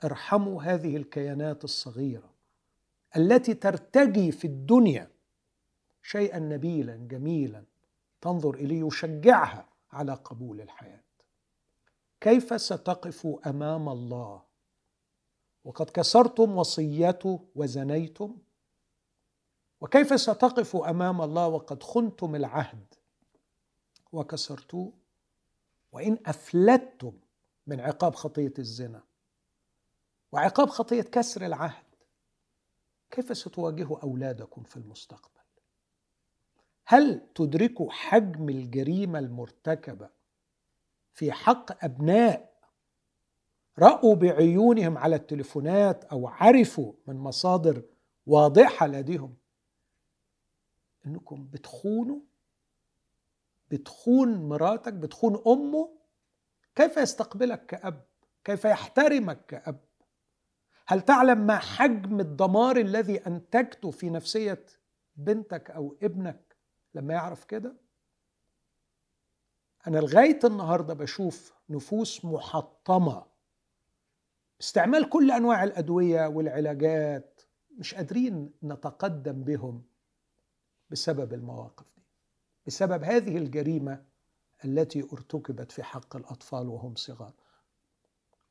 ارحموا 0.03 0.63
هذه 0.63 0.97
الكيانات 0.97 1.63
الصغيرة 1.63 2.33
التي 3.17 3.53
ترتجي 3.53 4.31
في 4.31 4.47
الدنيا 4.47 5.11
شيئا 6.01 6.39
نبيلا 6.39 6.95
جميلا 6.95 7.63
تنظر 8.21 8.53
إليه 8.53 8.87
يشجعها 8.87 9.69
على 9.91 10.13
قبول 10.13 10.61
الحياة. 10.61 11.03
كيف 12.21 12.61
ستقف 12.61 13.27
أمام 13.47 13.89
الله 13.89 14.41
وقد 15.65 15.89
كسرتم 15.89 16.57
وصيته 16.57 17.39
وزنيتم؟ 17.55 18.37
وكيف 19.81 20.21
ستقف 20.21 20.75
أمام 20.75 21.21
الله 21.21 21.47
وقد 21.47 21.83
خنتم 21.83 22.35
العهد 22.35 22.85
وكسرتوه؟ 24.11 24.93
وإن 25.91 26.17
أفلتتم 26.25 27.13
من 27.67 27.79
عقاب 27.79 28.15
خطية 28.15 28.53
الزنا 28.59 29.03
وعقاب 30.31 30.69
خطية 30.69 31.01
كسر 31.01 31.45
العهد 31.45 31.85
كيف 33.11 33.37
ستواجهوا 33.37 33.99
أولادكم 33.99 34.63
في 34.63 34.77
المستقبل؟ 34.77 35.35
هل 36.85 37.21
تدركوا 37.35 37.91
حجم 37.91 38.49
الجريمة 38.49 39.19
المرتكبة 39.19 40.09
في 41.13 41.31
حق 41.31 41.85
أبناء 41.85 42.54
رأوا 43.79 44.15
بعيونهم 44.15 44.97
على 44.97 45.15
التليفونات 45.15 46.03
أو 46.03 46.27
عرفوا 46.27 46.93
من 47.07 47.15
مصادر 47.15 47.83
واضحة 48.25 48.87
لديهم. 48.87 49.35
إنكم 51.05 51.47
بتخونوا 51.47 52.19
بتخون 53.71 54.49
مراتك 54.49 54.93
بتخون 54.93 55.43
أمه. 55.47 55.89
كيف 56.75 56.97
يستقبلك 56.97 57.65
كأب؟ 57.65 58.05
كيف 58.43 58.65
يحترمك 58.65 59.45
كأب؟ 59.45 59.79
هل 60.87 61.01
تعلم 61.01 61.37
ما 61.37 61.57
حجم 61.57 62.19
الدمار 62.19 62.77
الذي 62.77 63.17
أنتجته 63.27 63.91
في 63.91 64.09
نفسية 64.09 64.65
بنتك 65.15 65.71
أو 65.71 65.97
ابنك 66.03 66.55
لما 66.93 67.13
يعرف 67.13 67.43
كده؟ 67.45 67.75
أنا 69.87 69.97
لغاية 69.97 70.39
النهارده 70.43 70.93
بشوف 70.93 71.53
نفوس 71.69 72.25
محطمة 72.25 73.25
استعمال 74.61 75.09
كل 75.09 75.31
أنواع 75.31 75.63
الأدوية 75.63 76.27
والعلاجات 76.27 77.41
مش 77.77 77.95
قادرين 77.95 78.51
نتقدم 78.63 79.43
بهم 79.43 79.83
بسبب 80.89 81.33
المواقف 81.33 81.85
دي 81.97 82.03
بسبب 82.67 83.03
هذه 83.03 83.37
الجريمة 83.37 84.03
التي 84.65 85.03
ارتكبت 85.13 85.71
في 85.71 85.83
حق 85.83 86.15
الأطفال 86.15 86.67
وهم 86.69 86.95
صغار. 86.95 87.33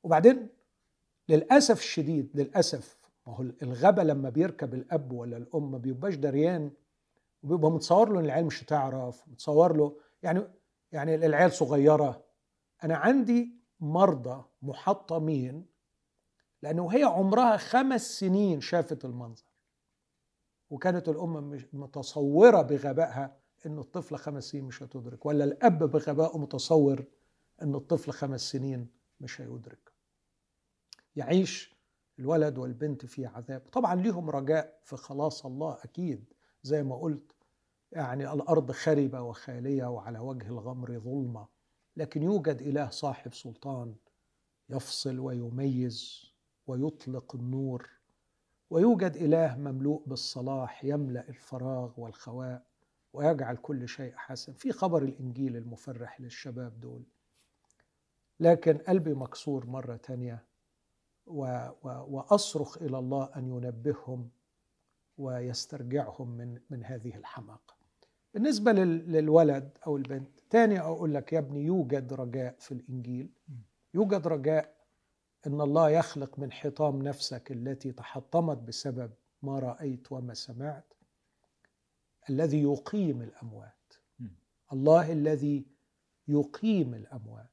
وبعدين 0.03 0.49
للأسف 1.29 1.79
الشديد 1.79 2.31
للأسف 2.35 2.97
ما 3.27 3.35
هو 3.37 3.43
الغبا 3.63 4.03
لما 4.03 4.31
بيركب 4.31 4.75
الأب 4.75 5.13
ولا 5.13 5.37
الأم 5.37 5.71
ما 5.73 5.79
بيبقاش 5.79 6.15
دريان 6.15 6.71
وبيبقى 7.43 7.71
متصور 7.71 8.13
له 8.13 8.21
إن 8.21 8.25
العيال 8.25 8.47
مش 8.47 8.63
هتعرف 8.63 9.29
متصور 9.29 9.77
له 9.77 9.97
يعني 10.23 10.43
يعني 10.93 11.15
العيال 11.15 11.53
صغيرة 11.53 12.25
أنا 12.85 12.97
عندي 12.97 13.55
مرضى 13.81 14.45
محطمين 14.63 15.67
لأنه 16.65 16.89
هي 16.89 17.03
عمرها 17.03 17.57
خمس 17.57 18.19
سنين 18.19 18.61
شافت 18.61 19.05
المنظر. 19.05 19.45
وكانت 20.71 21.09
الام 21.09 21.33
مش 21.33 21.67
متصورة 21.73 22.63
بغبائها 22.63 23.37
إن 23.67 23.79
الطفل 23.79 24.17
خمس 24.17 24.45
سنين 24.45 24.65
مش 24.65 24.83
هتدرك 24.83 25.27
ولا 25.27 25.45
الأب 25.45 25.79
بغبائه 25.91 26.39
متصور 26.39 27.05
إن 27.63 27.75
الطفل 27.75 28.13
خمس 28.13 28.41
سنين 28.51 28.89
مش 29.21 29.41
هيدرك. 29.41 29.93
يعيش 31.17 31.75
الولد 32.19 32.59
والبنت 32.59 33.07
في 33.07 33.27
عذاب. 33.27 33.63
طبعا 33.73 33.95
ليهم 33.95 34.31
رجاء 34.31 34.81
في 34.85 34.97
خلاص 34.97 35.47
الله 35.47 35.79
أكيد. 35.85 36.33
زي 36.63 36.83
ما 36.83 36.97
قلت 36.97 37.33
يعني 37.93 38.33
الأرض 38.33 38.73
خربة 38.73 39.21
وخالية 39.21 39.87
وعلى 39.87 40.19
وجه 40.19 40.47
الغمر 40.47 40.99
ظلمة. 40.99 41.47
لكن 41.97 42.23
يوجد 42.23 42.63
إله 42.63 42.91
صاحب 42.91 43.35
سلطان 43.35 43.95
يفصل 44.69 45.19
ويميز. 45.19 46.34
ويطلق 46.67 47.35
النور 47.37 47.91
ويوجد 48.71 49.17
إله 49.17 49.57
مملوء 49.59 50.03
بالصلاح 50.07 50.85
يملأ 50.85 51.29
الفراغ 51.29 51.93
والخواء 52.01 52.63
ويجعل 53.13 53.57
كل 53.57 53.89
شيء 53.89 54.13
حسن. 54.17 54.53
في 54.53 54.73
خبر 54.73 55.03
الإنجيل 55.03 55.57
المفرح 55.57 56.21
للشباب 56.21 56.81
دول. 56.81 57.03
لكن 58.41 58.79
قلبي 58.79 59.15
مكسور 59.15 59.67
مرة 59.67 59.97
تانية 59.97 60.45
و 61.27 61.45
و 61.83 61.89
وأصرخ 62.17 62.83
إلى 62.83 62.99
الله 62.99 63.31
أن 63.37 63.49
ينبههم 63.49 64.29
ويسترجعهم 65.19 66.31
من 66.31 66.61
من 66.71 66.85
هذه 66.85 67.17
الحماقة. 67.17 67.75
بالنسبة 68.35 68.73
لل- 68.73 69.13
للولد 69.13 69.79
أو 69.87 69.97
البنت 69.97 70.29
تاني 70.51 70.81
أقول 70.81 71.15
لك 71.15 71.33
يا 71.33 71.39
ابني 71.39 71.65
يوجد 71.65 72.13
رجاء 72.13 72.55
في 72.59 72.73
الإنجيل. 72.73 73.29
يوجد 73.95 74.27
رجاء 74.27 74.75
إن 75.47 75.61
الله 75.61 75.91
يخلق 75.91 76.39
من 76.39 76.53
حطام 76.53 77.03
نفسك 77.03 77.53
التي 77.53 77.93
تحطمت 77.93 78.59
بسبب 78.59 79.11
ما 79.43 79.59
رأيت 79.59 80.13
وما 80.13 80.35
سمعت 80.35 80.95
الذي 82.31 82.63
يقيم 82.63 83.23
الأموات. 83.23 83.93
الله 84.73 85.13
الذي 85.13 85.67
يقيم 86.29 86.95
الأموات. 86.95 87.51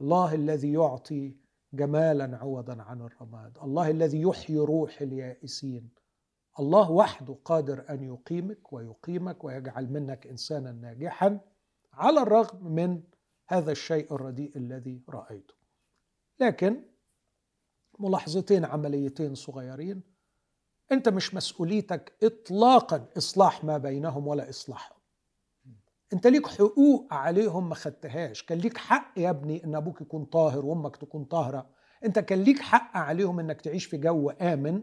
الله 0.00 0.34
الذي 0.34 0.72
يعطي 0.72 1.36
جمالا 1.72 2.36
عوضا 2.36 2.82
عن 2.82 3.00
الرماد. 3.00 3.58
الله 3.58 3.90
الذي 3.90 4.22
يحيي 4.22 4.58
روح 4.58 5.00
اليائسين. 5.00 5.90
الله 6.60 6.90
وحده 6.90 7.36
قادر 7.44 7.84
أن 7.90 8.02
يقيمك 8.02 8.72
ويقيمك 8.72 9.44
ويجعل 9.44 9.92
منك 9.92 10.26
انسانا 10.26 10.72
ناجحا 10.72 11.40
على 11.92 12.22
الرغم 12.22 12.72
من 12.72 13.02
هذا 13.48 13.72
الشيء 13.72 14.14
الرديء 14.14 14.56
الذي 14.56 15.02
رأيته. 15.08 15.54
لكن 16.40 16.82
ملاحظتين 18.00 18.64
عمليتين 18.64 19.34
صغيرين. 19.34 20.02
أنت 20.92 21.08
مش 21.08 21.34
مسؤوليتك 21.34 22.16
اطلاقا 22.22 23.08
إصلاح 23.16 23.64
ما 23.64 23.78
بينهم 23.78 24.26
ولا 24.26 24.50
إصلاحهم. 24.50 24.96
أنت 26.12 26.26
ليك 26.26 26.46
حقوق 26.46 27.14
عليهم 27.14 27.68
ما 27.68 27.74
خدتهاش. 27.74 28.42
كان 28.42 28.58
ليك 28.58 28.76
حق 28.78 29.18
يا 29.18 29.30
ابني 29.30 29.64
إن 29.64 29.74
أبوك 29.74 30.00
يكون 30.00 30.24
طاهر 30.24 30.66
وأمك 30.66 30.96
تكون 30.96 31.24
طاهرة. 31.24 31.70
أنت 32.04 32.18
كان 32.18 32.42
ليك 32.42 32.58
حق 32.58 32.96
عليهم 32.96 33.40
إنك 33.40 33.60
تعيش 33.60 33.84
في 33.84 33.96
جو 33.96 34.30
آمن. 34.30 34.82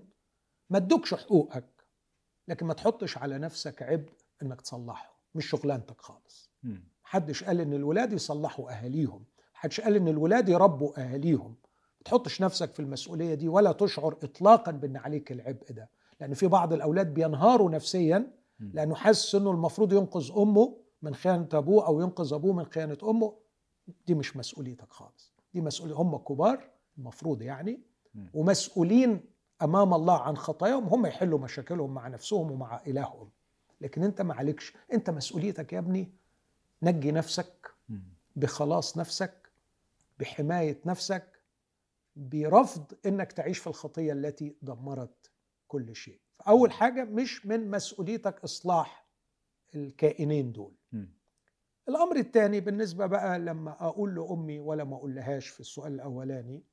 ما 0.70 0.78
ادوكش 0.78 1.14
حقوقك 1.14 1.86
لكن 2.47 2.66
ما 2.66 2.74
تحطش 2.74 3.18
على 3.18 3.38
نفسك 3.38 3.84
عبء 3.84 4.11
إنك 4.41 4.61
تصلحه 4.61 5.20
مش 5.36 5.49
شغلانتك 5.49 6.01
خالص. 6.01 6.51
محدش 7.03 7.43
قال 7.43 7.61
إن 7.61 7.74
الولاد 7.74 8.14
يصلحوا 8.14 8.72
أهاليهم. 8.72 9.26
محدش 9.55 9.82
قال 9.82 9.95
إن 9.95 10.07
الولاد 10.07 10.49
يربوا 10.49 10.99
أهاليهم. 11.01 11.55
تحطش 12.06 12.41
نفسك 12.41 12.74
في 12.74 12.80
المسؤولية 12.80 13.34
دي 13.34 13.47
ولا 13.47 13.72
تشعر 13.72 14.14
اطلاقا 14.24 14.72
بأن 14.72 14.97
عليك 14.97 15.32
العبء 15.32 15.72
ده. 15.72 15.89
لأن 16.22 16.34
في 16.34 16.47
بعض 16.47 16.74
الأولاد 16.74 17.14
بينهاروا 17.14 17.70
نفسيا 17.70 18.32
لأنه 18.60 18.95
حاسس 18.95 19.36
إنه 19.36 19.51
المفروض 19.51 19.93
ينقذ 19.93 20.32
أمه 20.38 20.78
من 21.01 21.16
خيانة 21.16 21.47
أبوه 21.54 21.88
أو 21.88 22.01
ينقذ 22.01 22.34
أبوه 22.34 22.54
من 22.54 22.66
خيانة 22.66 22.97
أمه. 23.04 23.34
دي 24.08 24.14
مش 24.14 24.38
مسؤوليتك 24.38 24.91
خالص. 24.91 25.34
دي 25.54 25.62
مسؤولية 25.62 25.95
هم 25.95 26.18
كبار 26.18 26.70
المفروض 26.97 27.41
يعني. 27.41 27.80
ومسؤولين 28.34 29.22
أمام 29.62 29.93
الله 29.93 30.18
عن 30.22 30.38
خطاياهم. 30.38 30.84
هم 30.88 31.06
يحلوا 31.06 31.39
مشاكلهم 31.39 31.93
مع 31.93 32.08
نفسهم 32.08 32.51
ومع 32.51 32.82
إلههم. 32.88 33.30
لكن 33.82 34.04
أنت 34.04 34.22
ما 34.22 34.34
عليكش. 34.34 34.74
أنت 34.93 35.10
مسؤوليتك 35.10 35.74
يا 35.74 35.80
ابني 35.80 36.12
نجي 36.84 37.12
نفسك. 37.12 37.72
بخلاص 38.36 38.97
نفسك 38.97 39.49
بحماية 40.20 40.80
نفسك 40.86 41.33
برفض 42.16 42.93
إنك 43.05 43.32
تعيش 43.32 43.59
في 43.59 43.68
الخطية 43.68 44.14
التي 44.14 44.57
دمرت 44.61 45.32
كل 45.68 45.95
شيء. 45.95 46.22
فأول 46.39 46.72
حاجة 46.72 47.03
مش 47.03 47.45
من 47.45 47.70
مسؤوليتك 47.72 48.43
إصلاح 48.43 49.07
الكائنين 49.76 50.51
دول. 50.51 50.76
مم. 50.91 51.14
الأمر 51.89 52.16
الثاني 52.16 52.59
بالنسبة 52.59 53.05
بقى 53.05 53.39
لما 53.39 53.72
أقول 53.88 54.16
لأمي 54.16 54.59
ولا 54.59 54.84
ما 54.84 54.95
أقولهاش 54.95 55.47
في 55.47 55.59
السؤال 55.59 55.93
الأولاني 55.93 56.66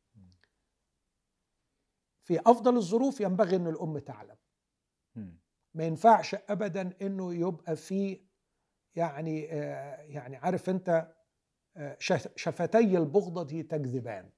في 2.22 2.41
أفضل 2.41 2.76
الظروف 2.76 3.20
ينبغي 3.20 3.57
إن 3.57 3.66
الأم 3.66 3.99
تعلم. 3.99 4.36
ما 5.74 5.84
ينفعش 5.84 6.34
ابدا 6.34 6.93
إنه 7.03 7.34
يبقى 7.34 7.76
في 7.76 8.26
يعني 8.95 9.53
آه، 9.53 10.01
يعني 10.03 10.36
عارف 10.36 10.70
أنت 10.70 11.14
آه، 11.76 11.97
شف- 12.01 12.36
شفتي 12.36 12.78
البغضة 12.99 13.62
تكذبان 13.62 14.30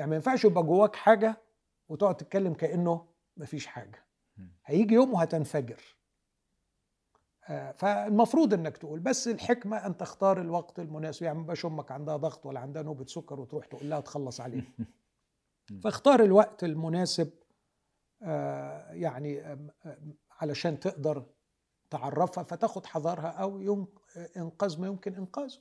يعني 0.00 0.10
ما 0.10 0.16
ينفعش 0.16 0.44
يبقى 0.44 0.62
جواك 0.62 0.96
حاجة 0.96 1.40
وتقعد 1.88 2.16
تتكلم 2.16 2.54
كأنه 2.54 3.06
مفيش 3.36 3.66
حاجة. 3.66 4.04
مم. 4.36 4.52
هيجي 4.64 4.94
يوم 4.94 5.12
وهتنفجر. 5.14 5.82
آه، 7.48 7.72
فالمفروض 7.72 8.54
إنك 8.54 8.76
تقول 8.76 9.00
بس 9.00 9.28
الحكمة 9.28 9.86
أن 9.86 9.96
تختار 9.96 10.40
الوقت 10.40 10.78
المناسب. 10.80 11.22
يعني 11.22 11.38
مبقاش 11.38 11.66
أمك 11.66 11.90
عندها 11.92 12.16
ضغط 12.16 12.46
ولا 12.46 12.60
عندها 12.60 12.82
نوبة 12.82 13.06
سكر 13.06 13.40
وتروح 13.40 13.66
تقول 13.66 13.90
لها 13.90 14.00
تخلص 14.00 14.40
عليه 14.40 14.62
فاختار 15.84 16.22
الوقت 16.24 16.64
المناسب 16.64 17.30
آه، 18.22 18.92
يعني 18.92 19.58
علشان 20.30 20.80
تقدر 20.80 21.26
تعرفها 21.90 22.44
فتاخد 22.44 22.86
حذرها 22.86 23.28
أو 23.30 23.60
ين- 23.60 23.86
إنقاذ 24.36 24.80
ما 24.80 24.86
يمكن 24.86 25.14
إنقاذه. 25.14 25.58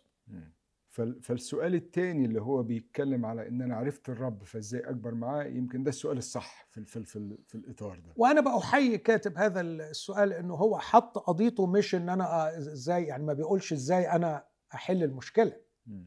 فالسؤال 1.21 1.75
الثاني 1.75 2.25
اللي 2.25 2.41
هو 2.41 2.63
بيتكلم 2.63 3.25
على 3.25 3.47
إن 3.47 3.61
أنا 3.61 3.75
عرفت 3.75 4.09
الرب 4.09 4.43
فإزاي 4.43 4.81
أكبر 4.81 5.13
معاه؟ 5.13 5.43
يمكن 5.43 5.83
ده 5.83 5.89
السؤال 5.89 6.17
الصح 6.17 6.67
في 6.69 6.85
في 6.85 7.03
في, 7.05 7.37
في 7.47 7.55
الإطار 7.55 7.99
ده. 7.99 8.13
وأنا 8.15 8.41
بأحيي 8.41 8.97
كاتب 8.97 9.37
هذا 9.37 9.61
السؤال 9.61 10.33
إنه 10.33 10.55
هو 10.55 10.77
حط 10.77 11.17
قضيته 11.17 11.67
مش 11.67 11.95
إن 11.95 12.09
أنا 12.09 12.23
آه، 12.25 12.57
إزاي 12.57 13.03
يعني 13.03 13.23
ما 13.23 13.33
بيقولش 13.33 13.73
إزاي 13.73 14.11
أنا 14.11 14.45
أحل 14.73 15.03
المشكلة. 15.03 15.53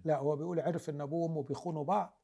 لا 0.05 0.19
هو 0.19 0.37
بيقول 0.37 0.61
عرف 0.61 0.91
إن 0.91 1.01
أبوه 1.01 1.29
وأمه 1.29 1.43
بيخونوا 1.43 1.85
بعض. 1.85 2.23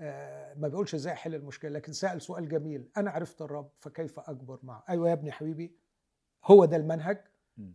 آه، 0.00 0.54
ما 0.54 0.68
بيقولش 0.68 0.94
إزاي 0.94 1.12
أحل 1.12 1.34
المشكلة 1.34 1.70
لكن 1.70 1.92
سأل 1.92 2.22
سؤال 2.22 2.48
جميل. 2.48 2.90
أنا 2.96 3.10
عرفت 3.10 3.42
الرب 3.42 3.70
فكيف 3.78 4.18
أكبر 4.20 4.58
معه؟ 4.62 4.84
أيوه 4.88 5.08
يا 5.08 5.12
ابني 5.12 5.32
حبيبي 5.32 5.76
هو 6.44 6.64
ده 6.64 6.76
المنهج. 6.76 7.18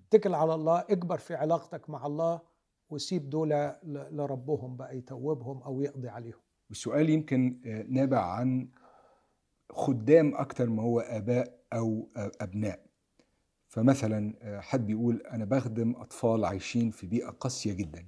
اتكل 0.08 0.36
على 0.36 0.56
الله 0.56 0.80
اكبر 0.80 1.18
في 1.18 1.36
علاقتك 1.36 1.90
مع 1.90 2.06
الله. 2.06 2.53
وسيب 2.94 3.30
دول 3.30 3.74
لربهم 3.84 4.78
بقى 4.78 4.98
يتوبهم 4.98 5.62
أو 5.62 5.82
يقضي 5.82 6.10
عليهم. 6.10 6.40
والسؤال 6.70 7.10
يمكن 7.10 7.60
آه، 7.66 7.86
نابع 7.90 8.22
عن 8.26 8.68
خدام 9.70 10.36
أكتر 10.36 10.70
ما 10.70 10.84
هو 10.84 11.00
آباء 11.00 11.60
أو 11.74 12.10
أبناء. 12.16 12.86
فمثلا 13.68 14.34
آه، 14.42 14.60
حد 14.60 14.86
بيقول 14.88 15.22
أنا 15.22 15.46
بخدم 15.46 15.96
أطفال 15.96 16.46
عايشين 16.46 16.92
في 16.92 17.08
بيئة 17.08 17.30
قاسية 17.30 17.74
جدا 17.74 18.06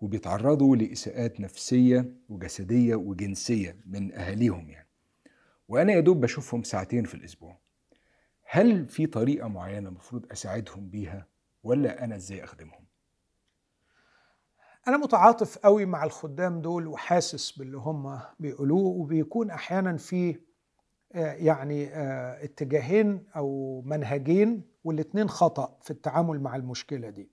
وبيتعرضوا 0.00 0.76
لإساءات 0.76 1.40
نفسية 1.40 2.12
وجسدية 2.28 2.94
وجنسية 2.94 3.76
من 3.86 4.12
أهاليهم 4.12 4.70
يعني. 4.70 4.88
وأنا 5.68 5.92
يا 5.92 6.00
دوب 6.00 6.20
بشوفهم 6.20 6.62
ساعتين 6.62 7.04
في 7.04 7.14
الأسبوع. 7.14 7.58
هل 8.48 8.88
في 8.88 9.06
طريقة 9.06 9.48
معينة 9.48 9.88
المفروض 9.88 10.26
أساعدهم 10.32 10.88
بيها 10.88 11.26
ولا 11.62 12.04
أنا 12.04 12.16
إزاي 12.16 12.44
أخدمهم؟ 12.44 12.85
أنا 14.88 14.96
متعاطف 14.96 15.58
قوي 15.58 15.84
مع 15.86 16.04
الخدام 16.04 16.60
دول 16.60 16.86
وحاسس 16.86 17.50
باللي 17.50 17.76
هم 17.78 18.20
بيقولوه 18.40 18.86
وبيكون 18.86 19.50
أحيانا 19.50 19.96
في 19.96 20.36
آه، 21.12 21.32
يعني 21.32 21.88
آه، 21.94 22.44
اتجاهين 22.44 23.26
أو 23.36 23.82
منهجين 23.86 24.62
والاثنين 24.84 25.28
خطأ 25.28 25.78
في 25.82 25.90
التعامل 25.90 26.40
مع 26.40 26.56
المشكلة 26.56 27.10
دي. 27.10 27.30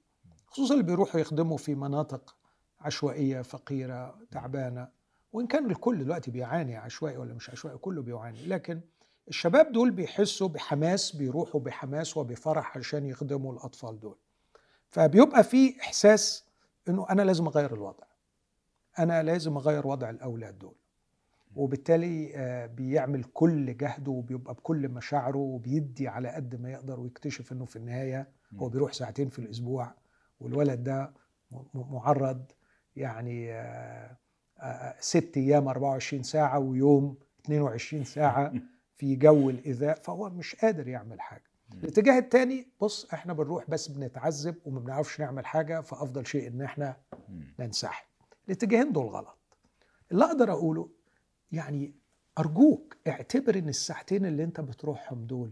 خصوصا 0.47 0.73
اللي 0.73 0.85
بيروحوا 0.85 1.19
يخدموا 1.21 1.57
في 1.57 1.75
مناطق 1.75 2.35
عشوائية 2.79 3.41
فقيرة 3.41 4.15
تعبانة. 4.31 4.87
وإن 5.33 5.47
كان 5.47 5.71
الكل 5.71 6.03
دلوقتي 6.03 6.31
بيعاني 6.31 6.75
عشوائي 6.75 7.17
ولا 7.17 7.33
مش 7.33 7.49
عشوائي 7.49 7.77
كله 7.77 8.01
بيعاني. 8.01 8.45
لكن 8.45 8.81
الشباب 9.27 9.71
دول 9.71 9.91
بيحسوا 9.91 10.47
بحماس 10.47 11.15
بيروحوا 11.15 11.61
بحماس 11.61 12.17
وبفرح 12.17 12.77
عشان 12.77 13.05
يخدموا 13.05 13.53
الأطفال 13.53 13.99
دول. 13.99 14.17
فبيبقى 14.89 15.43
في 15.43 15.79
إحساس 15.81 16.42
إنه 16.89 17.09
أنا 17.09 17.21
لازم 17.21 17.47
أغير 17.47 17.73
الوضع. 17.73 18.03
أنا 18.99 19.23
لازم 19.23 19.57
أغير 19.57 19.87
وضع 19.87 20.09
الأولاد 20.09 20.59
دول. 20.59 20.75
وبالتالي 21.55 22.35
آه، 22.35 22.65
بيعمل 22.65 23.23
كل 23.23 23.77
جهده 23.77 24.11
وبيبقى 24.11 24.53
بكل 24.53 24.89
مشاعره 24.89 25.37
وبيدي 25.37 26.07
على 26.07 26.29
قد 26.29 26.61
ما 26.61 26.71
يقدر 26.71 26.99
ويكتشف 26.99 27.51
إنه 27.51 27.65
في 27.65 27.75
النهاية 27.75 28.27
هو 28.55 28.69
بيروح 28.69 28.93
ساعتين 28.93 29.29
في 29.29 29.39
الأسبوع 29.39 29.93
والولد 30.39 30.83
ده 30.83 31.13
معرض 31.73 32.51
يعني 32.95 33.53
آه، 33.53 34.17
آه، 34.59 34.95
ست 34.99 35.31
أيام 35.37 35.67
24 35.67 36.23
ساعة 36.23 36.59
ويوم 36.59 37.17
22 37.45 38.03
ساعة 38.03 38.53
في 38.97 39.15
جو 39.15 39.49
الايذاء 39.49 39.95
فهو 40.01 40.29
مش 40.29 40.55
قادر 40.55 40.87
يعمل 40.87 41.21
حاجة. 41.21 41.52
الاتجاه 41.83 42.19
الثاني 42.19 42.67
بص 42.81 43.05
إحنا 43.13 43.33
بنروح 43.33 43.69
بس 43.69 43.87
بنتعذب 43.87 44.55
وما 44.65 44.79
بنعرفش 44.79 45.19
نعمل 45.19 45.45
حاجة 45.45 45.81
فأفضل 45.81 46.25
شيء 46.27 46.47
إن 46.47 46.61
إحنا 46.61 46.97
ننسحب. 47.59 48.05
الاتجاهين 48.47 48.91
دول 48.91 49.05
غلط. 49.05 49.37
اللي 50.11 50.25
أقدر 50.25 50.51
أقوله 50.51 50.89
يعني 51.51 51.93
أرجوك 52.39 52.97
اعتبر 53.07 53.57
إن 53.57 53.69
الساعتين 53.69 54.25
اللي 54.25 54.43
أنت 54.43 54.61
بتروحهم 54.61 55.25
دول 55.25 55.51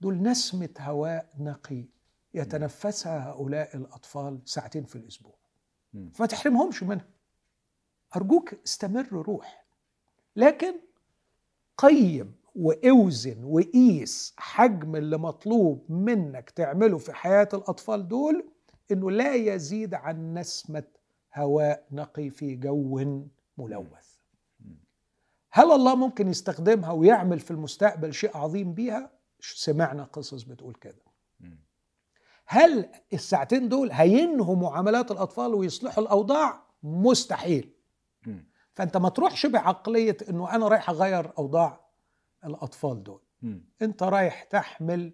دول 0.00 0.22
نسمة 0.22 0.68
هواء 0.80 1.30
نقي 1.38 1.84
يتنفسها 2.34 3.30
هؤلاء 3.30 3.76
الأطفال 3.76 4.40
ساعتين 4.44 4.84
في 4.84 4.96
الأسبوع. 4.96 5.34
فما 6.14 6.26
تحرمهمش 6.26 6.82
منها. 6.82 7.08
أرجوك 8.16 8.54
استمر 8.54 9.06
روح. 9.12 9.66
لكن 10.36 10.74
قيم 11.78 12.34
وأوزن 12.54 13.44
وقيس 13.44 14.34
حجم 14.36 14.96
اللي 14.96 15.18
مطلوب 15.18 15.84
منك 15.92 16.50
تعمله 16.50 16.98
في 16.98 17.12
حياة 17.12 17.48
الأطفال 17.54 18.08
دول 18.08 18.46
إنه 18.92 19.10
لا 19.10 19.34
يزيد 19.34 19.94
عن 19.94 20.34
نسمة 20.38 20.84
هواء 21.34 21.86
نقي 21.92 22.30
في 22.30 22.54
جو 22.56 22.98
ملوث. 23.58 24.10
هل 25.52 25.72
الله 25.72 25.94
ممكن 25.94 26.28
يستخدمها 26.28 26.92
ويعمل 26.92 27.40
في 27.40 27.50
المستقبل 27.50 28.14
شيء 28.14 28.36
عظيم 28.36 28.74
بيها؟ 28.74 29.10
سمعنا 29.40 30.04
قصص 30.04 30.42
بتقول 30.42 30.74
كده. 30.74 31.02
هل 32.46 32.88
الساعتين 33.12 33.68
دول 33.68 33.92
هينهوا 33.92 34.56
معاملات 34.56 35.10
الأطفال 35.10 35.54
ويصلحوا 35.54 36.02
الأوضاع؟ 36.02 36.62
مستحيل. 36.82 37.72
مم. 38.26 38.46
فأنت 38.74 38.96
ما 38.96 39.08
تروحش 39.08 39.46
بعقلية 39.46 40.16
إنه 40.28 40.54
أنا 40.54 40.68
رايح 40.68 40.90
أغير 40.90 41.32
أوضاع. 41.38 41.79
الأطفال 42.44 43.02
دول 43.02 43.20
مم. 43.42 43.64
أنت 43.82 44.02
رايح 44.02 44.42
تحمل 44.42 45.12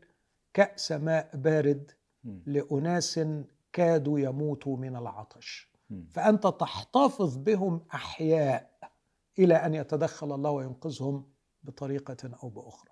كأس 0.55 0.93
ماء 0.93 1.31
بارد 1.37 1.91
مم. 2.24 2.43
لأناس 2.47 3.20
كادوا 3.72 4.18
يموتوا 4.20 4.77
من 4.77 4.97
العطش 4.97 5.72
مم. 5.91 6.09
فأنت 6.14 6.47
تحتفظ 6.47 7.37
بهم 7.37 7.81
أحياء 7.95 8.70
إلى 9.39 9.55
أن 9.55 9.74
يتدخل 9.74 10.35
الله 10.35 10.51
وينقذهم 10.51 11.24
بطريقة 11.62 12.31
أو 12.43 12.49
بأخرى 12.49 12.91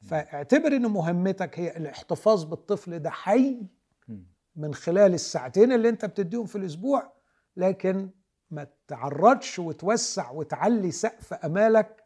فاعتبر 0.00 0.66
إن 0.76 0.86
مهمتك 0.86 1.58
هي 1.60 1.76
الاحتفاظ 1.76 2.44
بالطفل 2.44 2.98
ده 2.98 3.10
حي. 3.10 3.66
من 4.56 4.74
خلال 4.74 5.14
الساعتين 5.14 5.72
اللي 5.72 5.88
أنت 5.88 6.04
بتديهم 6.04 6.46
في 6.46 6.56
الأسبوع 6.58 7.12
لكن 7.56 8.10
ما 8.50 8.66
تعرضش 8.88 9.58
وتوسع 9.58 10.30
وتعلي 10.30 10.90
سقف 10.90 11.34
أمالك. 11.34 12.03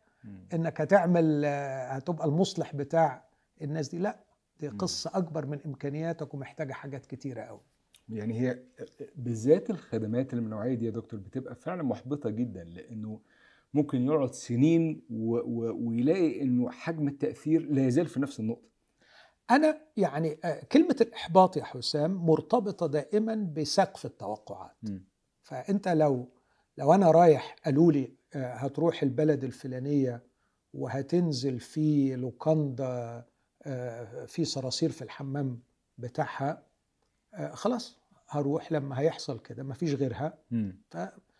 إنك 0.54 0.80
هتعمل 0.80 1.42
آه، 1.44 1.88
هتبقى 1.88 2.26
المصلح 2.26 2.76
بتاع 2.76 3.24
الناس 3.62 3.88
دي. 3.88 3.98
لا 3.98 4.24
دي 4.60 4.68
قصة 4.68 5.10
أكبر 5.14 5.46
من 5.46 5.58
إمكانياتك 5.66 6.34
ومحتاجة 6.34 6.72
حاجات 6.72 7.06
كتيرة 7.06 7.40
قوي 7.42 7.60
يعني 8.08 8.40
هي 8.40 8.62
بالذات 9.16 9.70
الخدمات 9.70 10.30
اللي 10.30 10.40
من 10.40 10.46
النوعيه 10.46 10.74
دي 10.74 10.86
يا 10.86 10.90
دكتور 10.90 11.20
بتبقى 11.20 11.54
فعلا 11.54 11.82
محبطة 11.82 12.30
جدا 12.30 12.64
لأنه 12.64 13.20
ممكن 13.74 14.06
يقعد 14.06 14.34
سنين 14.34 15.02
و 15.10 15.36
و 15.36 15.88
ويلاقي 15.88 16.42
إنه 16.42 16.70
حجم 16.70 17.08
التأثير 17.08 17.62
لا 17.70 17.86
يزال 17.86 18.06
في 18.06 18.20
نفس 18.20 18.40
النقطة. 18.40 18.68
أنا 19.50 19.80
يعني 19.96 20.38
آه، 20.44 20.64
كلمة 20.72 20.96
الإحباط 21.00 21.56
يا 21.56 21.64
حسام 21.64 22.10
مرتبطة 22.26 22.86
دائما 22.86 23.34
بسقف 23.56 24.04
التوقعات. 24.06 24.76
مم. 24.82 25.04
فأنت 25.42 25.88
لو 25.88 26.28
لو 26.78 26.94
أنا 26.94 27.10
رايح 27.10 27.56
قالوا 27.64 27.92
لي 27.92 28.12
هتروح 28.36 29.02
البلد 29.02 29.44
الفلانية 29.44 30.22
وهتنزل 30.74 31.60
في 31.60 32.16
لوكاندا 32.16 33.24
آه، 33.62 34.24
في 34.24 34.44
صراصير 34.44 34.90
في 34.92 35.02
الحمام 35.02 35.60
بتاعها 35.98 36.62
آه، 37.34 37.50
خلاص 37.54 37.98
هروح 38.28 38.72
لما 38.72 39.00
هيحصل 39.00 39.38
كده 39.38 39.62
مفيش 39.62 39.94
غيرها. 39.94 40.38
ف... 40.90 40.96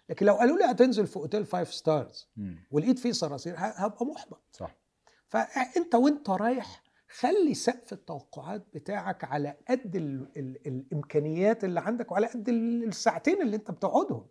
لكن 0.09 0.27
لو 0.27 0.35
قالوا 0.35 0.59
لي 0.59 0.65
هتنزل 0.65 1.07
في 1.07 1.17
أوتيل 1.17 1.45
five 1.45 1.75
stars. 1.75 2.29
ولقيت 2.71 2.99
فيه 2.99 3.13
صراصير 3.13 3.55
هبقى 3.57 4.07
محبط 4.07 4.41
صح 4.53 4.77
فانت 5.29 5.95
وانت 5.95 6.31
رايح 6.31 6.83
خلي 7.19 7.55
سقف 7.55 7.93
التوقعات 7.93 8.67
بتاعك 8.75 9.25
على 9.25 9.57
قد 9.69 9.97
ال 9.97 10.29
ال 10.37 10.67
الإمكانيات 10.67 11.65
اللي 11.65 11.81
عندك 11.81 12.13
وعلى 12.13 12.27
قد 12.27 12.49
ال- 12.49 12.85
الساعتين 12.85 13.43
اللي 13.43 13.57
انت 13.57 13.71
بتقعدهم. 13.71 14.27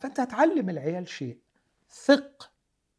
فانت 0.00 0.20
هتعلم 0.20 0.70
العيال 0.70 1.08
شيء 1.08 1.38
ثق 1.90 2.52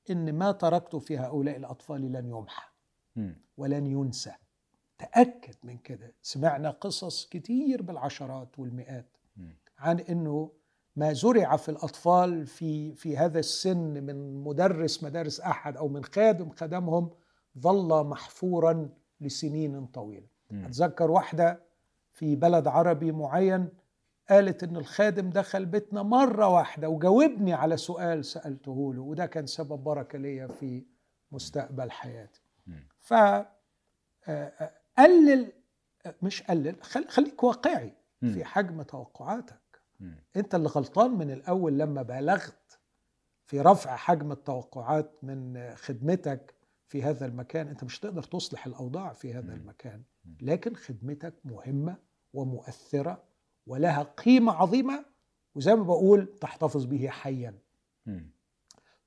إن 0.09 0.33
ما 0.33 0.51
تركته 0.51 0.99
في 0.99 1.17
هؤلاء 1.17 1.57
الأطفال 1.57 2.11
لن 2.11 2.25
يمحى. 2.25 2.67
ولن 3.57 3.85
ينسى 3.85 4.31
تأكد 4.97 5.55
من 5.63 5.77
كده 5.77 6.13
سمعنا 6.21 6.69
قصص 6.69 7.25
كتير 7.25 7.81
بالعشرات 7.81 8.59
والمئات. 8.59 9.17
عن 9.79 9.99
إنه 9.99 10.51
ما 10.95 11.13
زرع 11.13 11.55
في 11.55 11.69
الأطفال 11.69 12.47
في 12.47 12.93
في 12.95 13.17
هذا 13.17 13.39
السن 13.39 14.03
من 14.03 14.43
مدرس 14.43 15.03
مدارس 15.03 15.39
أحد 15.39 15.77
أو 15.77 15.88
من 15.88 16.03
خادم 16.03 16.49
خدمهم 16.49 17.09
ظل 17.59 18.03
محفورا 18.07 18.89
لسنين 19.21 19.85
طويلة. 19.85 20.27
أتذكر 20.51 21.11
واحدة 21.11 21.63
في 22.13 22.35
بلد 22.35 22.67
عربي 22.67 23.11
معين 23.11 23.69
قالت 24.30 24.63
إن 24.63 24.75
الخادم 24.75 25.30
دخل 25.30 25.65
بيتنا 25.65 26.03
مرة 26.03 26.47
واحدة 26.47 26.89
وجاوبني 26.89 27.53
على 27.53 27.78
سؤال 27.78 28.25
سألته 28.25 28.93
له 28.93 29.01
وده 29.01 29.25
كان 29.25 29.45
سبب 29.45 29.84
بركة 29.84 30.19
ليا 30.19 30.47
في 30.47 30.86
مستقبل 31.32 31.91
حياتي. 31.91 32.41
ف 32.99 33.13
آه، 33.13 33.47
آه، 34.28 34.71
قلل 34.97 35.51
مش 36.21 36.43
قلل 36.43 36.84
خل- 36.84 37.07
خليك 37.07 37.43
واقعي. 37.43 37.93
في 38.21 38.45
حجم 38.45 38.82
توقعاتك. 38.82 39.82
أنت 40.36 40.55
اللي 40.55 40.67
غلطان 40.67 41.11
من 41.11 41.32
الأول 41.32 41.78
لما 41.80 42.01
بالغت 42.01 42.80
في 43.45 43.61
رفع 43.61 43.95
حجم 43.95 44.32
التوقعات 44.32 45.23
من 45.23 45.71
خدمتك 45.75 46.53
في 46.88 47.03
هذا 47.03 47.25
المكان 47.25 47.67
أنت 47.67 47.84
مش 47.84 47.99
تقدر 47.99 48.23
تصلح 48.23 48.65
الأوضاع 48.65 49.13
في 49.13 49.34
هذا. 49.34 49.53
المكان. 49.53 50.03
لكن 50.41 50.75
خدمتك 50.75 51.34
مهمة 51.45 51.97
ومؤثرة 52.34 53.23
ولها 53.68 54.03
قيمة 54.03 54.51
عظيمة 54.53 55.05
وزي 55.55 55.76
ما 55.76 55.84
بقول 55.84 56.26
تحتفظ 56.41 56.86
به 56.86 57.07
حيا. 57.07 57.59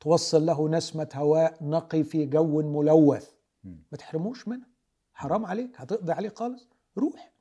توصل 0.01 0.47
له 0.47 0.69
نسمة 0.69 1.09
هواء 1.15 1.65
نقي 1.65 2.05
في 2.05 2.27
جو 2.27 2.63
ملوث. 2.81 3.31
ما 3.65 3.99
تحرموش 3.99 4.49
منها. 4.49 4.69
حرام 5.15 5.47
عليك 5.47 5.71
هتقضي 5.81 6.13
عليه 6.13 6.29
خالص. 6.29 6.69
روح. 6.99 7.33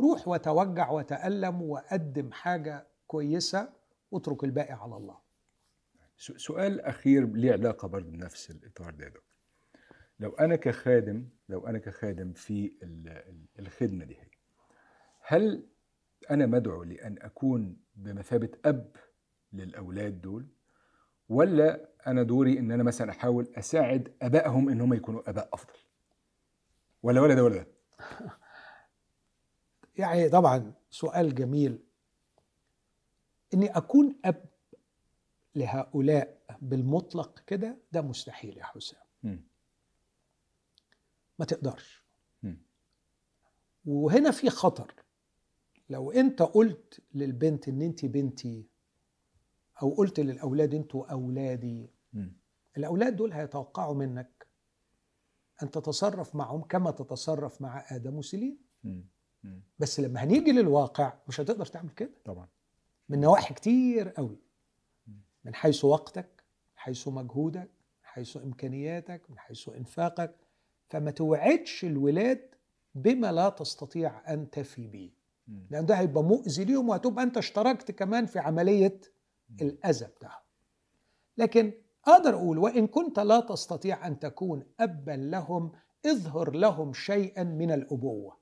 روح 0.00 0.28
وتوجع 0.28 0.90
وتألم 0.90 1.62
وقدم 1.62 2.32
حاجة 2.32 2.86
كويسة 3.06 3.72
واترك 4.10 4.44
الباقي 4.44 4.72
على 4.72 4.96
الله. 4.96 5.18
سؤال 6.18 6.80
أخير 6.80 7.26
ليه 7.26 7.52
علاقة 7.52 7.88
برضه 7.88 8.10
بنفس 8.10 8.50
الإطار 8.50 8.94
ده 8.94 9.06
دكتور. 9.08 9.22
لو 10.20 10.30
أنا 10.30 10.56
كخادم 10.56 11.28
لو 11.48 11.66
أنا 11.66 11.78
كخادم 11.78 12.32
في 12.32 12.72
ال- 12.82 13.08
ال- 13.08 13.46
الخدمة 13.58 14.04
دي 14.04 14.14
هي 14.16 14.26
هل 15.26 15.66
أنا 16.30 16.46
مدعو 16.46 16.82
لأن 16.82 17.18
أكون 17.22 17.76
بمثابة 17.96 18.50
أب 18.64 18.96
للأولاد 19.52 20.20
دول 20.20 20.46
ولا 21.28 21.88
أنا 22.06 22.22
دوري 22.22 22.58
إن 22.58 22.72
أنا 22.72 22.82
مثلا 22.82 23.10
أحاول 23.10 23.48
أساعد 23.54 24.16
أبائهم 24.22 24.68
إن 24.68 24.80
هم 24.80 24.94
يكونوا 24.94 25.30
أباء 25.30 25.48
أفضل؟ 25.52 25.78
ولا 27.02 27.20
ولا 27.20 27.34
ده 27.34 27.44
ولا 27.44 27.56
ده؟ 27.56 27.66
يعني 29.98 30.28
طبعا 30.28 30.72
سؤال 30.90 31.34
جميل. 31.34 31.78
إني 33.54 33.76
أكون 33.76 34.16
أب 34.24 34.44
لهؤلاء 35.54 36.38
بالمطلق 36.60 37.38
كده 37.46 37.78
ده 37.92 38.02
مستحيل 38.02 38.58
يا 38.58 38.64
حسام. 38.64 39.00
مم. 39.22 39.44
ما 41.38 41.44
تقدرش. 41.44 42.02
مم. 42.42 42.58
وهنا 43.86 44.30
في 44.30 44.50
خطر. 44.50 44.94
لو 45.88 46.10
انت 46.10 46.42
قلت 46.42 47.00
للبنت 47.14 47.68
ان 47.68 47.82
انت 47.82 48.04
بنتي 48.04 48.66
أو 49.82 49.90
قلت 49.94 50.20
للأولاد 50.20 50.74
أنتوا 50.74 51.06
أولادي 51.12 51.90
مم. 52.12 52.36
الأولاد 52.76 53.16
دول 53.16 53.32
هيتوقعوا 53.32 53.94
منك 53.94 54.46
أن 55.62 55.70
تتصرف 55.70 56.34
معهم 56.34 56.62
كما 56.62 56.90
تتصرف 56.90 57.62
مع 57.62 57.84
آدم 57.90 58.16
وسليم. 58.16 58.58
بس 59.78 60.00
لما 60.00 60.24
هنيجي 60.24 60.52
للواقع 60.52 61.18
مش 61.28 61.40
هتقدر 61.40 61.66
تعمل 61.66 61.90
كده. 61.90 62.10
طبعا. 62.24 62.48
من 63.08 63.20
نواحي 63.20 63.54
كتير 63.54 64.08
قوي. 64.08 64.38
من 65.44 65.54
حيث 65.54 65.84
وقتك 65.84 66.44
من 66.72 66.76
حيث 66.78 67.08
مجهودك 67.08 67.70
من 68.00 68.02
حيث 68.02 68.36
إمكانياتك 68.36 69.30
من 69.30 69.38
حيث 69.38 69.68
إنفاقك. 69.68 70.36
فما 70.90 71.10
توعدش 71.10 71.84
الولاد 71.84 72.54
بما 72.94 73.32
لا 73.32 73.48
تستطيع 73.48 74.32
أن 74.34 74.50
تفي 74.50 74.86
به. 74.86 75.12
لأن 75.70 75.86
ده 75.86 75.94
هيبقى 75.94 76.24
مؤذي 76.24 76.64
ليهم 76.64 76.88
وهتبقى 76.88 77.24
أنت 77.24 77.36
اشتركت 77.36 77.90
كمان 77.90 78.26
في 78.26 78.38
عملية 78.38 79.00
الأذى 79.62 80.06
بتاعهم 80.06 80.42
لكن 81.38 81.72
أقدر 82.06 82.34
أقول 82.34 82.58
وإن 82.58 82.86
كنت 82.86 83.18
لا 83.20 83.40
تستطيع 83.40 84.06
أن 84.06 84.18
تكون 84.18 84.62
ابا 84.80 85.10
لهم 85.10 85.72
اظهر 86.06 86.50
لهم 86.50 86.92
شيئا 86.92 87.42
من 87.44 87.70
الأبوة. 87.72 88.36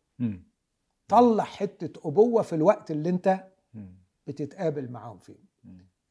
طلع 1.09 1.44
حتة 1.44 2.09
أبوة 2.09 2.42
في 2.42 2.55
الوقت 2.55 2.90
اللي 2.90 3.09
أنت. 3.09 3.44
بتتقابل 4.26 4.90
معاهم 4.90 5.18
فيه. 5.18 5.44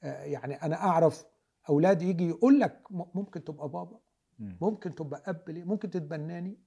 آه، 0.03 0.23
يعني 0.23 0.53
أنا 0.55 0.75
أعرف 0.75 1.25
أولاد 1.69 2.01
يجي 2.01 2.27
يقول 2.29 2.59
لك 2.59 2.81
ممكن 2.91 3.43
تبقى 3.43 3.69
بابا 3.69 3.99
مم. 4.39 4.57
ممكن 4.61 4.95
تبقى 4.95 5.23
أب 5.25 5.49
لي 5.49 5.63
ممكن 5.63 5.89
تتبناني. 5.89 6.57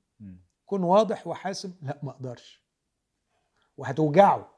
كن 0.66 0.82
واضح 0.82 1.26
وحاسم 1.26 1.74
لا 1.82 2.00
ما 2.02 2.10
أقدرش 2.10 2.63
وهتوجعه. 3.76 4.50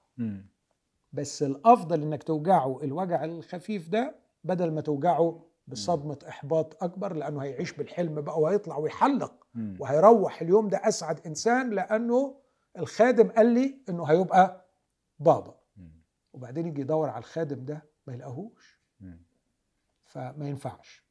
بس 1.12 1.42
الأفضل 1.42 2.02
إنك 2.02 2.22
توجعه 2.22 2.82
الوجع 2.82 3.24
الخفيف 3.24 3.88
ده 3.88 4.14
بدل 4.44 4.70
ما 4.72 4.80
توجعه 4.80 5.42
بصدمة 5.68 6.18
إحباط 6.28 6.82
أكبر 6.84 7.12
لأنه 7.12 7.42
هيعيش 7.42 7.72
بالحلم 7.72 8.20
بقى 8.20 8.40
وهيطلع 8.40 8.76
ويحلق. 8.76 9.46
وهيروح 9.80 10.42
اليوم 10.42 10.68
ده 10.68 10.88
أسعد 10.88 11.26
إنسان 11.26 11.70
لأنه 11.70 12.36
الخادم 12.78 13.28
قال 13.28 13.46
لي 13.46 13.78
إنه 13.88 14.04
هيبقى 14.04 14.66
بابا. 15.18 15.54
وبعدين 16.32 16.66
يجي 16.66 16.80
يدور 16.80 17.08
على 17.08 17.18
الخادم 17.18 17.64
ده 17.64 17.84
ما 18.06 18.14
يلاقوهوش 18.14 18.80
مم. 19.00 19.22
فما 20.04 20.48
ينفعش 20.48 21.04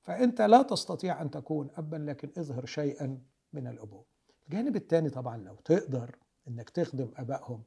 فأنت 0.00 0.42
لا 0.42 0.62
تستطيع 0.62 1.22
أن 1.22 1.30
تكون 1.30 1.68
أبا 1.76 1.96
لكن 1.96 2.30
اظهر 2.38 2.66
شيئا 2.66 3.18
من 3.52 3.66
الأبوة 3.66 4.04
الجانب 4.46 4.76
الثاني 4.76 5.10
طبعا 5.10 5.36
لو 5.36 5.54
تقدر 5.54 6.16
إنك 6.48 6.70
تخدم 6.70 7.10
أبائهم. 7.16 7.62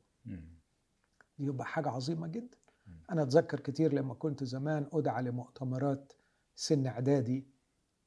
دي 1.38 1.46
يبقى 1.46 1.66
حاجة 1.66 1.90
عظيمة 1.90 2.28
جدا 2.28 2.58
أنا 3.12 3.24
أتذكر 3.24 3.60
كتير 3.60 3.94
لما 3.94 4.14
كنت 4.14 4.44
زمان 4.44 4.88
أدعى 4.94 5.24
لمؤتمرات 5.24 6.14
سن 6.56 6.88
إعدادي 6.88 7.48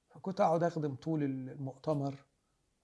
فكنت 0.09 0.41
أقعد 0.41 0.63
أخدم 0.63 0.95
طول 0.95 1.23
المؤتمر 1.23 2.25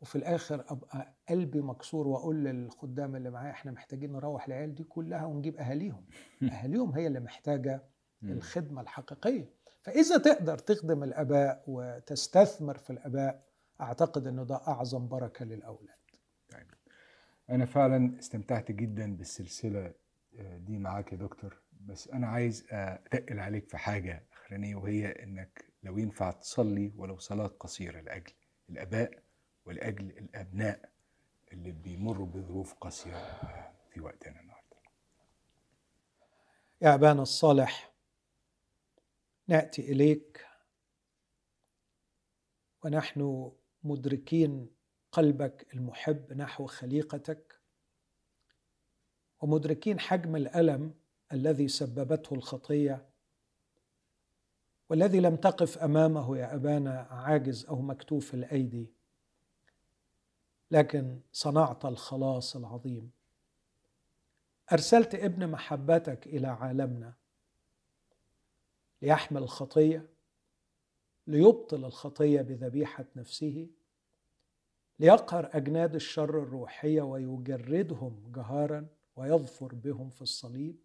وفي 0.00 0.16
الآخر 0.16 0.64
أبقى 0.68 1.14
قلبي 1.28 1.60
مكسور 1.60 2.08
وأقول 2.08 2.44
للخدام 2.44 3.16
اللي 3.16 3.30
معايا 3.30 3.50
إحنا 3.50 3.72
محتاجين 3.72 4.12
نروح 4.12 4.46
العيال 4.46 4.74
دي 4.74 4.84
كلها 4.84 5.24
ونجيب 5.24 5.56
أهاليهم 5.56 6.04
أهاليهم 6.52 6.90
هي 6.92 7.06
اللي 7.06 7.20
محتاجة. 7.20 7.84
الخدمة 8.22 8.80
الحقيقية 8.80 9.50
فإذا 9.82 10.18
تقدر 10.18 10.58
تخدم 10.58 11.02
الآباء 11.02 11.64
وتستثمر 11.66 12.78
في 12.78 12.90
الآباء 12.90 13.44
أعتقد 13.80 14.26
إنه 14.26 14.44
ده 14.44 14.56
أعظم 14.56 15.08
بركة 15.08 15.44
للأولاد. 15.44 15.96
أنا 17.50 17.66
فعلا 17.66 18.18
استمتعت 18.18 18.72
جدا 18.72 19.16
بالسلسلة 19.16 19.94
آه، 20.38 20.56
دي 20.56 20.78
معاك 20.78 21.12
يا 21.12 21.16
دكتور. 21.16 21.62
بس 21.80 22.08
أنا 22.08 22.26
عايز 22.26 22.66
أتقل 22.70 23.38
عليك 23.38 23.68
في 23.68 23.76
حاجة 23.78 24.26
أخرانية 24.32 24.76
وهي 24.76 25.06
إنك 25.06 25.64
لو 25.82 25.98
ينفع 25.98 26.30
تصلي 26.30 26.92
ولو 26.96 27.18
صلاة 27.18 27.46
قصيرة 27.46 28.00
لأجل 28.00 28.32
الآباء 28.70 29.22
ولأجل 29.64 30.10
الأبناء 30.10 30.90
اللي 31.52 31.72
بيمروا 31.72 32.26
بظروف 32.26 32.74
قاسية 32.74 33.16
آه، 33.16 33.72
في 33.90 34.00
وقتنا 34.00 34.40
النهاردة. 34.40 34.76
يا 36.82 36.94
أبانا 36.94 37.22
الصالح 37.22 37.92
نأتي 39.48 39.92
إليك 39.92 40.46
ونحن 42.84 43.52
مدركين 43.84 44.75
قلبك 45.16 45.66
المحب 45.74 46.32
نحو 46.32 46.66
خليقتك؟ 46.66 47.60
ومدركين 49.40 50.00
حجم 50.00 50.36
الألم 50.36 50.94
الذي 51.32 51.68
سببته 51.68 52.34
الخطية؟ 52.34 53.06
والذي 54.90 55.20
لم 55.20 55.36
تقف 55.36 55.78
أمامه 55.78 56.38
يا 56.38 56.54
أبانا 56.54 57.00
عاجز 57.10 57.66
أو 57.66 57.80
مكتوف 57.80 58.34
الأيدي؟ 58.34 58.92
لكن 60.70 61.20
صنعت 61.32 61.84
الخلاص 61.84 62.56
العظيم. 62.56 63.10
أرسلت 64.72 65.14
ابن 65.14 65.48
محبتك 65.48 66.26
إلى 66.26 66.46
عالمنا. 66.46 67.14
ليحمل 69.02 69.42
الخطية 69.42 70.08
ليبطل 71.26 71.84
الخطية 71.84 72.42
بذبيحة 72.42 73.04
نفسه. 73.16 73.68
ليقهر 74.98 75.50
أجناد 75.52 75.94
الشر 75.94 76.42
الروحية 76.42 77.02
ويجردهم 77.02 78.32
جهارا 78.32 78.86
ويظفر 79.16 79.74
بهم 79.74 80.10
في 80.10 80.22
الصليب. 80.22 80.76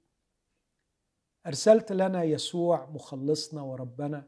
أرسلت 1.46 1.92
لنا 1.92 2.24
يسوع 2.24 2.86
مخلصنا 2.90 3.62
وربنا 3.62 4.28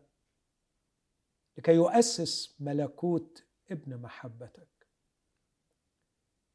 لكي 1.58 1.74
يؤسس 1.74 2.56
ملكوت 2.60 3.46
ابن 3.72 3.98
محبتك. 3.98 4.68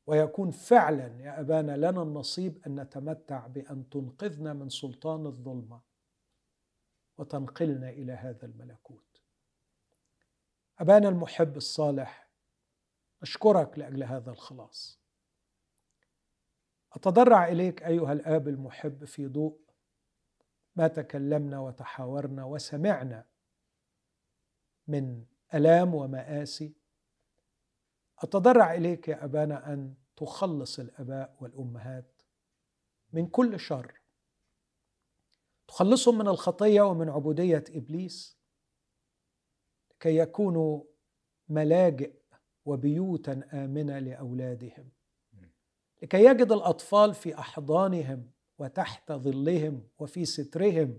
ويكون 0.06 0.50
فعلا 0.50 1.20
يا 1.20 1.40
أبانا 1.40 1.76
لنا 1.76 2.02
النصيب 2.02 2.62
أن 2.66 2.80
نتمتع 2.80 3.46
بأن 3.46 3.88
تنقذنا 3.88 4.52
من 4.52 4.68
سلطان 4.68 5.26
الظلمة 5.26 5.80
وتنقلنا 7.18 7.90
إلى 7.90 8.12
هذا 8.12 8.46
الملكوت. 8.46 9.22
أبانا 10.78 11.08
المحب 11.08 11.56
الصالح 11.56 12.27
أشكرك 13.22 13.78
لأجل 13.78 14.02
هذا 14.02 14.30
الخلاص. 14.30 15.00
أتضرع 16.92 17.48
إليك 17.48 17.82
أيها 17.82 18.12
الآب 18.12 18.48
المحب 18.48 19.04
في 19.04 19.26
ضوء 19.26 19.58
ما 20.76 20.88
تكلمنا 20.88 21.60
وتحاورنا 21.60 22.44
وسمعنا 22.44 23.26
من 24.86 25.24
آلام 25.54 25.94
ومآسي. 25.94 26.74
أتضرع 28.18 28.74
إليك 28.74 29.08
يا 29.08 29.24
أبانا 29.24 29.72
أن 29.72 29.94
تخلص 30.16 30.78
الآباء 30.78 31.36
والأمهات 31.40 32.22
من 33.12 33.26
كل 33.26 33.60
شر. 33.60 34.00
تخلصهم 35.68 36.18
من 36.18 36.28
الخطية 36.28 36.82
ومن 36.82 37.08
عبودية 37.08 37.64
إبليس 37.70 38.38
كي 40.00 40.16
يكونوا 40.16 40.84
ملاجئ 41.48 42.12
وبيوتا 42.68 43.42
آمنة 43.52 43.98
لأولادهم. 43.98 44.88
لكي 46.02 46.24
يجد 46.24 46.52
الأطفال 46.52 47.14
في 47.14 47.38
أحضانهم 47.38 48.30
وتحت 48.58 49.12
ظلهم 49.12 49.88
وفي 49.98 50.24
سترهم 50.24 50.98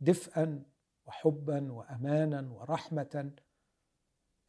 دفئا 0.00 0.62
وحبا 1.06 1.72
وامانا 1.72 2.50
ورحمة. 2.52 3.30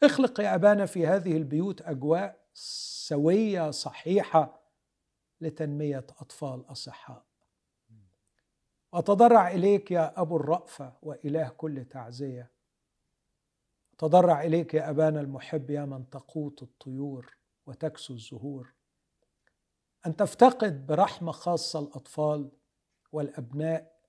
اخلق 0.03 0.39
يا 0.39 0.55
أبانا 0.55 0.85
في 0.85 1.07
هذه 1.07 1.37
البيوت 1.37 1.81
أجواء 1.81 2.47
سوية 3.07 3.71
صحيحة 3.71 4.61
لتنمية 5.41 6.05
أطفال 6.19 6.71
أصحاء. 6.71 7.25
أتضرع 8.93 9.51
إليك 9.51 9.91
يا 9.91 10.21
أبو 10.21 10.35
الرأفة 10.37 10.93
وإله 11.01 11.49
كل 11.49 11.85
تعزية. 11.85 12.56
أتضرع 13.97 14.41
إليك 14.41 14.73
يا 14.73 14.89
أبانا 14.89 15.21
المحب 15.21 15.69
يا 15.69 15.85
من 15.85 16.09
تقوت 16.09 16.63
الطيور 16.63 17.37
وتكسو 17.65 18.13
الزهور. 18.13 18.73
أن 20.05 20.15
تفتقد 20.15 20.85
برحمة 20.87 21.31
خاصة 21.31 21.79
الأطفال 21.79 22.51
والأبناء 23.11 24.01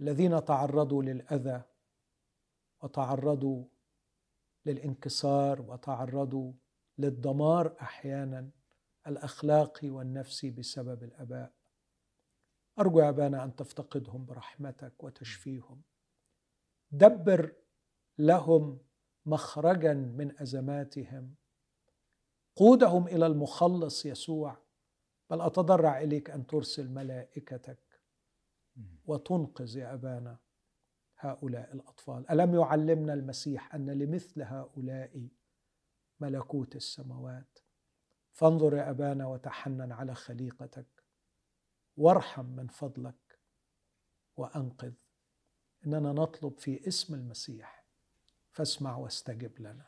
الذين 0.00 0.44
تعرضوا 0.44 1.02
للأذى 1.02 1.62
وتعرضوا 2.82 3.64
للانكسار 4.66 5.62
وتعرضوا 5.62 6.52
للدمار 6.98 7.76
أحيانا 7.80 8.50
الأخلاقي 9.06 9.90
والنفسي 9.90 10.50
بسبب 10.50 11.02
الآباء. 11.02 11.52
أرجو 12.78 13.00
يا 13.00 13.08
أبانا 13.08 13.44
أن 13.44 13.56
تفتقدهم 13.56 14.26
برحمتك 14.26 15.04
وتشفيهم. 15.04 15.82
دبر 16.90 17.54
لهم 18.18 18.78
مخرجا 19.26 19.94
من 19.94 20.40
أزماتهم. 20.40 21.34
قودهم 22.56 23.08
إلى 23.08 23.26
المخلص 23.26 24.06
يسوع 24.06 24.58
بل 25.30 25.40
أتضرع 25.40 26.00
إليك 26.00 26.30
أن 26.30 26.46
ترسل 26.46 26.90
ملائكتك. 26.90 28.00
وتنقذ 29.06 29.76
يا 29.76 29.94
أبانا 29.94 30.38
هؤلاء 31.18 31.72
الأطفال. 31.72 32.30
ألم 32.30 32.54
يعلمنا 32.54 33.14
المسيح 33.14 33.74
أن 33.74 33.90
لمثل 33.90 34.42
هؤلاء 34.42 35.28
ملكوت 36.20 36.76
السماوات؟ 36.76 37.58
فانظر 38.32 38.76
يا 38.76 38.90
أبانا 38.90 39.26
وتحنن 39.26 39.92
على 39.92 40.14
خليقتك. 40.14 41.04
وارحم 41.96 42.44
من 42.46 42.66
فضلك. 42.66 43.38
وأنقذ. 44.36 44.94
إننا 45.86 46.12
نطلب 46.12 46.58
في 46.58 46.88
اسم 46.88 47.14
المسيح 47.14 47.85
فاسمع 48.56 48.96
واستجب 48.96 49.60
لنا. 49.60 49.84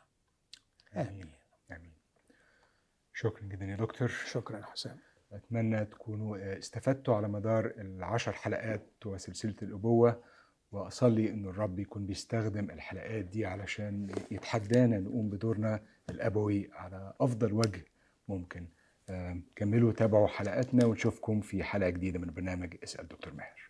آمين. 0.95 1.31
آمين. 1.71 1.93
شكرا 3.13 3.43
جدا 3.47 3.65
يا 3.65 3.75
دكتور. 3.75 4.07
شكرا 4.07 4.65
حسام. 4.65 4.99
أتمنى 5.31 5.85
تكونوا 5.85 6.57
استفدتوا 6.57 7.15
على 7.15 7.27
مدار 7.27 7.65
العشر 7.65 8.31
حلقات 8.31 9.05
وسلسلة 9.05 9.55
الأبوة 9.61 10.23
وأصلي 10.71 11.29
إن 11.29 11.45
الرب 11.45 11.79
يكون 11.79 12.05
بيستخدم 12.05 12.69
الحلقات 12.69 13.25
دي 13.25 13.45
علشان 13.45 14.15
يتحدانا 14.31 14.99
نقوم 14.99 15.29
بدورنا 15.29 15.83
الأبوي 16.09 16.69
على 16.73 17.13
أفضل 17.21 17.53
وجه 17.53 17.85
ممكن. 18.27 18.67
كملوا 19.55 19.93
تابعوا 19.93 20.27
حلقاتنا 20.27 20.85
ونشوفكم 20.85 21.41
في 21.41 21.63
حلقة 21.63 21.89
جديدة 21.89 22.19
من 22.19 22.33
برنامج 22.33 22.75
اسأل 22.83 23.07
دكتور 23.07 23.33
ماهر. 23.33 23.69